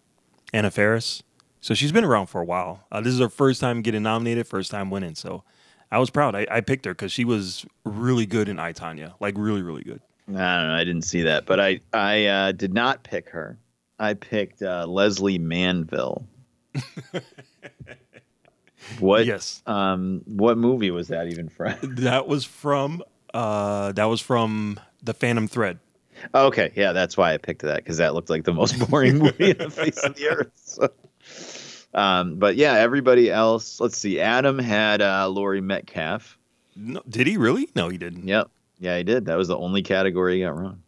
Anna 0.52 0.72
Faris. 0.72 1.22
So 1.60 1.74
she's 1.74 1.92
been 1.92 2.04
around 2.04 2.26
for 2.26 2.40
a 2.40 2.44
while. 2.44 2.84
Uh, 2.90 3.00
this 3.00 3.14
is 3.14 3.20
her 3.20 3.28
first 3.28 3.60
time 3.60 3.80
getting 3.80 4.02
nominated, 4.02 4.48
first 4.48 4.72
time 4.72 4.90
winning. 4.90 5.14
So 5.14 5.44
I 5.92 5.98
was 5.98 6.10
proud. 6.10 6.34
I, 6.34 6.44
I 6.50 6.60
picked 6.60 6.86
her 6.86 6.92
because 6.92 7.12
she 7.12 7.24
was 7.24 7.64
really 7.84 8.26
good 8.26 8.48
in 8.48 8.58
I 8.58 8.72
Tonya, 8.72 9.14
like 9.20 9.34
really, 9.38 9.62
really 9.62 9.84
good. 9.84 10.00
I 10.28 10.32
don't 10.32 10.68
know. 10.68 10.74
I 10.74 10.82
didn't 10.82 11.02
see 11.02 11.22
that, 11.22 11.46
but 11.46 11.60
I 11.60 11.80
I 11.92 12.50
did 12.50 12.74
not 12.74 13.04
pick 13.04 13.28
her. 13.28 13.58
I 13.98 14.14
picked 14.14 14.62
uh, 14.62 14.86
Lesley 14.86 15.38
Manville. 15.38 16.26
what? 18.98 19.26
Yes. 19.26 19.62
Um, 19.66 20.22
what 20.26 20.58
movie 20.58 20.90
was 20.90 21.08
that 21.08 21.28
even 21.28 21.48
from? 21.48 21.76
that 21.82 22.26
was 22.26 22.44
from. 22.44 23.02
Uh, 23.32 23.92
that 23.92 24.04
was 24.04 24.20
from 24.20 24.80
the 25.02 25.14
Phantom 25.14 25.48
Thread. 25.48 25.78
Okay, 26.34 26.72
yeah, 26.76 26.92
that's 26.92 27.16
why 27.16 27.34
I 27.34 27.38
picked 27.38 27.62
that 27.62 27.78
because 27.78 27.96
that 27.98 28.14
looked 28.14 28.30
like 28.30 28.44
the 28.44 28.52
most 28.52 28.78
boring 28.88 29.18
movie 29.18 29.50
on 29.52 29.58
the 29.58 29.70
face 29.74 29.98
of 29.98 30.14
the 30.14 30.28
earth. 30.28 30.52
So. 30.64 30.88
Um, 31.92 32.36
but 32.36 32.56
yeah, 32.56 32.74
everybody 32.74 33.30
else. 33.30 33.80
Let's 33.80 33.98
see. 33.98 34.20
Adam 34.20 34.58
had 34.58 35.02
uh, 35.02 35.28
Laurie 35.28 35.60
Metcalf. 35.60 36.38
No, 36.76 37.02
did 37.08 37.26
he 37.26 37.36
really? 37.36 37.68
No, 37.74 37.88
he 37.88 37.98
didn't. 37.98 38.26
Yep. 38.26 38.50
Yeah, 38.78 38.96
he 38.98 39.04
did. 39.04 39.26
That 39.26 39.36
was 39.36 39.48
the 39.48 39.56
only 39.56 39.82
category 39.82 40.36
he 40.36 40.42
got 40.42 40.56
wrong 40.56 40.83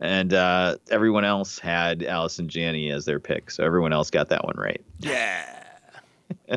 and 0.00 0.32
uh, 0.32 0.76
everyone 0.90 1.24
else 1.24 1.58
had 1.58 2.02
Allison 2.02 2.48
Janney 2.48 2.90
as 2.90 3.04
their 3.04 3.20
pick, 3.20 3.50
so 3.50 3.64
everyone 3.64 3.92
else 3.92 4.10
got 4.10 4.28
that 4.30 4.44
one 4.44 4.56
right. 4.56 4.82
Yeah. 4.98 5.64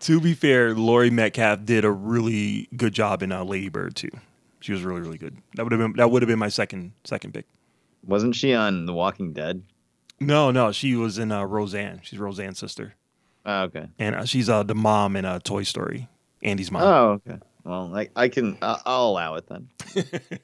to 0.00 0.20
be 0.20 0.34
fair, 0.34 0.74
Laurie 0.74 1.10
Metcalf 1.10 1.64
did 1.64 1.84
a 1.84 1.90
really 1.90 2.68
good 2.76 2.92
job 2.92 3.22
in 3.22 3.32
uh, 3.32 3.44
Lady 3.44 3.68
Bird 3.68 3.94
too. 3.94 4.10
She 4.60 4.72
was 4.72 4.82
really 4.82 5.00
really 5.00 5.18
good. 5.18 5.36
That 5.54 5.64
would 5.64 5.72
have 5.72 5.80
been 5.80 5.92
that 5.94 6.10
would 6.10 6.22
have 6.22 6.28
been 6.28 6.38
my 6.38 6.48
second 6.48 6.92
second 7.04 7.34
pick. 7.34 7.46
Wasn't 8.04 8.34
she 8.34 8.52
on 8.52 8.86
The 8.86 8.92
Walking 8.92 9.32
Dead? 9.32 9.62
No, 10.18 10.50
no, 10.50 10.72
she 10.72 10.94
was 10.94 11.18
in 11.18 11.32
uh, 11.32 11.44
Roseanne. 11.44 12.00
She's 12.02 12.18
Roseanne's 12.18 12.58
sister. 12.58 12.94
Oh, 13.44 13.62
okay. 13.62 13.88
And 13.98 14.14
uh, 14.14 14.24
she's 14.24 14.48
uh, 14.48 14.62
the 14.62 14.74
mom 14.74 15.16
in 15.16 15.24
uh, 15.24 15.40
Toy 15.40 15.64
Story. 15.64 16.08
Andy's 16.42 16.70
mom. 16.70 16.82
Oh, 16.82 17.20
okay. 17.26 17.38
Well, 17.64 17.94
I, 17.94 18.08
I 18.16 18.28
can 18.28 18.58
I'll 18.62 19.08
allow 19.08 19.34
it 19.36 19.46
then. 19.48 19.68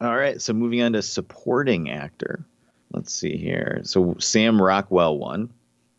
All 0.00 0.14
right, 0.14 0.40
so 0.40 0.52
moving 0.52 0.82
on 0.82 0.92
to 0.92 1.02
supporting 1.02 1.90
actor. 1.90 2.44
Let's 2.92 3.14
see 3.14 3.36
here. 3.36 3.80
So 3.84 4.16
Sam 4.18 4.60
Rockwell 4.60 5.18
won, 5.18 5.50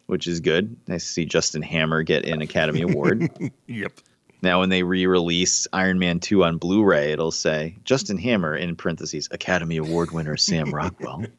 which 0.06 0.28
is 0.28 0.40
good. 0.40 0.76
Nice 0.88 1.06
to 1.06 1.12
see 1.12 1.26
Justin 1.26 1.62
Hammer 1.62 2.04
get 2.04 2.26
an 2.26 2.42
Academy 2.42 2.82
Award. 2.82 3.30
yep. 3.68 3.94
Now, 4.42 4.60
when 4.60 4.70
they 4.70 4.84
re-release 4.84 5.68
Iron 5.74 5.98
Man 5.98 6.20
2 6.20 6.44
on 6.44 6.58
Blu-ray, 6.58 7.12
it'll 7.12 7.32
say 7.32 7.76
Justin 7.84 8.20
Hammer 8.20 8.56
in 8.56 8.76
parentheses 8.76 9.30
Academy 9.32 9.78
Award 9.78 10.12
winner 10.12 10.38
Sam 10.38 10.74
Rockwell. 10.74 11.26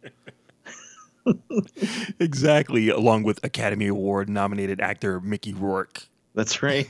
exactly, 2.21 2.89
along 2.89 3.23
with 3.23 3.45
Academy 3.45 3.87
Award 3.87 4.29
nominated 4.29 4.81
actor 4.81 5.21
Mickey 5.21 5.53
Rourke. 5.53 6.05
That's 6.35 6.63
right. 6.63 6.89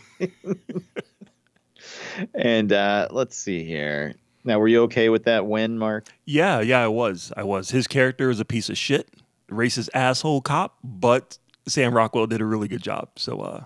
and 2.35 2.73
uh, 2.73 3.09
let's 3.11 3.37
see 3.37 3.65
here. 3.65 4.15
Now, 4.49 4.59
were 4.59 4.69
you 4.69 4.83
okay 4.85 5.11
with 5.11 5.25
that 5.25 5.47
win, 5.47 5.79
Mark? 5.79 6.09
Yeah, 6.25 6.61
yeah, 6.61 6.83
I 6.83 6.89
was. 6.89 7.35
I 7.37 7.43
was. 7.43 7.71
His 7.71 7.87
character 7.87 8.31
is 8.31 8.41
a 8.41 8.47
piece 8.47 8.71
of 8.71 8.79
shit, 8.79 9.07
racist 9.51 9.91
asshole 9.93 10.41
cop, 10.41 10.79
but 10.83 11.37
Sam 11.67 11.93
Rockwell 11.93 12.27
did 12.27 12.41
a 12.41 12.47
really 12.47 12.67
good 12.67 12.83
job. 12.83 13.11
So, 13.17 13.43
uh, 13.43 13.65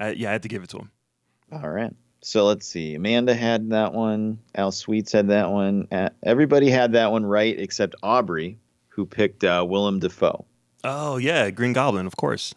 I, 0.00 0.12
yeah, 0.12 0.30
I 0.30 0.32
had 0.32 0.42
to 0.42 0.48
give 0.48 0.62
it 0.62 0.70
to 0.70 0.78
him. 0.78 0.90
All 1.52 1.68
right. 1.68 1.92
So 2.22 2.46
let's 2.46 2.66
see. 2.66 2.94
Amanda 2.94 3.34
had 3.34 3.68
that 3.68 3.92
one. 3.92 4.38
Al 4.54 4.72
Sweets 4.72 5.12
had 5.12 5.28
that 5.28 5.50
one. 5.50 5.88
Everybody 6.22 6.70
had 6.70 6.92
that 6.92 7.12
one 7.12 7.26
right 7.26 7.60
except 7.60 7.94
Aubrey, 8.02 8.58
who 8.88 9.04
picked 9.04 9.44
uh, 9.44 9.66
Willem 9.68 9.98
Dafoe. 9.98 10.46
Oh 10.84 11.18
yeah, 11.18 11.50
Green 11.50 11.74
Goblin, 11.74 12.06
of 12.06 12.16
course. 12.16 12.54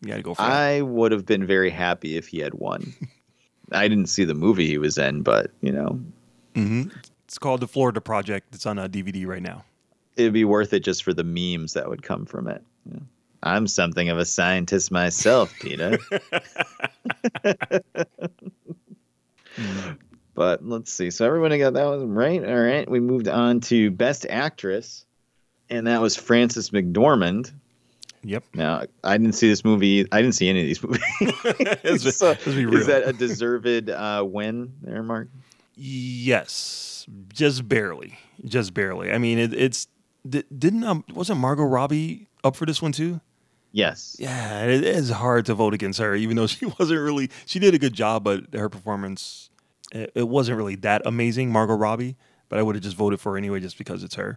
You 0.00 0.08
got 0.08 0.16
to 0.16 0.22
go 0.22 0.32
for 0.32 0.40
I 0.40 0.80
would 0.80 1.12
have 1.12 1.26
been 1.26 1.46
very 1.46 1.68
happy 1.68 2.16
if 2.16 2.28
he 2.28 2.38
had 2.38 2.54
won. 2.54 2.94
I 3.72 3.86
didn't 3.86 4.06
see 4.06 4.24
the 4.24 4.34
movie 4.34 4.66
he 4.66 4.78
was 4.78 4.96
in, 4.96 5.20
but 5.20 5.50
you 5.60 5.72
know, 5.72 6.00
Mm-hmm. 6.54 6.90
It's 7.24 7.38
called 7.38 7.60
The 7.60 7.68
Florida 7.68 8.00
Project. 8.00 8.54
It's 8.54 8.66
on 8.66 8.78
a 8.78 8.88
DVD 8.88 9.26
right 9.26 9.42
now. 9.42 9.64
It'd 10.16 10.32
be 10.32 10.44
worth 10.44 10.72
it 10.72 10.80
just 10.80 11.02
for 11.02 11.14
the 11.14 11.24
memes 11.24 11.72
that 11.72 11.88
would 11.88 12.02
come 12.02 12.26
from 12.26 12.46
it. 12.48 12.62
Yeah. 12.90 13.00
I'm 13.42 13.66
something 13.66 14.08
of 14.08 14.18
a 14.18 14.24
scientist 14.24 14.90
myself, 14.90 15.52
Peter. 15.60 15.98
but 20.34 20.64
let's 20.64 20.92
see. 20.92 21.10
So 21.10 21.26
everyone 21.26 21.58
got 21.58 21.72
that 21.74 21.86
one 21.86 22.12
right. 22.12 22.44
All 22.44 22.60
right. 22.60 22.88
We 22.88 23.00
moved 23.00 23.28
on 23.28 23.60
to 23.60 23.90
Best 23.90 24.26
Actress, 24.28 25.04
and 25.70 25.86
that 25.86 26.00
was 26.00 26.16
Frances 26.16 26.70
McDormand. 26.70 27.52
Yep. 28.24 28.44
Now 28.54 28.84
I 29.02 29.18
didn't 29.18 29.34
see 29.34 29.48
this 29.48 29.64
movie. 29.64 30.06
I 30.12 30.22
didn't 30.22 30.36
see 30.36 30.48
any 30.48 30.60
of 30.60 30.66
these 30.66 30.82
movies. 30.84 32.16
So, 32.16 32.36
is 32.46 32.86
that 32.86 33.02
a 33.04 33.12
deserved 33.12 33.90
uh, 33.90 34.24
win 34.26 34.72
there, 34.82 35.02
Mark? 35.02 35.28
Yes, 35.74 37.06
just 37.32 37.68
barely, 37.68 38.18
just 38.44 38.74
barely. 38.74 39.10
I 39.12 39.18
mean, 39.18 39.38
it, 39.38 39.52
it's 39.54 39.88
didn't 40.28 40.84
um, 40.84 41.04
wasn't 41.12 41.40
Margot 41.40 41.64
Robbie 41.64 42.28
up 42.44 42.56
for 42.56 42.66
this 42.66 42.80
one 42.80 42.92
too? 42.92 43.20
Yes. 43.72 44.16
Yeah, 44.18 44.64
it 44.64 44.84
is 44.84 45.10
hard 45.10 45.46
to 45.46 45.54
vote 45.54 45.72
against 45.74 45.98
her, 45.98 46.14
even 46.14 46.36
though 46.36 46.46
she 46.46 46.66
wasn't 46.78 47.00
really. 47.00 47.30
She 47.46 47.58
did 47.58 47.74
a 47.74 47.78
good 47.78 47.94
job, 47.94 48.22
but 48.22 48.52
her 48.52 48.68
performance, 48.68 49.50
it, 49.92 50.12
it 50.14 50.28
wasn't 50.28 50.58
really 50.58 50.76
that 50.76 51.02
amazing, 51.06 51.50
Margot 51.50 51.74
Robbie. 51.74 52.16
But 52.48 52.58
I 52.58 52.62
would 52.62 52.74
have 52.74 52.84
just 52.84 52.96
voted 52.96 53.18
for 53.18 53.32
her 53.32 53.38
anyway, 53.38 53.60
just 53.60 53.78
because 53.78 54.04
it's 54.04 54.14
her. 54.16 54.36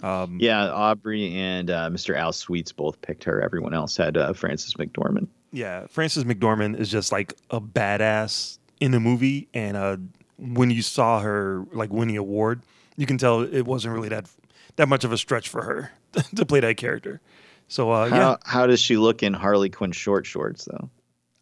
Um, 0.00 0.38
Yeah, 0.40 0.70
Aubrey 0.70 1.34
and 1.34 1.70
uh, 1.70 1.90
Mr. 1.90 2.16
Al 2.16 2.32
Sweets 2.32 2.70
both 2.70 3.00
picked 3.02 3.24
her. 3.24 3.40
Everyone 3.40 3.74
else 3.74 3.96
had 3.96 4.16
uh, 4.16 4.32
Frances 4.32 4.74
McDormand. 4.74 5.26
Yeah, 5.50 5.88
Frances 5.88 6.22
McDormand 6.22 6.78
is 6.78 6.88
just 6.88 7.10
like 7.10 7.34
a 7.50 7.60
badass 7.60 8.58
in 8.80 8.92
the 8.92 9.00
movie, 9.00 9.48
and 9.52 9.76
uh, 9.76 9.96
when 10.38 10.70
you 10.70 10.82
saw 10.82 11.20
her 11.20 11.64
like 11.72 11.90
win 11.92 12.08
the 12.08 12.16
award, 12.16 12.62
you 12.96 13.06
can 13.06 13.18
tell 13.18 13.42
it 13.42 13.66
wasn't 13.66 13.94
really 13.94 14.08
that 14.08 14.30
that 14.76 14.88
much 14.88 15.04
of 15.04 15.12
a 15.12 15.18
stretch 15.18 15.48
for 15.48 15.62
her 15.62 15.92
to 16.36 16.46
play 16.46 16.60
that 16.60 16.76
character. 16.76 17.20
So 17.68 17.90
uh, 17.90 18.08
How, 18.08 18.16
yeah, 18.16 18.36
how 18.44 18.66
does 18.66 18.80
she 18.80 18.96
look 18.96 19.22
in 19.22 19.34
Harley 19.34 19.68
Quinn 19.68 19.92
short 19.92 20.24
shorts, 20.24 20.64
though? 20.64 20.88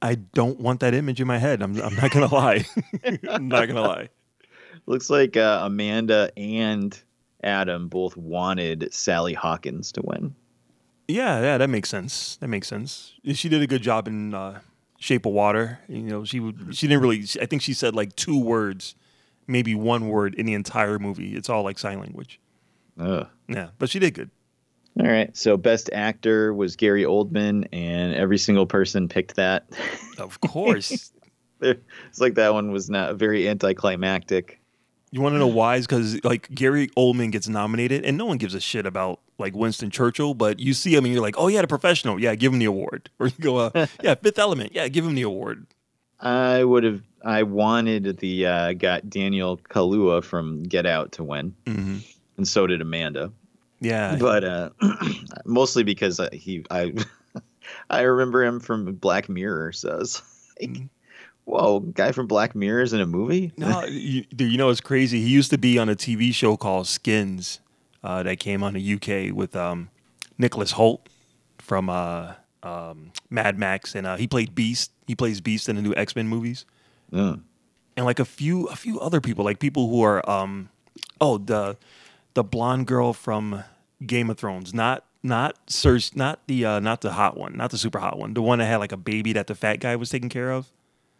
I 0.03 0.17
don't 0.17 0.61
want 0.61 0.81
that 0.81 0.93
image 0.95 1.21
in 1.21 1.27
my 1.27 1.39
head. 1.39 1.63
I'm 1.63 1.81
I'm 1.81 1.95
not 1.95 2.11
gonna 2.11 2.33
lie. 2.33 2.65
I'm 3.29 3.49
not 3.49 3.67
gonna 3.67 3.83
lie. 3.83 4.09
Looks 4.87 5.11
like 5.11 5.37
uh, 5.37 5.61
Amanda 5.65 6.31
and 6.37 6.99
Adam 7.43 7.89
both 7.89 8.17
wanted 8.17 8.93
Sally 8.93 9.35
Hawkins 9.35 9.93
to 9.93 10.03
win. 10.05 10.35
Yeah, 11.09 11.41
yeah, 11.41 11.59
that 11.59 11.71
makes 11.71 11.89
sense. 11.89 12.37
That 12.37 12.49
makes 12.49 12.69
sense. 12.69 13.15
She 13.33 13.49
did 13.49 13.63
a 13.63 13.67
good 13.67 13.83
job 13.83 14.09
in 14.09 14.35
uh, 14.35 14.61
Shape 14.99 15.27
of 15.27 15.33
Water. 15.33 15.81
You 15.89 16.03
know, 16.03 16.25
she 16.25 16.41
would. 16.41 16.77
She 16.77 16.87
didn't 16.87 17.03
really. 17.03 17.25
I 17.41 17.47
think 17.47 17.63
she 17.63 17.75
said 17.75 17.95
like 17.95 18.15
two 18.17 18.39
words, 18.39 18.95
maybe 19.47 19.75
one 19.75 20.09
word 20.09 20.35
in 20.35 20.47
the 20.47 20.55
entire 20.55 20.99
movie. 20.99 21.37
It's 21.37 21.49
all 21.49 21.63
like 21.63 21.79
sign 21.79 22.01
language. 22.01 22.41
Ugh. 22.99 23.27
Yeah, 23.49 23.69
but 23.79 23.91
she 23.91 23.99
did 23.99 24.15
good. 24.15 24.31
All 24.99 25.07
right. 25.07 25.37
So 25.37 25.57
best 25.57 25.91
actor 25.93 26.55
was 26.55 26.77
Gary 26.77 27.05
Oldman, 27.05 27.69
and 27.73 28.15
every 28.15 28.39
single 28.39 28.67
person 28.67 29.09
picked 29.09 29.37
that. 29.37 29.67
Of 30.19 30.41
course. 30.41 31.13
it's 31.61 32.21
like 32.21 32.37
that 32.37 32.55
one 32.55 32.73
was 32.73 32.89
not 32.89 33.17
very 33.17 33.47
anticlimactic. 33.51 34.63
You 35.11 35.21
want 35.21 35.35
to 35.35 35.39
know 35.39 35.47
why? 35.47 35.77
Is 35.77 35.87
because 35.87 36.25
like 36.25 36.49
Gary 36.55 36.89
Oldman 36.97 37.31
gets 37.33 37.49
nominated, 37.49 38.03
and 38.03 38.17
no 38.17 38.25
one 38.25 38.39
gives 38.39 38.55
a 38.55 38.61
shit 38.61 38.87
about 38.87 39.21
like 39.39 39.55
Winston 39.55 39.91
Churchill. 39.91 40.35
But 40.35 40.59
you 40.61 40.73
see 40.75 40.95
him, 40.95 41.05
and 41.05 41.13
you're 41.15 41.23
like, 41.23 41.37
oh 41.39 41.49
yeah, 41.49 41.63
the 41.63 41.69
professional, 41.69 42.21
yeah, 42.21 42.35
give 42.35 42.53
him 42.53 42.59
the 42.59 42.65
award. 42.67 43.11
Or 43.19 43.27
you 43.29 43.35
go, 43.41 43.57
uh, 43.57 43.87
yeah, 44.03 44.15
Fifth 44.15 44.39
Element, 44.39 44.73
yeah, 44.75 44.89
give 44.89 45.05
him 45.07 45.15
the 45.15 45.23
award. 45.23 45.67
I 46.21 46.65
would 46.65 46.85
have. 46.85 47.03
I 47.25 47.43
wanted 47.43 48.19
the 48.19 48.47
uh, 48.47 48.73
got 48.75 49.11
Daniel 49.11 49.57
Kaluuya 49.59 50.23
from 50.23 50.63
Get 50.63 50.87
Out 50.87 51.13
to 51.13 51.25
win, 51.25 51.55
Mm-hmm. 51.67 51.99
and 52.37 52.47
so 52.49 52.67
did 52.67 52.81
Amanda. 52.81 53.33
Yeah, 53.81 54.17
but 54.19 54.43
uh, 54.45 54.71
mostly 55.45 55.83
because 55.83 56.19
uh, 56.21 56.29
he 56.33 56.65
I 56.71 56.95
I 57.91 58.03
remember 58.03 58.45
him 58.45 58.61
from 58.61 58.95
Black 58.95 59.29
Mirror. 59.29 59.73
So 59.73 60.03
like, 60.61 60.79
whoa, 61.45 61.81
guy 61.81 62.13
from 62.13 62.27
Black 62.27 62.55
Mirror 62.55 62.83
is 62.83 62.93
in 62.93 63.01
a 63.01 63.07
movie. 63.07 63.53
no, 63.57 63.85
you, 63.85 64.23
dude, 64.35 64.51
you 64.53 64.57
know 64.59 64.71
it's 64.71 64.81
crazy. 64.81 65.21
He 65.21 65.29
used 65.29 65.51
to 65.51 65.59
be 65.59 65.79
on 65.79 65.89
a 65.89 65.95
TV 65.97 66.33
show 66.33 66.57
called 66.57 66.87
Skins 66.87 67.61
uh, 68.07 68.23
that 68.23 68.39
came 68.39 68.63
on 68.63 68.75
the 68.75 68.95
UK 68.95 69.35
with 69.35 69.57
um, 69.57 69.91
Nicholas 70.39 70.73
Hoult 70.75 71.01
from 71.59 71.91
uh, 71.91 72.35
um, 72.63 73.11
Mad 73.31 73.59
Max, 73.59 73.97
and 73.97 74.07
uh, 74.07 74.17
he 74.17 74.29
played 74.29 74.55
Beast. 74.55 74.93
He 75.09 75.17
plays 75.17 75.41
Beast 75.41 75.69
in 75.69 75.75
the 75.75 75.83
new 75.83 75.93
X 75.97 76.15
Men 76.15 76.29
movies. 76.29 76.65
Mm. 77.13 77.43
and 77.97 78.05
like 78.05 78.19
a 78.19 78.25
few 78.25 78.67
a 78.67 78.77
few 78.77 78.99
other 79.01 79.21
people, 79.21 79.45
like 79.45 79.59
people 79.61 79.89
who 79.89 80.03
are 80.03 80.29
um 80.29 80.71
oh 81.21 81.39
the 81.39 81.77
the 82.35 82.43
blonde 82.43 82.87
girl 82.89 83.13
from 83.13 83.63
Game 84.05 84.29
of 84.29 84.39
Thrones, 84.39 84.75
not 84.75 85.05
not 85.23 85.57
Cersei, 85.67 86.15
not 86.17 86.41
the 86.47 86.65
uh, 86.65 86.81
not 86.81 87.01
the 87.01 87.13
hot 87.13 87.37
one, 87.37 87.57
not 87.57 87.71
the 87.71 87.79
super 87.79 87.99
hot 87.99 88.19
one, 88.19 88.35
the 88.35 88.43
one 88.43 88.59
that 88.61 88.67
had 88.67 88.77
like 88.77 88.93
a 88.93 88.97
baby 88.97 89.33
that 89.33 89.47
the 89.47 89.55
fat 89.55 89.81
guy 89.81 89.97
was 89.97 90.11
taking 90.11 90.29
care 90.29 90.53
of. 90.53 90.71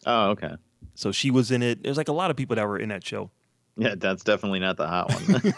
Oh, 0.05 0.29
okay. 0.31 0.55
So 0.95 1.11
she 1.11 1.31
was 1.31 1.51
in 1.51 1.61
it. 1.61 1.83
There's 1.83 1.97
like 1.97 2.07
a 2.07 2.13
lot 2.13 2.31
of 2.31 2.37
people 2.37 2.55
that 2.55 2.67
were 2.67 2.79
in 2.79 2.89
that 2.89 3.05
show. 3.05 3.29
Yeah, 3.77 3.95
that's 3.95 4.23
definitely 4.23 4.59
not 4.59 4.77
the 4.77 4.87
hot 4.87 5.11
one. 5.11 5.53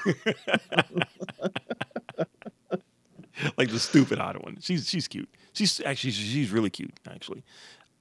like 3.57 3.70
the 3.70 3.80
stupid 3.80 4.20
hot 4.20 4.43
one. 4.43 4.57
She's 4.61 4.88
she's 4.89 5.07
cute. 5.07 5.30
She's 5.53 5.82
actually 5.86 6.11
she's 6.11 6.51
really 6.51 6.70
cute 6.70 6.99
actually. 7.09 7.43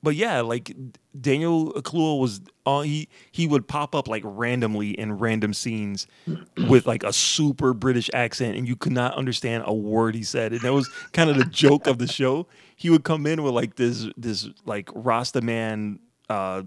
But 0.03 0.15
yeah, 0.15 0.41
like 0.43 0.75
Daniel 1.21 1.73
Kaluuya 1.73 2.21
was 2.21 2.41
on. 2.65 2.85
He 2.85 3.09
he 3.33 3.47
would 3.49 3.67
pop 3.67 3.95
up 3.95 4.07
like 4.07 4.23
randomly 4.25 4.91
in 4.91 5.19
random 5.19 5.53
scenes 5.53 6.07
with 6.69 6.87
like 6.87 7.03
a 7.03 7.13
super 7.13 7.75
British 7.75 8.09
accent, 8.15 8.57
and 8.57 8.69
you 8.69 8.77
could 8.77 8.93
not 8.93 9.15
understand 9.15 9.65
a 9.67 9.75
word 9.75 10.15
he 10.15 10.23
said. 10.23 10.53
And 10.53 10.61
that 10.61 10.73
was 10.73 10.89
kind 11.13 11.31
of 11.31 11.37
the 11.37 11.45
joke 11.45 11.89
of 11.89 11.99
the 11.99 12.07
show. 12.07 12.47
He 12.77 12.91
would 12.91 13.03
come 13.03 13.27
in 13.27 13.43
with 13.43 13.55
like 13.55 13.75
this 13.75 14.07
this 14.17 14.49
like 14.65 14.89
Rasta 14.95 15.41
man, 15.41 15.99
uh, 16.29 16.63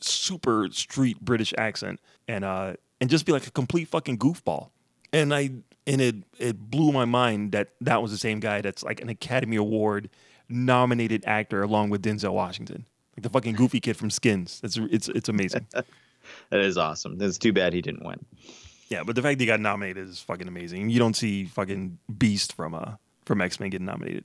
super 0.00 0.68
street 0.72 1.20
British 1.20 1.54
accent, 1.56 2.00
and 2.30 2.44
uh 2.44 2.74
and 3.00 3.10
just 3.10 3.26
be 3.26 3.32
like 3.32 3.46
a 3.46 3.50
complete 3.50 3.88
fucking 3.88 4.18
goofball. 4.18 4.70
And 5.12 5.34
I 5.34 5.50
and 5.86 6.00
it 6.00 6.16
it 6.38 6.70
blew 6.70 6.92
my 6.92 7.04
mind 7.04 7.52
that 7.52 7.70
that 7.80 8.02
was 8.02 8.10
the 8.12 8.18
same 8.18 8.40
guy 8.40 8.60
that's 8.60 8.82
like 8.82 9.00
an 9.00 9.08
Academy 9.08 9.56
Award 9.56 10.08
nominated 10.48 11.24
actor 11.26 11.62
along 11.62 11.90
with 11.90 12.02
Denzel 12.02 12.32
Washington, 12.32 12.86
like 13.16 13.22
the 13.22 13.30
fucking 13.30 13.54
goofy 13.54 13.80
kid 13.80 13.96
from 13.96 14.10
Skins. 14.10 14.60
It's 14.62 14.76
it's 14.76 15.08
it's 15.08 15.28
amazing. 15.28 15.66
that 15.72 16.60
is 16.60 16.78
awesome. 16.78 17.20
It's 17.20 17.38
too 17.38 17.52
bad 17.52 17.72
he 17.72 17.82
didn't 17.82 18.04
win. 18.04 18.24
yeah, 18.88 19.02
but 19.02 19.16
the 19.16 19.22
fact 19.22 19.38
that 19.38 19.42
he 19.42 19.46
got 19.46 19.60
nominated 19.60 20.08
is 20.08 20.20
fucking 20.20 20.48
amazing. 20.48 20.90
You 20.90 20.98
don't 20.98 21.16
see 21.16 21.46
fucking 21.46 21.98
Beast 22.16 22.52
from 22.52 22.74
uh 22.74 22.92
from 23.24 23.40
X 23.40 23.58
Men 23.58 23.70
getting 23.70 23.86
nominated 23.86 24.24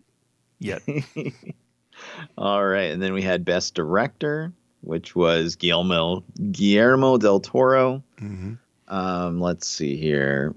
yet. 0.59 0.83
All 2.37 2.65
right, 2.65 2.91
and 2.91 3.01
then 3.01 3.13
we 3.13 3.21
had 3.21 3.45
best 3.45 3.73
director, 3.73 4.51
which 4.81 5.15
was 5.15 5.55
Guillermo 5.55 6.23
Guillermo 6.51 7.17
del 7.17 7.39
Toro. 7.39 8.03
Um, 8.87 9.39
let's 9.41 9.67
see 9.67 9.97
here, 9.97 10.53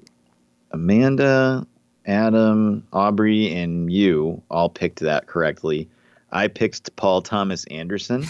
Amanda, 0.71 1.67
Adam, 2.07 2.87
Aubrey, 2.93 3.55
and 3.55 3.93
you 3.93 4.43
all 4.51 4.69
picked 4.69 5.01
that 5.01 5.27
correctly. 5.27 5.89
I 6.31 6.49
picked 6.49 6.95
Paul 6.97 7.23
Thomas 7.23 7.65
Anderson. 7.67 8.27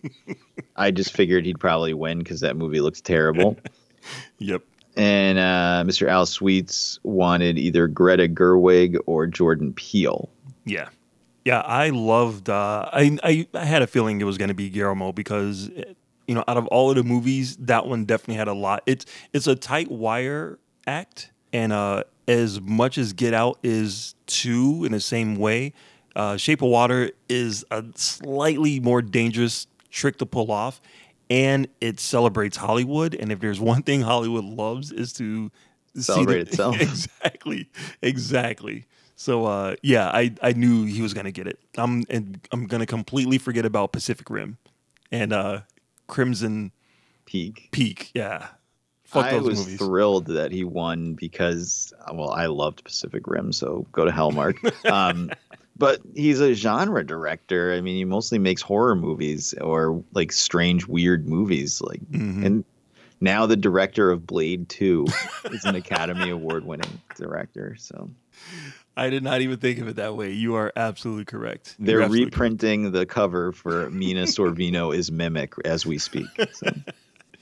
I 0.76 0.90
just 0.90 1.12
figured 1.12 1.44
he'd 1.44 1.60
probably 1.60 1.92
win 1.92 2.18
because 2.18 2.40
that 2.40 2.56
movie 2.56 2.80
looks 2.80 3.00
terrible. 3.00 3.56
yep. 4.38 4.62
And 4.96 5.38
uh, 5.38 5.84
Mr. 5.86 6.08
Al 6.08 6.26
Sweets 6.26 6.98
wanted 7.02 7.58
either 7.58 7.86
Greta 7.86 8.28
Gerwig 8.28 8.98
or 9.06 9.26
Jordan 9.26 9.72
Peele. 9.72 10.28
Yeah. 10.64 10.88
Yeah, 11.48 11.60
I 11.60 11.88
loved. 11.88 12.50
Uh, 12.50 12.90
I, 12.92 13.18
I 13.24 13.46
I 13.54 13.64
had 13.64 13.80
a 13.80 13.86
feeling 13.86 14.20
it 14.20 14.24
was 14.24 14.36
going 14.36 14.48
to 14.48 14.54
be 14.54 14.68
Guillermo 14.68 15.12
because 15.12 15.70
you 16.26 16.34
know 16.34 16.44
out 16.46 16.58
of 16.58 16.66
all 16.66 16.90
of 16.90 16.96
the 16.96 17.04
movies, 17.04 17.56
that 17.56 17.86
one 17.86 18.04
definitely 18.04 18.34
had 18.34 18.48
a 18.48 18.52
lot. 18.52 18.82
It's 18.84 19.06
it's 19.32 19.46
a 19.46 19.56
tight 19.56 19.90
wire 19.90 20.58
act, 20.86 21.30
and 21.54 21.72
uh, 21.72 22.04
as 22.26 22.60
much 22.60 22.98
as 22.98 23.14
Get 23.14 23.32
Out 23.32 23.58
is 23.62 24.14
two 24.26 24.84
in 24.84 24.92
the 24.92 25.00
same 25.00 25.36
way, 25.36 25.72
uh, 26.14 26.36
Shape 26.36 26.60
of 26.60 26.68
Water 26.68 27.12
is 27.30 27.64
a 27.70 27.82
slightly 27.94 28.78
more 28.78 29.00
dangerous 29.00 29.66
trick 29.90 30.18
to 30.18 30.26
pull 30.26 30.52
off, 30.52 30.82
and 31.30 31.66
it 31.80 31.98
celebrates 31.98 32.58
Hollywood. 32.58 33.14
And 33.14 33.32
if 33.32 33.40
there's 33.40 33.58
one 33.60 33.82
thing 33.82 34.02
Hollywood 34.02 34.44
loves 34.44 34.92
is 34.92 35.14
to 35.14 35.50
see 35.94 36.02
Celebrate 36.02 36.44
the- 36.44 36.50
itself. 36.50 36.78
exactly, 36.82 37.70
exactly. 38.02 38.84
So 39.20 39.46
uh, 39.46 39.74
yeah, 39.82 40.08
I, 40.10 40.32
I 40.40 40.52
knew 40.52 40.84
he 40.84 41.02
was 41.02 41.12
gonna 41.12 41.32
get 41.32 41.48
it. 41.48 41.58
I'm 41.76 42.04
and 42.08 42.38
I'm 42.52 42.66
gonna 42.68 42.86
completely 42.86 43.36
forget 43.36 43.64
about 43.66 43.90
Pacific 43.90 44.30
Rim 44.30 44.58
and 45.10 45.32
uh, 45.32 45.62
Crimson 46.06 46.70
Peak. 47.26 47.68
Peak. 47.72 48.12
Yeah, 48.14 48.46
fuck 49.02 49.24
I 49.26 49.38
was 49.38 49.58
movies. 49.58 49.78
thrilled 49.78 50.26
that 50.26 50.52
he 50.52 50.62
won 50.62 51.14
because, 51.14 51.92
well, 52.14 52.30
I 52.30 52.46
loved 52.46 52.84
Pacific 52.84 53.26
Rim, 53.26 53.52
so 53.52 53.86
go 53.90 54.04
to 54.04 54.12
hell, 54.12 54.30
Mark. 54.30 54.56
um, 54.86 55.30
but 55.76 56.00
he's 56.14 56.38
a 56.40 56.54
genre 56.54 57.04
director. 57.04 57.72
I 57.74 57.80
mean, 57.80 57.96
he 57.96 58.04
mostly 58.04 58.38
makes 58.38 58.62
horror 58.62 58.94
movies 58.94 59.52
or 59.60 60.00
like 60.14 60.30
strange, 60.30 60.86
weird 60.86 61.28
movies. 61.28 61.80
Like, 61.82 62.00
Mhm. 62.12 62.44
and 62.46 62.64
now 63.20 63.46
the 63.46 63.56
director 63.56 64.12
of 64.12 64.28
Blade 64.28 64.68
2 64.68 65.06
is 65.52 65.64
an 65.64 65.74
Academy 65.74 66.30
Award 66.30 66.64
winning 66.64 67.00
director. 67.16 67.74
So 67.80 68.08
I 68.98 69.10
did 69.10 69.22
not 69.22 69.40
even 69.40 69.58
think 69.58 69.78
of 69.78 69.88
it 69.88 69.96
that 69.96 70.16
way. 70.16 70.32
You 70.32 70.54
are 70.56 70.72
absolutely 70.76 71.24
correct. 71.24 71.76
they're 71.78 72.02
absolutely 72.02 72.26
reprinting 72.26 72.90
the 72.92 73.06
cover 73.06 73.52
for 73.52 73.88
Mira 73.90 74.24
Sorvino 74.24 74.94
is 74.94 75.10
Mimic 75.12 75.54
as 75.64 75.86
we 75.86 75.98
speak. 75.98 76.26
So, 76.52 76.66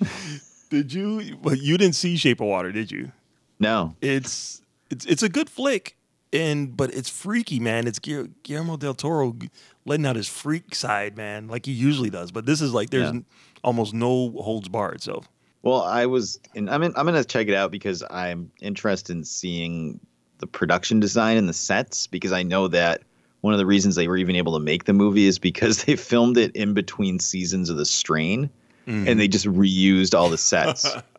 Did 0.71 0.93
you? 0.93 1.39
Well, 1.43 1.55
you 1.55 1.79
didn't 1.79 1.95
see 1.95 2.17
Shape 2.17 2.41
of 2.41 2.47
Water, 2.49 2.73
did 2.73 2.91
you? 2.91 3.13
no. 3.59 3.95
It's 4.01 4.61
it's 4.91 5.07
it's 5.07 5.23
a 5.23 5.29
good 5.29 5.49
flick, 5.49 5.97
and 6.33 6.77
but 6.77 6.93
it's 6.93 7.09
freaky, 7.09 7.59
man. 7.61 7.87
It's 7.87 7.99
Guillermo 7.99 8.77
del 8.77 8.95
Toro 8.95 9.37
letting 9.85 10.05
out 10.07 10.17
his 10.17 10.29
freak 10.29 10.75
side, 10.75 11.17
man, 11.17 11.47
like 11.49 11.67
he 11.67 11.73
usually 11.73 12.11
does. 12.11 12.33
But 12.33 12.47
this 12.47 12.61
is 12.61 12.75
like 12.75 12.91
there's 12.91 13.13
Yeah. 13.13 13.21
almost 13.65 13.95
no 13.95 14.31
holds 14.33 14.69
barred. 14.69 15.03
So 15.03 15.23
Well, 15.63 15.83
I 15.83 16.07
was, 16.07 16.39
and 16.55 16.69
I'm 16.69 16.83
in, 16.83 16.93
I'm 16.97 17.07
gonna 17.07 17.25
check 17.25 17.47
it 17.49 17.55
out 17.55 17.71
because 17.71 18.03
I'm 18.11 18.51
interested 18.61 19.15
in 19.17 19.25
seeing 19.25 20.01
the 20.39 20.47
production 20.47 21.01
design 21.01 21.37
and 21.37 21.49
the 21.49 21.55
sets 21.55 22.07
because 22.07 22.33
I 22.33 22.43
know 22.43 22.69
that 22.69 23.03
one 23.41 23.55
of 23.55 23.59
the 23.59 23.67
reasons 23.67 23.95
they 23.95 24.09
were 24.09 24.17
even 24.17 24.37
able 24.37 24.55
to 24.55 24.61
make 24.61 24.85
the 24.85 24.93
movie 24.93 25.27
is 25.27 25.39
because 25.39 25.85
they 25.85 25.97
filmed 25.97 26.37
it 26.37 26.55
in 26.55 26.75
between 26.75 27.19
seasons 27.19 27.71
of 27.71 27.77
The 27.77 27.87
Strain, 27.87 28.51
and 28.87 29.07
mm-hmm. 29.07 29.19
they 29.19 29.29
just 29.29 29.47
reused 29.47 30.17
all 30.17 30.29
the 30.29 30.39
sets. 30.39 30.87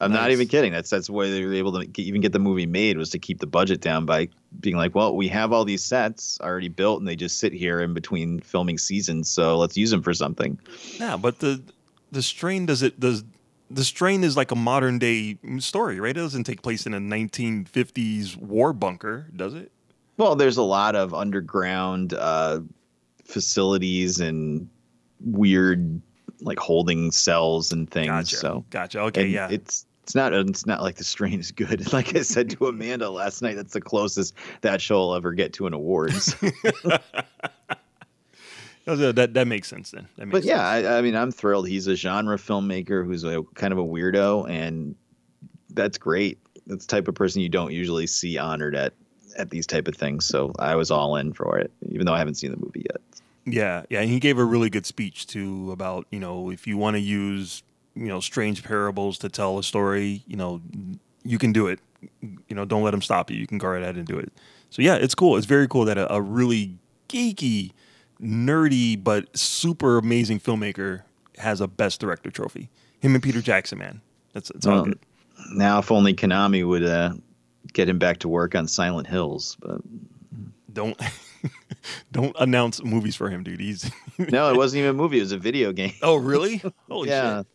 I'm 0.00 0.12
not 0.12 0.32
even 0.32 0.48
kidding. 0.48 0.72
That's 0.72 0.90
that's 0.90 1.08
why 1.08 1.30
they 1.30 1.44
were 1.44 1.54
able 1.54 1.78
to 1.80 1.86
get, 1.86 2.02
even 2.02 2.20
get 2.20 2.32
the 2.32 2.38
movie 2.38 2.66
made 2.66 2.98
was 2.98 3.10
to 3.10 3.18
keep 3.18 3.38
the 3.38 3.46
budget 3.46 3.80
down 3.80 4.04
by 4.04 4.28
being 4.60 4.76
like, 4.76 4.94
well, 4.94 5.14
we 5.14 5.28
have 5.28 5.52
all 5.52 5.64
these 5.64 5.82
sets 5.82 6.38
already 6.40 6.68
built, 6.68 6.98
and 6.98 7.08
they 7.08 7.16
just 7.16 7.38
sit 7.38 7.52
here 7.52 7.80
in 7.80 7.94
between 7.94 8.40
filming 8.40 8.76
seasons, 8.76 9.28
so 9.30 9.56
let's 9.56 9.76
use 9.76 9.90
them 9.90 10.02
for 10.02 10.12
something. 10.12 10.58
yeah, 10.98 11.16
but 11.16 11.38
the 11.38 11.62
the 12.10 12.22
strain 12.22 12.66
does 12.66 12.82
it 12.82 12.98
does. 12.98 13.24
The 13.70 13.84
strain 13.84 14.24
is 14.24 14.36
like 14.36 14.50
a 14.50 14.56
modern 14.56 14.98
day 14.98 15.38
story, 15.58 16.00
right? 16.00 16.10
It 16.10 16.20
doesn't 16.20 16.44
take 16.44 16.62
place 16.62 16.86
in 16.86 16.94
a 16.94 17.00
1950s 17.00 18.36
war 18.36 18.72
bunker, 18.72 19.26
does 19.34 19.54
it? 19.54 19.72
Well, 20.16 20.36
there's 20.36 20.56
a 20.56 20.62
lot 20.62 20.94
of 20.94 21.12
underground 21.12 22.14
uh, 22.14 22.60
facilities 23.24 24.20
and 24.20 24.68
weird 25.20 26.00
like 26.40 26.58
holding 26.58 27.10
cells 27.10 27.72
and 27.72 27.90
things. 27.90 28.08
Gotcha. 28.08 28.36
So 28.36 28.64
Gotcha. 28.70 29.00
Okay, 29.00 29.22
and 29.22 29.32
yeah. 29.32 29.48
it's 29.50 29.86
it's 30.02 30.14
not 30.14 30.32
it's 30.34 30.66
not 30.66 30.82
like 30.82 30.96
the 30.96 31.04
strain 31.04 31.40
is 31.40 31.50
good. 31.50 31.92
Like 31.92 32.14
I 32.14 32.22
said 32.22 32.50
to 32.50 32.66
Amanda 32.66 33.08
last 33.10 33.40
night, 33.42 33.56
that's 33.56 33.72
the 33.72 33.80
closest 33.80 34.34
that 34.60 34.80
show 34.80 34.96
will 34.96 35.14
ever 35.14 35.32
get 35.32 35.54
to 35.54 35.66
an 35.66 35.72
awards. 35.72 36.36
Oh, 38.86 38.96
that, 38.96 39.16
that 39.16 39.34
that 39.34 39.46
makes 39.46 39.68
sense 39.68 39.90
then. 39.90 40.08
Makes 40.18 40.30
but 40.30 40.44
yeah. 40.44 40.66
I, 40.66 40.98
I 40.98 41.02
mean, 41.02 41.16
I'm 41.16 41.30
thrilled. 41.30 41.68
He's 41.68 41.86
a 41.86 41.96
genre 41.96 42.36
filmmaker 42.36 43.04
who's 43.04 43.24
a 43.24 43.42
kind 43.54 43.72
of 43.72 43.78
a 43.78 43.84
weirdo, 43.84 44.48
and 44.48 44.94
that's 45.70 45.98
great. 45.98 46.38
That's 46.66 46.86
the 46.86 46.96
type 46.96 47.08
of 47.08 47.14
person 47.14 47.40
you 47.40 47.48
don't 47.48 47.72
usually 47.72 48.06
see 48.06 48.38
honored 48.38 48.74
at 48.74 48.92
at 49.36 49.50
these 49.50 49.66
type 49.66 49.88
of 49.88 49.96
things. 49.96 50.24
So 50.24 50.52
I 50.58 50.76
was 50.76 50.90
all 50.90 51.16
in 51.16 51.32
for 51.32 51.58
it, 51.58 51.70
even 51.90 52.06
though 52.06 52.14
I 52.14 52.18
haven't 52.18 52.34
seen 52.34 52.50
the 52.50 52.56
movie 52.56 52.86
yet. 52.90 53.00
Yeah, 53.46 53.82
yeah, 53.90 54.00
and 54.00 54.10
he 54.10 54.20
gave 54.20 54.38
a 54.38 54.44
really 54.44 54.70
good 54.70 54.86
speech 54.86 55.26
too 55.26 55.70
about 55.72 56.06
you 56.10 56.20
know 56.20 56.50
if 56.50 56.66
you 56.66 56.76
want 56.76 56.94
to 56.94 57.00
use 57.00 57.62
you 57.94 58.06
know 58.06 58.20
strange 58.20 58.64
parables 58.64 59.18
to 59.18 59.28
tell 59.28 59.58
a 59.58 59.62
story, 59.62 60.22
you 60.26 60.36
know 60.36 60.60
you 61.24 61.38
can 61.38 61.52
do 61.52 61.66
it. 61.66 61.80
You 62.20 62.54
know, 62.54 62.64
don't 62.64 62.82
let 62.82 62.90
them 62.90 63.02
stop 63.02 63.30
you. 63.30 63.38
You 63.38 63.46
can 63.46 63.58
go 63.58 63.68
right 63.68 63.82
ahead 63.82 63.96
and 63.96 64.06
do 64.06 64.18
it. 64.18 64.30
So 64.70 64.82
yeah, 64.82 64.96
it's 64.96 65.14
cool. 65.14 65.36
It's 65.36 65.46
very 65.46 65.66
cool 65.66 65.84
that 65.86 65.96
a, 65.96 66.12
a 66.12 66.20
really 66.20 66.76
geeky, 67.08 67.72
nerdy 68.20 69.02
but 69.02 69.36
super 69.36 69.98
amazing 69.98 70.40
filmmaker 70.40 71.02
has 71.38 71.60
a 71.60 71.68
Best 71.68 72.00
Director 72.00 72.30
trophy. 72.30 72.70
Him 73.00 73.14
and 73.14 73.22
Peter 73.22 73.42
Jackson, 73.42 73.78
man, 73.78 74.00
that's 74.32 74.50
it's 74.50 74.66
all 74.66 74.78
Um, 74.80 74.84
good. 74.90 74.98
Now, 75.54 75.78
if 75.80 75.90
only 75.90 76.14
Konami 76.14 76.66
would 76.66 76.84
uh, 76.84 77.14
get 77.72 77.88
him 77.88 77.98
back 77.98 78.18
to 78.20 78.28
work 78.28 78.54
on 78.54 78.66
Silent 78.68 79.06
Hills, 79.06 79.56
but 79.60 79.80
Don't 80.72 80.98
don't 82.12 82.34
announce 82.38 82.82
movies 82.82 83.16
for 83.16 83.28
him, 83.28 83.42
dude. 83.42 83.60
He's 83.60 83.90
no, 84.18 84.50
it 84.52 84.56
wasn't 84.56 84.80
even 84.80 84.90
a 84.90 84.94
movie; 84.94 85.18
it 85.18 85.22
was 85.22 85.32
a 85.32 85.38
video 85.38 85.72
game. 85.72 85.92
oh 86.02 86.16
really? 86.16 86.62
Holy 86.88 87.08
yeah, 87.10 87.38
shit! 87.40 87.46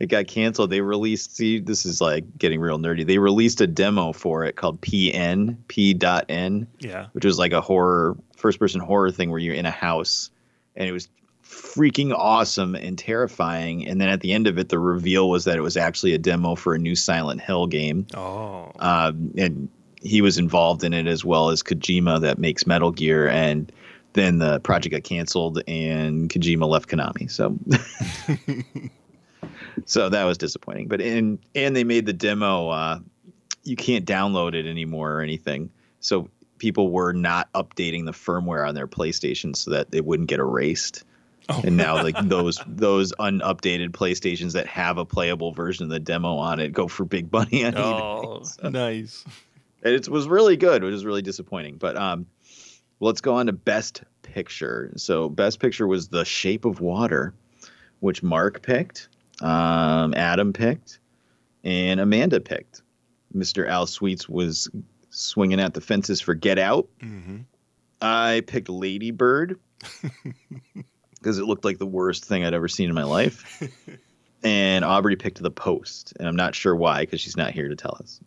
it 0.00 0.06
got 0.08 0.26
canceled. 0.26 0.70
They 0.70 0.80
released. 0.80 1.36
See, 1.36 1.58
this 1.58 1.86
is 1.86 2.00
like 2.00 2.24
getting 2.38 2.60
real 2.60 2.78
nerdy. 2.78 3.06
They 3.06 3.18
released 3.18 3.60
a 3.60 3.66
demo 3.66 4.12
for 4.12 4.44
it 4.44 4.56
called 4.56 4.80
PN 4.82 5.56
P 5.68 5.94
dot 5.94 6.26
N, 6.28 6.66
Yeah. 6.80 7.06
which 7.12 7.24
was 7.24 7.38
like 7.38 7.52
a 7.52 7.60
horror 7.60 8.16
first 8.38 8.58
person 8.58 8.80
horror 8.80 9.10
thing 9.10 9.30
where 9.30 9.40
you're 9.40 9.54
in 9.54 9.66
a 9.66 9.70
house, 9.70 10.30
and 10.76 10.88
it 10.88 10.92
was 10.92 11.08
freaking 11.42 12.14
awesome 12.14 12.74
and 12.74 12.98
terrifying. 12.98 13.86
And 13.86 14.00
then 14.00 14.08
at 14.08 14.20
the 14.20 14.32
end 14.32 14.46
of 14.46 14.58
it, 14.58 14.68
the 14.68 14.78
reveal 14.78 15.28
was 15.28 15.44
that 15.44 15.56
it 15.56 15.62
was 15.62 15.76
actually 15.76 16.14
a 16.14 16.18
demo 16.18 16.54
for 16.54 16.74
a 16.74 16.78
new 16.78 16.94
Silent 16.94 17.40
Hill 17.40 17.66
game. 17.66 18.06
Oh. 18.14 18.70
um, 18.78 19.32
and 19.36 19.68
he 20.00 20.22
was 20.22 20.38
involved 20.38 20.84
in 20.84 20.92
it 20.92 21.06
as 21.06 21.24
well 21.24 21.50
as 21.50 21.62
Kojima 21.62 22.20
that 22.20 22.38
makes 22.38 22.66
Metal 22.66 22.92
Gear, 22.92 23.28
and 23.28 23.72
then 24.12 24.38
the 24.38 24.60
project 24.60 24.92
got 24.92 25.02
canceled 25.02 25.60
and 25.66 26.30
Kojima 26.30 26.68
left 26.68 26.88
Konami. 26.88 27.28
So, 27.30 27.58
so 29.84 30.08
that 30.08 30.24
was 30.24 30.38
disappointing. 30.38 30.86
But 30.86 31.00
in 31.00 31.38
and 31.54 31.74
they 31.74 31.84
made 31.84 32.06
the 32.06 32.12
demo. 32.12 32.68
Uh, 32.68 33.00
you 33.64 33.76
can't 33.76 34.06
download 34.06 34.54
it 34.54 34.66
anymore 34.66 35.12
or 35.12 35.20
anything. 35.20 35.70
So 36.00 36.30
people 36.58 36.90
were 36.90 37.12
not 37.12 37.52
updating 37.54 38.04
the 38.04 38.12
firmware 38.12 38.66
on 38.68 38.74
their 38.74 38.86
PlayStation 38.86 39.54
so 39.56 39.70
that 39.72 39.88
it 39.92 40.04
wouldn't 40.04 40.28
get 40.28 40.40
erased. 40.40 41.04
And 41.48 41.76
now, 41.76 41.94
like 42.02 42.16
those 42.28 42.60
those 42.66 43.12
unupdated 43.18 43.92
PlayStations 43.92 44.52
that 44.52 44.66
have 44.66 44.98
a 44.98 45.04
playable 45.04 45.52
version 45.52 45.84
of 45.84 45.90
the 45.90 46.00
demo 46.00 46.34
on 46.36 46.60
it, 46.60 46.72
go 46.72 46.88
for 46.88 47.04
big 47.04 47.32
money 47.32 47.64
on 47.66 47.72
eBay. 47.72 48.00
Oh, 48.00 48.42
So- 48.42 48.68
nice. 48.68 49.24
and 49.82 49.94
it 49.94 50.08
was 50.08 50.28
really 50.28 50.56
good, 50.56 50.82
which 50.82 50.92
is 50.94 51.04
really 51.04 51.22
disappointing. 51.22 51.76
But 51.76 51.96
um, 51.96 52.26
let's 53.00 53.20
go 53.20 53.34
on 53.36 53.46
to 53.46 53.52
Best 53.52 54.02
Picture. 54.22 54.92
So 54.96 55.28
Best 55.30 55.58
Picture 55.60 55.86
was 55.86 56.08
The 56.08 56.24
Shape 56.24 56.64
of 56.66 56.80
Water, 56.80 57.32
which 58.00 58.22
Mark 58.22 58.60
picked, 58.62 59.08
um, 59.40 60.12
Adam 60.14 60.52
picked, 60.52 60.98
and 61.64 61.98
Amanda 61.98 62.40
picked. 62.40 62.82
Mr. 63.34 63.66
Al 63.68 63.86
Sweets 63.86 64.28
was 64.28 64.68
swinging 65.18 65.60
at 65.60 65.74
the 65.74 65.80
fences 65.80 66.20
for 66.20 66.34
Get 66.34 66.58
Out. 66.58 66.88
hmm 67.00 67.38
I 68.00 68.42
picked 68.46 68.68
Lady 68.68 69.10
Bird 69.10 69.58
because 71.14 71.38
it 71.38 71.44
looked 71.46 71.64
like 71.64 71.78
the 71.78 71.86
worst 71.86 72.24
thing 72.24 72.44
I'd 72.44 72.54
ever 72.54 72.68
seen 72.68 72.88
in 72.88 72.94
my 72.94 73.02
life. 73.02 73.60
and 74.44 74.84
Aubrey 74.84 75.16
picked 75.16 75.42
The 75.42 75.50
Post, 75.50 76.12
and 76.18 76.28
I'm 76.28 76.36
not 76.36 76.54
sure 76.54 76.76
why 76.76 77.00
because 77.00 77.20
she's 77.20 77.36
not 77.36 77.50
here 77.50 77.68
to 77.68 77.74
tell 77.74 77.96
us. 78.00 78.20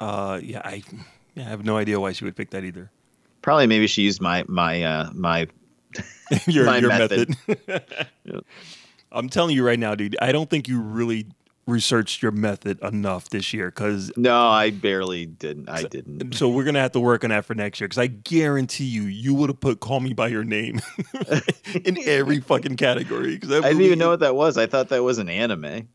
Uh, 0.00 0.40
yeah, 0.42 0.62
I, 0.64 0.82
yeah, 1.36 1.46
I 1.46 1.48
have 1.48 1.64
no 1.64 1.76
idea 1.76 2.00
why 2.00 2.10
she 2.12 2.24
would 2.24 2.34
pick 2.34 2.50
that 2.50 2.64
either. 2.64 2.90
Probably 3.40 3.68
maybe 3.68 3.86
she 3.86 4.02
used 4.02 4.20
my 4.20 4.44
my 4.48 4.82
uh, 4.82 5.10
my 5.14 5.46
your 6.46 6.64
My 6.66 6.78
your 6.78 6.88
method. 6.88 7.36
method. 7.46 7.86
Yeah. 8.24 8.40
I'm 9.12 9.28
telling 9.28 9.54
you 9.54 9.64
right 9.64 9.78
now, 9.78 9.94
dude. 9.94 10.16
I 10.20 10.32
don't 10.32 10.50
think 10.50 10.66
you 10.66 10.80
really 10.80 11.26
researched 11.66 12.22
your 12.22 12.32
method 12.32 12.78
enough 12.82 13.30
this 13.30 13.52
year 13.52 13.70
because 13.70 14.12
No, 14.16 14.48
I 14.48 14.70
barely 14.70 15.26
didn't. 15.26 15.68
I 15.68 15.84
didn't. 15.84 16.34
so 16.34 16.48
we're 16.48 16.64
gonna 16.64 16.80
have 16.80 16.92
to 16.92 17.00
work 17.00 17.24
on 17.24 17.30
that 17.30 17.44
for 17.44 17.54
next 17.54 17.80
year 17.80 17.88
because 17.88 17.98
I 17.98 18.06
guarantee 18.08 18.84
you 18.84 19.02
you 19.04 19.34
would 19.34 19.50
have 19.50 19.60
put 19.60 19.80
"Call 19.80 20.00
Me 20.00 20.12
by 20.12 20.28
Your 20.28 20.44
Name" 20.44 20.80
in 21.84 21.98
every 22.06 22.40
fucking 22.40 22.76
category. 22.76 23.34
Because 23.34 23.50
I 23.52 23.60
didn't 23.68 23.82
even 23.82 23.98
know 23.98 24.10
what 24.10 24.20
that 24.20 24.34
was. 24.34 24.58
I 24.58 24.66
thought 24.66 24.88
that 24.88 25.02
was 25.02 25.18
an 25.18 25.28
anime. 25.28 25.88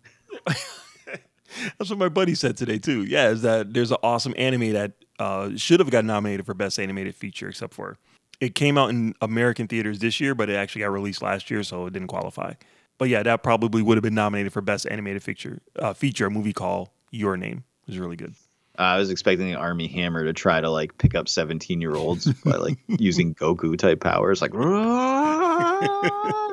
That's 1.78 1.90
what 1.90 2.00
my 2.00 2.10
buddy 2.10 2.36
said 2.36 2.58
today 2.58 2.78
too. 2.78 3.04
Yeah, 3.04 3.30
is 3.30 3.42
that 3.42 3.74
there's 3.74 3.92
an 3.92 3.98
awesome 4.04 4.34
anime 4.38 4.74
that 4.74 4.94
uh, 5.18 5.50
should 5.56 5.80
have 5.80 5.90
got 5.90 6.06
nominated 6.06 6.46
for 6.46 6.54
best 6.54 6.80
animated 6.80 7.16
feature, 7.16 7.50
except 7.50 7.74
for 7.74 7.98
it 8.40 8.56
came 8.56 8.78
out 8.78 8.90
in 8.90 9.14
American 9.22 9.68
theaters 9.68 10.00
this 10.00 10.20
year, 10.20 10.34
but 10.36 10.50
it 10.50 10.56
actually 10.56 10.82
got 10.82 10.92
released 10.92 11.22
last 11.22 11.50
year, 11.52 11.64
so 11.64 11.88
it 11.88 11.94
didn't 11.94 12.08
qualify. 12.08 12.54
But 13.00 13.10
yeah, 13.10 13.24
that 13.24 13.42
probably 13.42 13.82
would 13.82 13.98
have 13.98 14.04
been 14.04 14.14
nominated 14.14 14.54
for 14.54 14.62
best 14.62 14.86
animated 14.92 15.24
feature. 15.24 15.62
Uh, 15.76 15.94
feature 15.94 16.28
a 16.28 16.30
movie 16.30 16.54
called 16.54 16.90
Your 17.10 17.36
Name 17.38 17.64
it 17.90 17.94
was 17.94 18.00
really 18.00 18.18
good. 18.18 18.36
Uh, 18.78 18.84
I 18.84 18.98
was 18.98 19.10
expecting 19.10 19.48
the 19.48 19.56
Armie 19.56 19.88
Hammer 19.88 20.24
to 20.24 20.34
try 20.34 20.62
to 20.62 20.70
like 20.70 20.96
pick 21.00 21.16
up 21.16 21.28
17 21.28 21.82
year 21.82 21.96
olds 21.96 22.32
by 22.44 22.58
like 22.58 22.78
using 22.88 23.34
Goku 23.34 23.76
type 23.78 24.00
powers, 24.00 24.42
like 24.42 24.54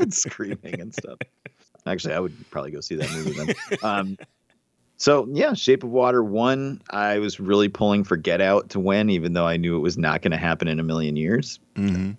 and 0.01 0.15
screaming 0.15 0.81
and 0.81 0.95
stuff. 0.95 1.19
Actually, 1.85 2.15
I 2.15 2.21
would 2.21 2.35
probably 2.51 2.71
go 2.71 2.81
see 2.81 2.97
that 2.97 3.11
movie 3.11 3.33
then. 3.33 3.55
Um, 3.83 4.19
so 4.97 5.29
yeah, 5.31 5.53
Shape 5.53 5.85
of 5.85 5.91
Water 5.91 6.25
won. 6.25 6.81
I 6.91 7.19
was 7.19 7.39
really 7.39 7.69
pulling 7.69 8.03
for 8.03 8.17
Get 8.17 8.41
Out 8.41 8.71
to 8.71 8.81
win, 8.81 9.11
even 9.11 9.35
though 9.35 9.47
I 9.47 9.59
knew 9.59 9.77
it 9.77 9.81
was 9.81 9.99
not 9.99 10.23
going 10.23 10.33
to 10.33 10.39
happen 10.39 10.69
in 10.69 10.81
a 10.81 10.83
million 10.83 11.17
years. 11.17 11.61
Mm-hmm. 11.75 12.13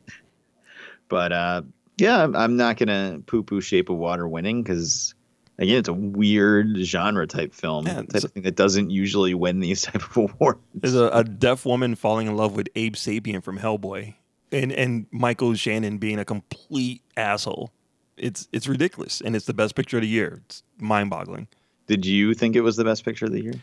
But 1.09 1.31
uh, 1.33 1.63
yeah, 1.97 2.17
I'm- 2.19 2.35
I'm 2.35 2.57
not 2.57 2.77
going 2.77 2.87
to 2.89 3.23
poo 3.25 3.43
poo 3.43 3.61
Shape 3.61 3.89
of 3.89 3.97
Water 3.97 4.27
winning 4.27 4.63
because 4.63 5.13
again, 5.59 5.77
it's 5.77 5.89
a 5.89 5.93
weird 5.93 6.77
genre 6.77 7.25
type 7.27 7.53
film, 7.53 7.87
Yeah, 7.87 8.03
type 8.03 8.23
of 8.23 8.31
thing 8.31 8.43
that 8.43 8.55
doesn't 8.55 8.89
usually 8.91 9.33
win 9.33 9.59
these 9.59 9.81
type 9.83 9.95
of 9.95 10.17
awards. 10.17 10.59
There's 10.75 10.95
a, 10.95 11.07
a 11.09 11.23
deaf 11.23 11.65
woman 11.65 11.95
falling 11.95 12.27
in 12.27 12.35
love 12.35 12.55
with 12.55 12.67
Abe 12.75 12.93
Sapien 12.95 13.43
from 13.43 13.57
Hellboy, 13.59 14.13
and 14.51 14.71
and 14.71 15.07
Michael 15.11 15.53
Shannon 15.55 15.97
being 15.97 16.19
a 16.19 16.25
complete 16.25 17.01
asshole. 17.15 17.71
It's 18.17 18.47
it's 18.51 18.67
ridiculous, 18.67 19.21
and 19.21 19.35
it's 19.35 19.45
the 19.45 19.53
best 19.53 19.75
picture 19.75 19.97
of 19.97 20.01
the 20.01 20.07
year. 20.09 20.41
It's 20.45 20.63
mind 20.79 21.09
boggling. 21.09 21.47
Did 21.87 22.05
you 22.05 22.33
think 22.33 22.55
it 22.55 22.61
was 22.61 22.75
the 22.75 22.83
best 22.83 23.05
picture 23.05 23.25
of 23.25 23.31
the 23.31 23.41
year? 23.41 23.53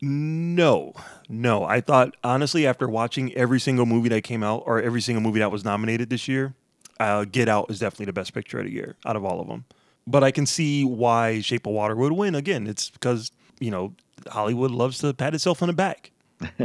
No, 0.00 0.92
no. 1.28 1.64
I 1.64 1.80
thought 1.80 2.16
honestly, 2.22 2.66
after 2.66 2.88
watching 2.88 3.34
every 3.34 3.58
single 3.60 3.86
movie 3.86 4.08
that 4.10 4.22
came 4.22 4.42
out 4.42 4.62
or 4.66 4.80
every 4.80 5.00
single 5.00 5.22
movie 5.22 5.40
that 5.40 5.50
was 5.50 5.64
nominated 5.64 6.08
this 6.10 6.28
year, 6.28 6.54
uh, 7.00 7.24
Get 7.24 7.48
Out 7.48 7.70
is 7.70 7.78
definitely 7.78 8.06
the 8.06 8.12
best 8.12 8.34
picture 8.34 8.58
of 8.58 8.66
the 8.66 8.72
year 8.72 8.96
out 9.04 9.16
of 9.16 9.24
all 9.24 9.40
of 9.40 9.48
them. 9.48 9.64
But 10.06 10.24
I 10.24 10.30
can 10.30 10.46
see 10.46 10.84
why 10.84 11.40
Shape 11.40 11.66
of 11.66 11.72
Water 11.72 11.94
would 11.94 12.12
win. 12.12 12.34
Again, 12.34 12.66
it's 12.66 12.90
because 12.90 13.30
you 13.60 13.70
know 13.70 13.94
Hollywood 14.28 14.70
loves 14.70 14.98
to 14.98 15.12
pat 15.14 15.34
itself 15.34 15.62
on 15.62 15.68
the 15.68 15.74
back. 15.74 16.10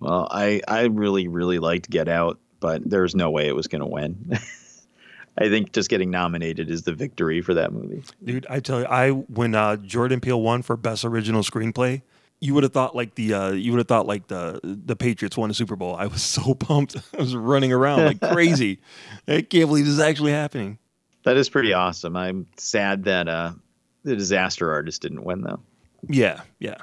Well, 0.00 0.28
I 0.30 0.60
I 0.66 0.82
really 0.86 1.28
really 1.28 1.58
liked 1.58 1.88
Get 1.88 2.08
Out, 2.08 2.38
but 2.60 2.82
there's 2.88 3.14
no 3.14 3.30
way 3.30 3.46
it 3.46 3.54
was 3.54 3.68
going 3.68 3.80
to 3.80 3.86
win. 3.86 4.38
I 5.38 5.48
think 5.48 5.72
just 5.72 5.90
getting 5.90 6.10
nominated 6.10 6.70
is 6.70 6.82
the 6.82 6.92
victory 6.92 7.40
for 7.40 7.54
that 7.54 7.72
movie. 7.72 8.02
Dude, 8.22 8.46
I 8.48 8.60
tell 8.60 8.80
you, 8.80 8.86
I 8.86 9.10
when 9.10 9.54
uh, 9.54 9.76
Jordan 9.76 10.20
Peele 10.20 10.40
won 10.40 10.62
for 10.62 10.76
best 10.76 11.04
original 11.04 11.42
screenplay, 11.42 12.02
you 12.44 12.52
would 12.52 12.62
have 12.62 12.74
thought 12.74 12.94
like 12.94 13.14
the 13.14 13.32
uh, 13.32 13.52
you 13.52 13.72
would 13.72 13.78
have 13.78 13.88
thought 13.88 14.06
like 14.06 14.26
the 14.26 14.60
the 14.62 14.94
Patriots 14.94 15.34
won 15.36 15.48
the 15.48 15.54
Super 15.54 15.76
Bowl. 15.76 15.96
I 15.96 16.06
was 16.06 16.22
so 16.22 16.54
pumped. 16.68 16.94
I 17.14 17.16
was 17.16 17.34
running 17.34 17.72
around 17.72 18.04
like 18.04 18.20
crazy. 18.20 18.80
I 19.28 19.40
can't 19.40 19.68
believe 19.68 19.86
this 19.86 19.94
is 19.94 20.00
actually 20.00 20.32
happening. 20.32 20.78
That 21.24 21.38
is 21.38 21.48
pretty 21.48 21.72
awesome. 21.72 22.16
I'm 22.16 22.46
sad 22.58 23.04
that 23.04 23.28
uh, 23.28 23.52
the 24.02 24.14
Disaster 24.14 24.70
Artist 24.70 25.00
didn't 25.00 25.24
win 25.24 25.40
though. 25.40 25.60
Yeah, 26.06 26.42
yeah. 26.58 26.76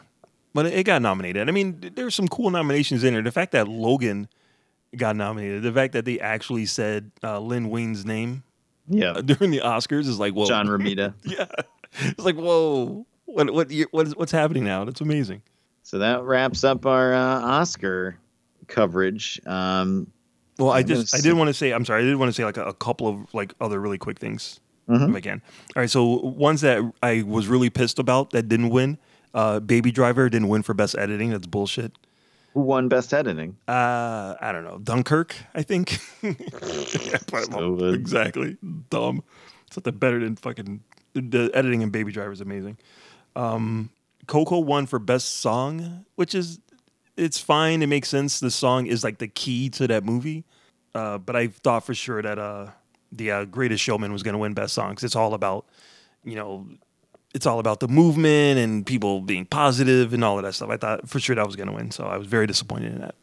But 0.55 0.66
it 0.66 0.84
got 0.84 1.03
nominated. 1.03 1.47
I 1.47 1.51
mean, 1.51 1.91
there's 1.95 2.16
some 2.16 2.28
cool 2.28 2.49
nominations 2.49 3.03
in 3.03 3.14
there. 3.14 3.22
The 3.22 3.32
fact 3.32 3.51
that 3.51 3.68
Logan 3.68 4.28
got 4.97 5.16
nominated, 5.16 5.62
the 5.62 5.72
fact 5.72 5.93
that 5.93 6.05
they 6.05 6.20
actually 6.20 6.66
said 6.66 7.12
uh, 7.24 7.39
Len 7.39 7.70
Wein's 7.70 8.03
name 8.03 8.43
Yeah, 8.89 9.12
uh, 9.12 9.22
during 9.22 9.51
the 9.51 9.59
Oscars 9.59 10.07
is 10.07 10.20
like, 10.20 10.34
whoa. 10.34 10.47
John 10.47 10.68
Romita. 10.68 11.14
yeah. 11.24 11.45
It's 11.99 12.26
like, 12.26 12.36
whoa. 12.36 13.05
What 13.26 13.53
what 13.53 13.72
what 13.91 14.07
is 14.07 14.16
what's 14.16 14.32
happening 14.32 14.66
now? 14.66 14.84
That's 14.84 14.99
amazing. 15.01 15.43
So 15.84 15.99
that 15.99 16.23
wraps 16.23 16.63
up 16.63 16.86
our 16.86 17.13
uh, 17.13 17.41
Oscar 17.41 18.17
coverage. 18.67 19.39
Um, 19.45 20.07
Well, 20.59 20.69
I 20.71 20.84
just 20.84 21.15
I 21.15 21.21
did 21.21 21.34
want 21.34 21.47
to 21.49 21.53
say 21.53 21.71
I'm 21.71 21.86
sorry. 21.86 22.03
I 22.03 22.05
did 22.05 22.15
want 22.17 22.29
to 22.29 22.34
say 22.34 22.45
like 22.45 22.57
a, 22.57 22.65
a 22.65 22.73
couple 22.73 23.07
of 23.07 23.34
like 23.34 23.53
other 23.59 23.79
really 23.79 23.97
quick 23.97 24.19
things 24.19 24.59
Mhm. 24.89 25.09
if 25.09 25.15
I 25.15 25.21
can. 25.21 25.41
All 25.75 25.82
right, 25.82 25.89
so 25.89 26.03
ones 26.21 26.61
that 26.61 26.82
I 27.03 27.23
was 27.23 27.47
really 27.47 27.69
pissed 27.69 27.99
about 27.99 28.32
that 28.32 28.47
didn't 28.49 28.69
win. 28.69 28.97
Uh, 29.34 29.59
Baby 29.59 29.91
Driver 29.91 30.29
didn't 30.29 30.49
win 30.49 30.61
for 30.63 30.73
best 30.73 30.95
editing. 30.97 31.29
That's 31.32 31.47
bullshit. 31.47 31.93
who 32.53 32.59
won 32.61 32.89
Best 32.89 33.13
Editing? 33.13 33.55
Uh, 33.67 34.36
I 34.41 34.51
don't 34.51 34.65
know. 34.65 34.77
Dunkirk, 34.79 35.36
I 35.55 35.63
think. 35.63 35.99
Yeah, 36.21 37.93
exactly. 37.93 38.57
Dumb. 38.89 39.23
Something 39.71 39.95
better 39.97 40.19
than 40.19 40.36
fucking 40.36 40.82
the 41.13 41.49
editing 41.53 41.82
in 41.82 41.89
Baby 41.91 42.11
Driver 42.11 42.32
is 42.34 42.41
amazing. 42.41 42.77
Um, 43.36 43.89
Coco 44.28 44.59
won 44.59 44.86
for 44.86 44.99
best 44.99 45.39
song, 45.39 46.05
which 46.15 46.34
is 46.36 46.59
it's 47.17 47.39
fine. 47.39 47.82
It 47.82 47.88
makes 47.88 48.09
sense. 48.09 48.39
The 48.39 48.51
song 48.51 48.86
is 48.88 49.03
like 49.03 49.17
the 49.19 49.28
key 49.28 49.69
to 49.72 49.88
that 49.88 50.03
movie. 50.03 50.45
Uh, 50.95 51.17
but 51.17 51.36
I 51.36 51.47
thought 51.47 51.86
for 51.86 51.93
sure 51.93 52.22
that 52.22 52.38
uh, 52.39 52.67
the 53.11 53.32
uh, 53.32 53.45
Greatest 53.45 53.84
Showman 53.84 54.11
was 54.13 54.24
going 54.24 54.34
to 54.34 54.38
win 54.39 54.53
best 54.53 54.74
song 54.74 54.93
'cause 54.95 55.03
it's 55.03 55.15
all 55.15 55.34
about, 55.34 55.65
you 56.24 56.36
know, 56.36 56.67
it's 57.34 57.45
all 57.45 57.59
about 57.59 57.80
the 57.80 57.88
movement 57.88 58.59
and 58.59 58.86
people 58.86 59.22
being 59.22 59.45
positive 59.45 60.13
and 60.13 60.24
all 60.24 60.38
of 60.38 60.43
that 60.43 60.53
stuff. 60.53 60.69
I 60.69 60.78
thought 60.78 61.07
for 61.09 61.19
sure 61.19 61.36
that 61.36 61.45
was 61.45 61.55
going 61.55 61.67
to 61.67 61.74
win, 61.74 61.91
so 61.91 62.05
I 62.05 62.17
was 62.17 62.28
very 62.28 62.45
disappointed 62.47 62.93
in 62.93 62.99
that. 63.01 63.15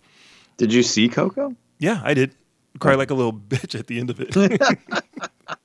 Did 0.57 0.73
you 0.73 0.83
see 0.83 1.09
Coco? 1.09 1.55
Yeah, 1.79 2.01
I 2.03 2.15
did. 2.15 2.35
Cry 2.81 2.95
like 2.95 3.11
a 3.11 3.15
little 3.15 3.33
bitch 3.49 3.79
at 3.79 3.87
the 3.87 3.99
end 4.01 4.11
of 4.11 4.21
it. 4.21 4.35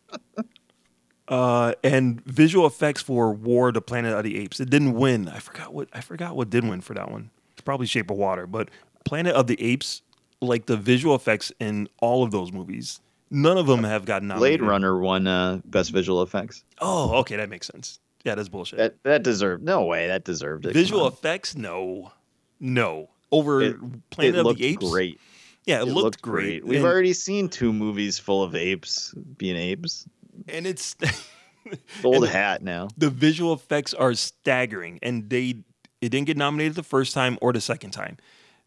uh, 1.34 1.74
and 1.84 2.22
visual 2.26 2.68
effects 2.68 3.02
for 3.02 3.34
War 3.34 3.70
of 3.70 3.74
the 3.74 3.82
Planet 3.82 4.14
of 4.14 4.24
the 4.24 4.38
Apes. 4.40 4.60
It 4.60 4.70
didn't 4.70 4.94
win. 4.94 5.28
I 5.28 5.40
forgot 5.40 5.74
what 5.74 5.88
I 5.94 6.02
forgot 6.02 6.36
what 6.36 6.50
did 6.50 6.64
win 6.64 6.82
for 6.82 6.94
that 6.94 7.10
one. 7.10 7.32
It's 7.54 7.62
probably 7.62 7.88
Shape 7.88 8.12
of 8.12 8.18
Water, 8.18 8.46
but 8.46 8.70
Planet 9.04 9.36
of 9.36 9.48
the 9.48 9.60
Apes, 9.62 10.02
like 10.42 10.66
the 10.68 10.78
visual 10.78 11.16
effects 11.16 11.52
in 11.60 11.88
all 12.00 12.24
of 12.24 12.32
those 12.32 12.52
movies, 12.52 13.00
none 13.32 13.58
of 13.58 13.66
them 13.68 13.84
have 13.84 14.06
gotten 14.06 14.28
Blade 14.28 14.36
nominated. 14.62 14.62
Runner 14.68 14.98
won 15.00 15.26
uh, 15.28 15.60
Best 15.66 15.92
Visual 15.92 16.22
Effects. 16.22 16.64
Oh, 16.80 17.16
okay, 17.22 17.36
that 17.38 17.50
makes 17.50 17.68
sense. 17.68 18.00
Yeah, 18.24 18.36
that's 18.36 18.50
bullshit. 18.50 18.78
That 18.78 18.96
that 19.04 19.24
deserved 19.24 19.64
no 19.64 19.86
way. 19.86 20.08
That 20.08 20.24
deserved 20.26 20.66
it. 20.68 20.74
visual 20.74 21.08
effects, 21.08 21.56
no, 21.58 22.12
no. 22.60 23.10
Over 23.32 23.62
It- 23.64 24.10
Planet 24.12 24.36
it 24.36 24.40
of 24.40 24.46
looked 24.46 24.60
the 24.60 24.66
Apes, 24.68 24.90
great. 24.90 25.20
Yeah, 25.66 25.80
it, 25.82 25.88
It 25.88 25.94
looked, 25.94 26.22
great. 26.22 26.64
We've 26.66 26.78
And- 26.80 26.86
already 26.86 27.14
seen 27.14 27.50
two 27.50 27.74
movies 27.74 28.20
full 28.20 28.44
of 28.44 28.54
apes 28.54 29.14
being 29.38 29.56
apes. 29.56 30.06
And 30.48 30.68
it's 30.68 30.96
Old 32.04 32.28
hat 32.28 32.62
now. 32.62 32.90
the 32.98 33.10
visual 33.10 33.54
effects 33.54 33.94
are 33.94 34.14
staggering 34.14 35.00
and 35.02 35.30
they 35.30 35.56
it 36.02 36.10
didn't 36.10 36.28
get 36.28 36.36
nominated 36.38 36.76
the 36.76 36.84
first 36.84 37.14
time 37.14 37.38
or 37.42 37.54
the 37.54 37.62
second 37.62 37.92
time. 37.92 38.18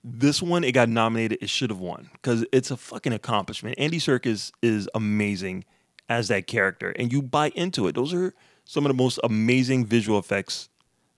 This 0.02 0.40
one 0.40 0.64
it 0.64 0.72
got 0.72 0.88
nominated 0.88 1.38
it 1.42 1.50
should 1.50 1.70
have 1.70 1.80
won 1.80 2.08
because 2.12 2.44
it's 2.52 2.70
a 2.70 2.76
fucking 2.76 3.12
accomplishment. 3.12 3.74
Andy 3.78 3.98
Serkis 3.98 4.52
is 4.62 4.88
amazing 4.94 5.64
as 6.08 6.28
that 6.28 6.46
character 6.46 6.90
and 6.90 7.12
you 7.12 7.20
buy 7.20 7.50
into 7.50 7.86
it. 7.88 7.94
Those 7.94 8.14
are 8.14 8.32
some 8.64 8.86
of 8.86 8.90
the 8.90 9.02
most 9.02 9.18
amazing 9.22 9.84
visual 9.84 10.18
effects 10.18 10.68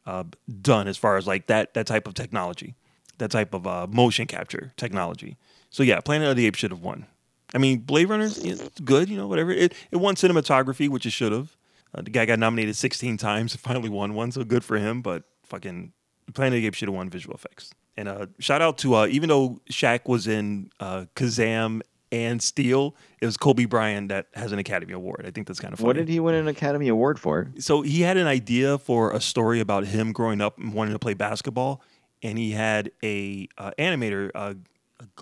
uh, 0.07 0.25
done 0.63 0.89
as 0.89 0.97
far 0.97 1.17
as 1.17 1.27
like 1.27 1.47
that 1.47 1.75
that 1.75 1.87
type 1.87 2.07
of 2.09 2.15
technology 2.15 2.75
that 3.19 3.31
type 3.31 3.53
of 3.53 3.67
uh, 3.67 3.87
motion 3.91 4.27
capture 4.27 4.73
technology. 4.77 5.37
So 5.71 5.83
yeah 5.83 6.01
planet 6.01 6.29
of 6.29 6.37
the 6.37 6.47
apes 6.47 6.59
should 6.59 6.71
have 6.73 6.83
won 6.83 7.07
I 7.55 7.59
mean, 7.59 7.81
Blade 7.81 8.09
Runner 8.09 8.25
is 8.25 8.71
good, 8.85 9.09
you 9.09 9.17
know, 9.17 9.27
whatever. 9.27 9.51
It 9.51 9.75
it 9.91 9.97
won 9.97 10.15
cinematography, 10.15 10.89
which 10.89 11.07
it 11.07 11.11
should 11.11 11.33
have. 11.33 11.57
Uh, 11.95 12.03
the 12.03 12.11
guy 12.11 12.27
got 12.27 12.39
nominated 12.39 12.77
16 12.77 13.17
times, 13.19 13.53
and 13.53 13.61
finally 13.61 13.89
won 13.89 14.15
one, 14.15 14.33
so 14.33 14.45
good 14.45 14.65
for 14.65 14.79
him. 14.79 15.03
But 15.03 15.25
fucking 15.45 15.93
Planet 16.35 16.59
of 16.59 16.63
the 16.63 16.67
Apes 16.67 16.79
should 16.79 16.89
have 16.89 16.97
won 16.97 17.09
visual 17.09 17.35
effects. 17.35 17.71
And 17.97 18.09
uh, 18.09 18.27
shout 18.39 18.63
out 18.63 18.79
to 18.79 18.95
uh, 18.95 19.07
even 19.07 19.29
though 19.29 19.61
Shaq 19.71 20.07
was 20.07 20.29
in 20.29 20.71
uh, 20.79 21.07
Kazam 21.17 21.81
and 22.13 22.43
Steel, 22.43 22.95
it 23.21 23.27
was 23.27 23.37
Kobe 23.37 23.65
Bryant 23.65 24.09
that 24.09 24.27
has 24.35 24.53
an 24.53 24.59
Academy 24.59 24.93
Award. 24.93 25.25
I 25.27 25.31
think 25.31 25.47
that's 25.47 25.61
kind 25.61 25.73
of 25.73 25.79
funny. 25.79 25.87
What 25.89 25.97
did 25.97 26.09
he 26.09 26.21
win 26.21 26.35
an 26.35 26.49
Academy 26.49 26.89
Award 26.89 27.19
for? 27.19 27.51
So 27.59 27.83
he 27.83 28.03
had 28.03 28.17
an 28.17 28.27
idea 28.27 28.79
for 28.79 29.13
a 29.13 29.21
story 29.21 29.61
about 29.61 29.85
him 29.85 30.13
growing 30.13 30.41
up 30.41 30.59
and 30.59 30.73
wanting 30.73 30.95
to 30.95 30.99
play 30.99 31.15
basketball, 31.15 31.83
and 32.23 32.39
he 32.39 32.53
had 32.53 32.93
a 33.03 33.49
uh, 33.59 33.73
animator, 33.79 34.31
uh, 34.35 34.55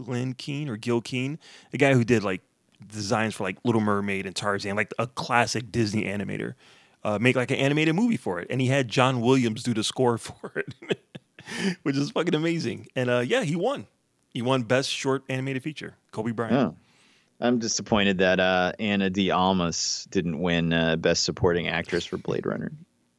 Glen 0.05 0.35
Keane 0.35 0.69
or 0.69 0.77
Gil 0.77 1.01
Keane, 1.01 1.39
a 1.73 1.79
guy 1.79 1.95
who 1.95 2.05
did 2.05 2.23
like 2.23 2.43
designs 2.87 3.35
for 3.35 3.45
like 3.45 3.57
Little 3.65 3.81
Mermaid 3.81 4.27
and 4.27 4.37
Tarzan, 4.37 4.77
like 4.77 4.93
a 4.99 5.07
classic 5.07 5.73
Disney 5.73 6.05
animator, 6.05 6.55
uh, 7.03 7.19
make 7.19 7.37
like 7.37 7.51
an 7.51 7.57
animated 7.57 7.95
movie 7.95 8.17
for 8.17 8.41
it, 8.41 8.47
and 8.51 8.61
he 8.61 8.67
had 8.69 8.89
John 8.89 9.21
Williams 9.21 9.63
do 9.63 9.75
the 9.75 9.85
score 9.85 10.19
for 10.19 10.53
it, 10.55 10.75
which 11.83 11.97
is 11.97 12.11
fucking 12.11 12.35
amazing. 12.35 12.89
And 12.95 13.11
uh, 13.11 13.21
yeah, 13.21 13.43
he 13.43 13.57
won. 13.57 13.87
He 14.29 14.43
won 14.43 14.65
Best 14.65 14.91
Short 14.91 15.23
Animated 15.31 15.63
Feature. 15.63 15.95
Kobe 16.13 16.33
Bryant. 16.33 16.55
Oh. 16.55 16.77
I'm 17.41 17.59
disappointed 17.59 18.19
that 18.19 18.41
uh, 18.41 18.73
Ana 18.79 19.11
de 19.11 19.31
Armas 19.31 20.07
didn't 20.11 20.41
win 20.41 20.73
uh, 20.73 20.97
Best 20.97 21.25
Supporting 21.25 21.69
Actress 21.69 22.07
for 22.07 22.17
Blade 22.17 22.47
Runner. 22.47 22.73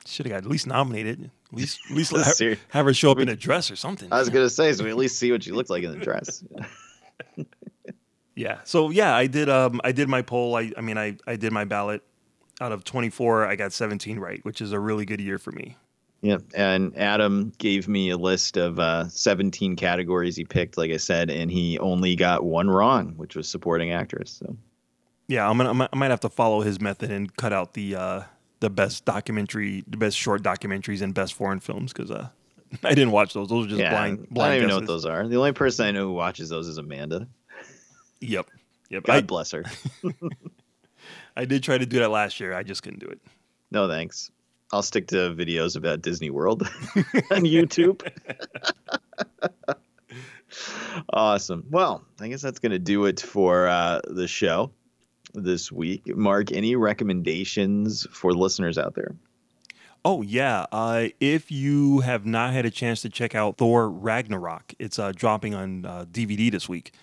Should 0.07 0.25
have 0.27 0.31
got 0.31 0.37
at 0.45 0.49
least 0.49 0.65
nominated. 0.67 1.29
At 1.51 1.57
least, 1.57 1.79
at 1.89 1.95
least 1.95 2.15
have, 2.39 2.59
have 2.69 2.85
her 2.85 2.93
show 2.93 3.11
up 3.11 3.19
in 3.19 3.29
a 3.29 3.35
dress 3.35 3.69
or 3.69 3.75
something. 3.75 4.11
I 4.11 4.19
was 4.19 4.29
gonna 4.29 4.49
say, 4.49 4.71
so 4.73 4.83
we 4.83 4.89
at 4.89 4.97
least 4.97 5.19
see 5.19 5.31
what 5.31 5.43
she 5.43 5.51
looked 5.51 5.69
like 5.69 5.83
in 5.83 5.91
the 5.91 5.97
dress. 6.03 6.43
Yeah. 8.35 8.59
So 8.65 8.91
yeah, 8.91 9.15
I 9.15 9.25
did. 9.25 9.49
Um, 9.49 9.81
I 9.83 9.91
did 9.91 10.07
my 10.09 10.21
poll. 10.21 10.55
I, 10.55 10.71
I 10.77 10.81
mean, 10.81 10.97
I, 10.97 11.17
I 11.25 11.37
did 11.37 11.51
my 11.51 11.63
ballot. 11.65 12.03
Out 12.61 12.71
of 12.71 12.83
24, 12.83 13.47
I 13.47 13.55
got 13.55 13.71
17 13.73 14.19
right, 14.19 14.43
which 14.43 14.61
is 14.61 14.71
a 14.71 14.79
really 14.79 15.05
good 15.05 15.19
year 15.21 15.37
for 15.39 15.51
me. 15.51 15.75
Yeah, 16.21 16.37
And 16.55 16.95
Adam 16.97 17.51
gave 17.59 17.87
me 17.87 18.09
a 18.09 18.17
list 18.17 18.57
of 18.57 18.79
uh, 18.79 19.07
17 19.09 19.75
categories 19.75 20.35
he 20.35 20.43
picked, 20.45 20.75
like 20.77 20.89
I 20.89 20.97
said, 20.97 21.29
and 21.29 21.51
he 21.51 21.77
only 21.77 22.15
got 22.15 22.43
one 22.43 22.67
wrong, 22.69 23.13
which 23.15 23.35
was 23.35 23.47
supporting 23.47 23.91
actress. 23.91 24.31
So 24.39 24.55
Yeah, 25.27 25.47
I'm 25.47 25.57
gonna. 25.57 25.69
I 25.69 25.73
might- 25.73 25.89
I 25.93 25.95
might 25.97 26.09
have 26.11 26.19
to 26.21 26.29
follow 26.29 26.61
his 26.61 26.79
method 26.81 27.11
and 27.11 27.35
cut 27.37 27.53
out 27.53 27.73
the 27.73 27.95
uh, 27.95 28.21
the 28.59 28.69
best 28.69 29.05
documentary, 29.05 29.83
the 29.87 29.97
best 29.97 30.17
short 30.17 30.43
documentaries, 30.43 31.01
and 31.01 31.13
best 31.13 31.33
foreign 31.33 31.59
films 31.59 31.93
because 31.93 32.11
uh, 32.11 32.29
I 32.83 32.89
didn't 32.89 33.11
watch 33.11 33.33
those. 33.33 33.49
Those 33.49 33.65
are 33.65 33.69
just 33.69 33.79
yeah, 33.79 33.91
blind. 33.91 34.27
I 34.31 34.47
don't 34.47 34.55
even 34.55 34.69
know 34.69 34.75
what 34.77 34.87
those 34.87 35.05
are. 35.05 35.27
The 35.27 35.37
only 35.37 35.53
person 35.53 35.85
I 35.85 35.91
know 35.91 36.07
who 36.07 36.13
watches 36.13 36.49
those 36.49 36.67
is 36.67 36.77
Amanda. 36.77 37.27
Yep. 38.19 38.49
Yep. 38.89 39.03
God 39.03 39.15
I, 39.15 39.21
bless 39.21 39.51
her. 39.51 39.63
I 41.35 41.45
did 41.45 41.63
try 41.63 41.77
to 41.77 41.85
do 41.85 41.99
that 41.99 42.09
last 42.09 42.39
year. 42.39 42.53
I 42.53 42.63
just 42.63 42.83
couldn't 42.83 42.99
do 42.99 43.07
it. 43.07 43.19
No 43.69 43.87
thanks. 43.87 44.31
I'll 44.71 44.83
stick 44.83 45.07
to 45.07 45.33
videos 45.33 45.77
about 45.77 46.01
Disney 46.01 46.29
World 46.29 46.63
on 47.31 47.43
YouTube. 47.43 48.05
awesome. 51.13 51.65
Well, 51.69 52.03
I 52.19 52.27
guess 52.27 52.41
that's 52.41 52.59
going 52.59 52.71
to 52.71 52.79
do 52.79 53.05
it 53.05 53.21
for 53.21 53.67
uh, 53.67 54.01
the 54.07 54.27
show 54.27 54.71
this 55.43 55.71
week. 55.71 56.15
Mark, 56.15 56.51
any 56.51 56.75
recommendations 56.75 58.07
for 58.11 58.33
listeners 58.33 58.77
out 58.77 58.95
there? 58.95 59.15
Oh 60.03 60.21
yeah. 60.21 60.65
Uh, 60.71 61.07
if 61.19 61.51
you 61.51 61.99
have 61.99 62.25
not 62.25 62.53
had 62.53 62.65
a 62.65 62.71
chance 62.71 63.01
to 63.01 63.09
check 63.09 63.35
out 63.35 63.57
Thor 63.57 63.89
Ragnarok, 63.89 64.73
it's 64.79 64.99
uh, 64.99 65.11
dropping 65.15 65.53
on 65.53 65.85
uh, 65.85 66.05
DVD 66.11 66.51
this 66.51 66.69
week. 66.69 66.93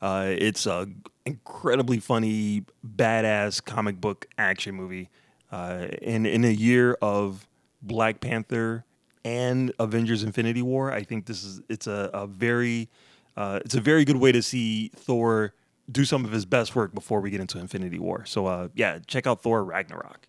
Uh, 0.00 0.26
it's 0.28 0.66
an 0.66 1.02
incredibly 1.24 1.98
funny, 1.98 2.64
badass 2.86 3.64
comic 3.64 4.00
book 4.00 4.26
action 4.38 4.74
movie. 4.74 5.08
Uh, 5.52 5.86
in 6.02 6.26
in 6.26 6.44
a 6.44 6.50
year 6.50 6.96
of 7.00 7.46
Black 7.80 8.20
Panther 8.20 8.84
and 9.24 9.72
Avengers: 9.78 10.22
Infinity 10.22 10.62
War. 10.62 10.90
I 10.90 11.02
think 11.02 11.26
this 11.26 11.44
is 11.44 11.60
it's 11.68 11.86
a, 11.86 12.10
a 12.12 12.26
very 12.26 12.88
uh, 13.36 13.60
it's 13.64 13.74
a 13.74 13.80
very 13.80 14.04
good 14.04 14.16
way 14.16 14.32
to 14.32 14.42
see 14.42 14.90
Thor 14.96 15.54
do 15.90 16.04
some 16.04 16.24
of 16.24 16.32
his 16.32 16.44
best 16.44 16.74
work 16.74 16.94
before 16.94 17.20
we 17.20 17.30
get 17.30 17.40
into 17.40 17.58
Infinity 17.58 17.98
War. 17.98 18.24
So 18.26 18.46
uh, 18.46 18.68
yeah, 18.74 18.98
check 19.06 19.26
out 19.26 19.42
Thor 19.42 19.64
Ragnarok. 19.64 20.26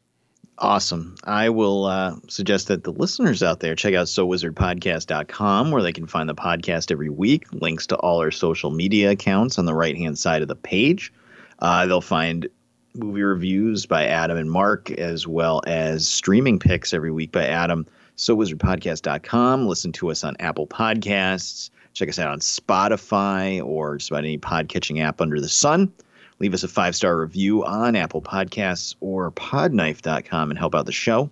Awesome. 0.58 1.16
I 1.26 1.50
will 1.50 1.86
uh, 1.86 2.16
suggest 2.30 2.70
that 2.70 2.86
the 2.86 2.94
listeners 2.94 3.44
out 3.44 3.60
there 3.60 3.76
check 3.76 3.94
out 3.94 4.08
SoWizardPodcast.com 4.08 5.72
where 5.72 5.82
they 5.84 5.92
can 5.92 6.08
find 6.08 6.30
the 6.30 6.36
podcast 6.36 6.92
every 6.92 7.10
week. 7.10 7.52
Links 7.52 7.86
to 7.88 7.98
all 7.98 8.20
our 8.20 8.32
social 8.32 8.72
media 8.72 9.12
accounts 9.12 9.60
on 9.60 9.66
the 9.66 9.74
right 9.74 9.98
hand 9.98 10.18
side 10.18 10.42
of 10.42 10.48
the 10.48 10.56
page. 10.56 11.12
Uh, 11.60 11.86
they'll 11.86 12.00
find 12.00 12.48
movie 12.94 13.24
reviews 13.24 13.86
by 13.86 14.06
Adam 14.06 14.38
and 14.38 14.50
Mark, 14.50 14.92
as 14.92 15.28
well 15.28 15.62
as 15.68 16.08
streaming 16.08 16.58
picks 16.58 16.94
every 16.94 17.12
week 17.12 17.34
by 17.34 17.46
Adam. 17.46 17.86
SoWizardPodcast.com. 18.16 19.68
Listen 19.68 19.92
to 19.94 20.10
us 20.10 20.24
on 20.24 20.38
Apple 20.40 20.68
Podcasts. 20.68 21.70
Check 21.96 22.10
us 22.10 22.20
out 22.20 22.28
on 22.28 22.40
Spotify 22.40 23.66
or 23.66 23.96
just 23.96 24.12
about 24.12 24.26
any 24.26 24.38
podcatching 24.38 25.02
app 25.02 25.22
under 25.22 25.40
the 25.40 25.48
sun. 25.48 25.94
Leave 26.40 26.54
us 26.54 26.62
a 26.64 26.68
five 26.68 26.94
star 26.94 27.18
review 27.18 27.64
on 27.64 27.96
Apple 27.96 28.22
Podcasts 28.22 28.96
or 29.00 29.32
podknife.com 29.32 30.50
and 30.50 30.60
help 30.60 30.76
out 30.76 30.86
the 30.86 30.92
show. 30.92 31.30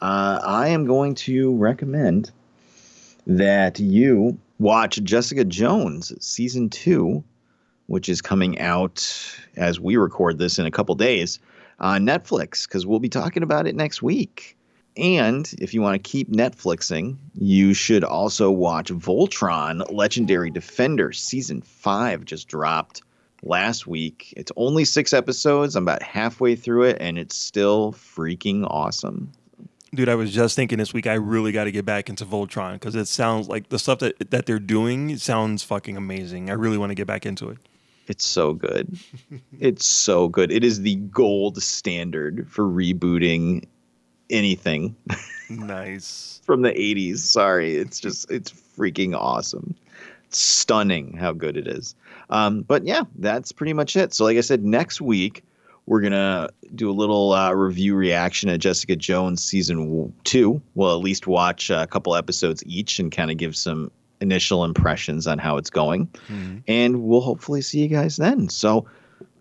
Uh, 0.00 0.40
I 0.42 0.68
am 0.68 0.86
going 0.86 1.14
to 1.16 1.54
recommend 1.56 2.30
that 3.26 3.78
you 3.78 4.38
watch 4.58 5.02
Jessica 5.02 5.44
Jones 5.44 6.14
season 6.24 6.70
two, 6.70 7.22
which 7.86 8.08
is 8.08 8.22
coming 8.22 8.58
out 8.60 9.06
as 9.56 9.78
we 9.78 9.98
record 9.98 10.38
this 10.38 10.58
in 10.58 10.64
a 10.64 10.70
couple 10.70 10.94
days 10.94 11.38
on 11.80 12.06
Netflix, 12.06 12.66
because 12.66 12.86
we'll 12.86 12.98
be 12.98 13.10
talking 13.10 13.42
about 13.42 13.66
it 13.66 13.76
next 13.76 14.00
week. 14.00 14.56
And 14.98 15.48
if 15.60 15.74
you 15.74 15.80
want 15.80 15.94
to 15.94 16.10
keep 16.10 16.30
Netflixing, 16.30 17.16
you 17.34 17.72
should 17.72 18.02
also 18.02 18.50
watch 18.50 18.88
Voltron 18.88 19.90
Legendary 19.92 20.50
Defender 20.50 21.12
season 21.12 21.62
five 21.62 22.24
just 22.24 22.48
dropped 22.48 23.02
last 23.44 23.86
week. 23.86 24.34
It's 24.36 24.50
only 24.56 24.84
six 24.84 25.12
episodes. 25.12 25.76
I'm 25.76 25.84
about 25.84 26.02
halfway 26.02 26.56
through 26.56 26.84
it, 26.84 26.96
and 27.00 27.16
it's 27.16 27.36
still 27.36 27.92
freaking 27.92 28.66
awesome. 28.68 29.30
Dude, 29.94 30.08
I 30.08 30.16
was 30.16 30.32
just 30.32 30.56
thinking 30.56 30.78
this 30.78 30.92
week 30.92 31.06
I 31.06 31.14
really 31.14 31.52
got 31.52 31.64
to 31.64 31.72
get 31.72 31.84
back 31.84 32.08
into 32.08 32.26
Voltron 32.26 32.74
because 32.74 32.96
it 32.96 33.06
sounds 33.06 33.48
like 33.48 33.68
the 33.68 33.78
stuff 33.78 34.00
that 34.00 34.30
that 34.30 34.46
they're 34.46 34.58
doing 34.58 35.16
sounds 35.16 35.62
fucking 35.62 35.96
amazing. 35.96 36.50
I 36.50 36.54
really 36.54 36.76
want 36.76 36.90
to 36.90 36.96
get 36.96 37.06
back 37.06 37.24
into 37.24 37.48
it. 37.50 37.58
It's 38.08 38.26
so 38.26 38.52
good. 38.52 38.98
it's 39.60 39.86
so 39.86 40.28
good. 40.28 40.50
It 40.50 40.64
is 40.64 40.80
the 40.80 40.96
gold 40.96 41.62
standard 41.62 42.50
for 42.50 42.64
rebooting 42.64 43.64
anything 44.30 44.94
Nice. 45.50 46.40
from 46.46 46.62
the 46.62 46.70
80s. 46.72 47.18
Sorry, 47.18 47.76
it's 47.76 48.00
just 48.00 48.30
it's 48.30 48.52
freaking 48.76 49.14
awesome. 49.16 49.74
It's 50.26 50.38
stunning 50.38 51.16
how 51.16 51.32
good 51.32 51.56
it 51.56 51.66
is. 51.66 51.94
Um, 52.30 52.62
but 52.62 52.84
yeah, 52.84 53.02
that's 53.16 53.52
pretty 53.52 53.72
much 53.72 53.96
it. 53.96 54.12
So 54.14 54.24
like 54.24 54.36
I 54.36 54.42
said, 54.42 54.64
next 54.64 55.00
week 55.00 55.42
we're 55.86 56.02
gonna 56.02 56.50
do 56.74 56.90
a 56.90 56.92
little 56.92 57.32
uh, 57.32 57.52
review 57.52 57.94
reaction 57.94 58.50
at 58.50 58.60
Jessica 58.60 58.94
Jones 58.94 59.42
season 59.42 60.12
two. 60.24 60.60
We'll 60.74 60.94
at 60.94 61.02
least 61.02 61.26
watch 61.26 61.70
a 61.70 61.86
couple 61.86 62.14
episodes 62.14 62.62
each 62.66 62.98
and 62.98 63.10
kind 63.10 63.30
of 63.30 63.38
give 63.38 63.56
some 63.56 63.90
initial 64.20 64.64
impressions 64.64 65.26
on 65.26 65.38
how 65.38 65.56
it's 65.56 65.70
going. 65.70 66.08
And 66.68 67.02
we'll 67.04 67.20
hopefully 67.22 67.62
see 67.62 67.80
you 67.80 67.88
guys 67.88 68.16
then. 68.16 68.48
So 68.50 68.84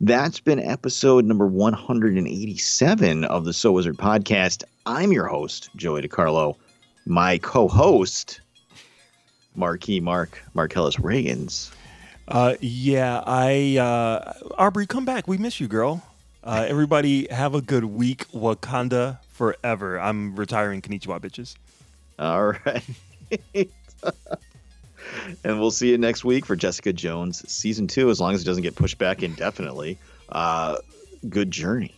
that's 0.02 0.40
been 0.40 0.60
episode 0.60 1.26
number 1.26 1.48
187 1.48 3.26
of 3.26 3.46
the 3.46 3.54
So 3.54 3.72
Wizard 3.72 3.98
podcast. 3.98 4.64
I'm 4.86 5.12
your 5.12 5.28
host, 5.28 5.70
Joey 5.76 6.02
DiCarlo. 6.02 6.56
My 7.06 7.38
co 7.38 7.68
host, 7.68 8.42
Marquis 9.56 10.00
Mark 10.00 10.44
Marcellus 10.54 10.98
Reagans. 10.98 11.72
Uh, 12.28 12.56
yeah, 12.60 13.24
I 13.26 13.78
uh, 13.78 14.34
Aubrey, 14.58 14.86
come 14.86 15.06
back. 15.06 15.28
We 15.28 15.38
miss 15.38 15.60
you, 15.60 15.68
girl. 15.68 16.04
Uh, 16.44 16.66
everybody, 16.68 17.28
have 17.32 17.56
a 17.56 17.62
good 17.62 17.86
week. 17.86 18.28
Wakanda 18.32 19.20
forever. 19.32 20.00
I'm 20.00 20.36
retiring. 20.36 20.82
Konnichiwa, 20.82 21.20
bitches. 21.20 21.56
All 22.20 22.54
right. 22.66 23.70
and 25.44 25.60
we'll 25.60 25.72
see 25.72 25.90
you 25.92 25.98
next 25.98 26.24
week 26.24 26.46
for 26.46 26.56
Jessica 26.56 26.94
Jones 26.94 27.50
season 27.52 27.88
two, 27.88 28.10
as 28.10 28.20
long 28.20 28.34
as 28.34 28.42
it 28.42 28.46
doesn't 28.46 28.64
get 28.64 28.76
pushed 28.76 28.98
back 28.98 29.24
indefinitely. 29.24 29.98
Uh, 30.30 30.78
good 31.30 31.52
journey. 31.52 31.97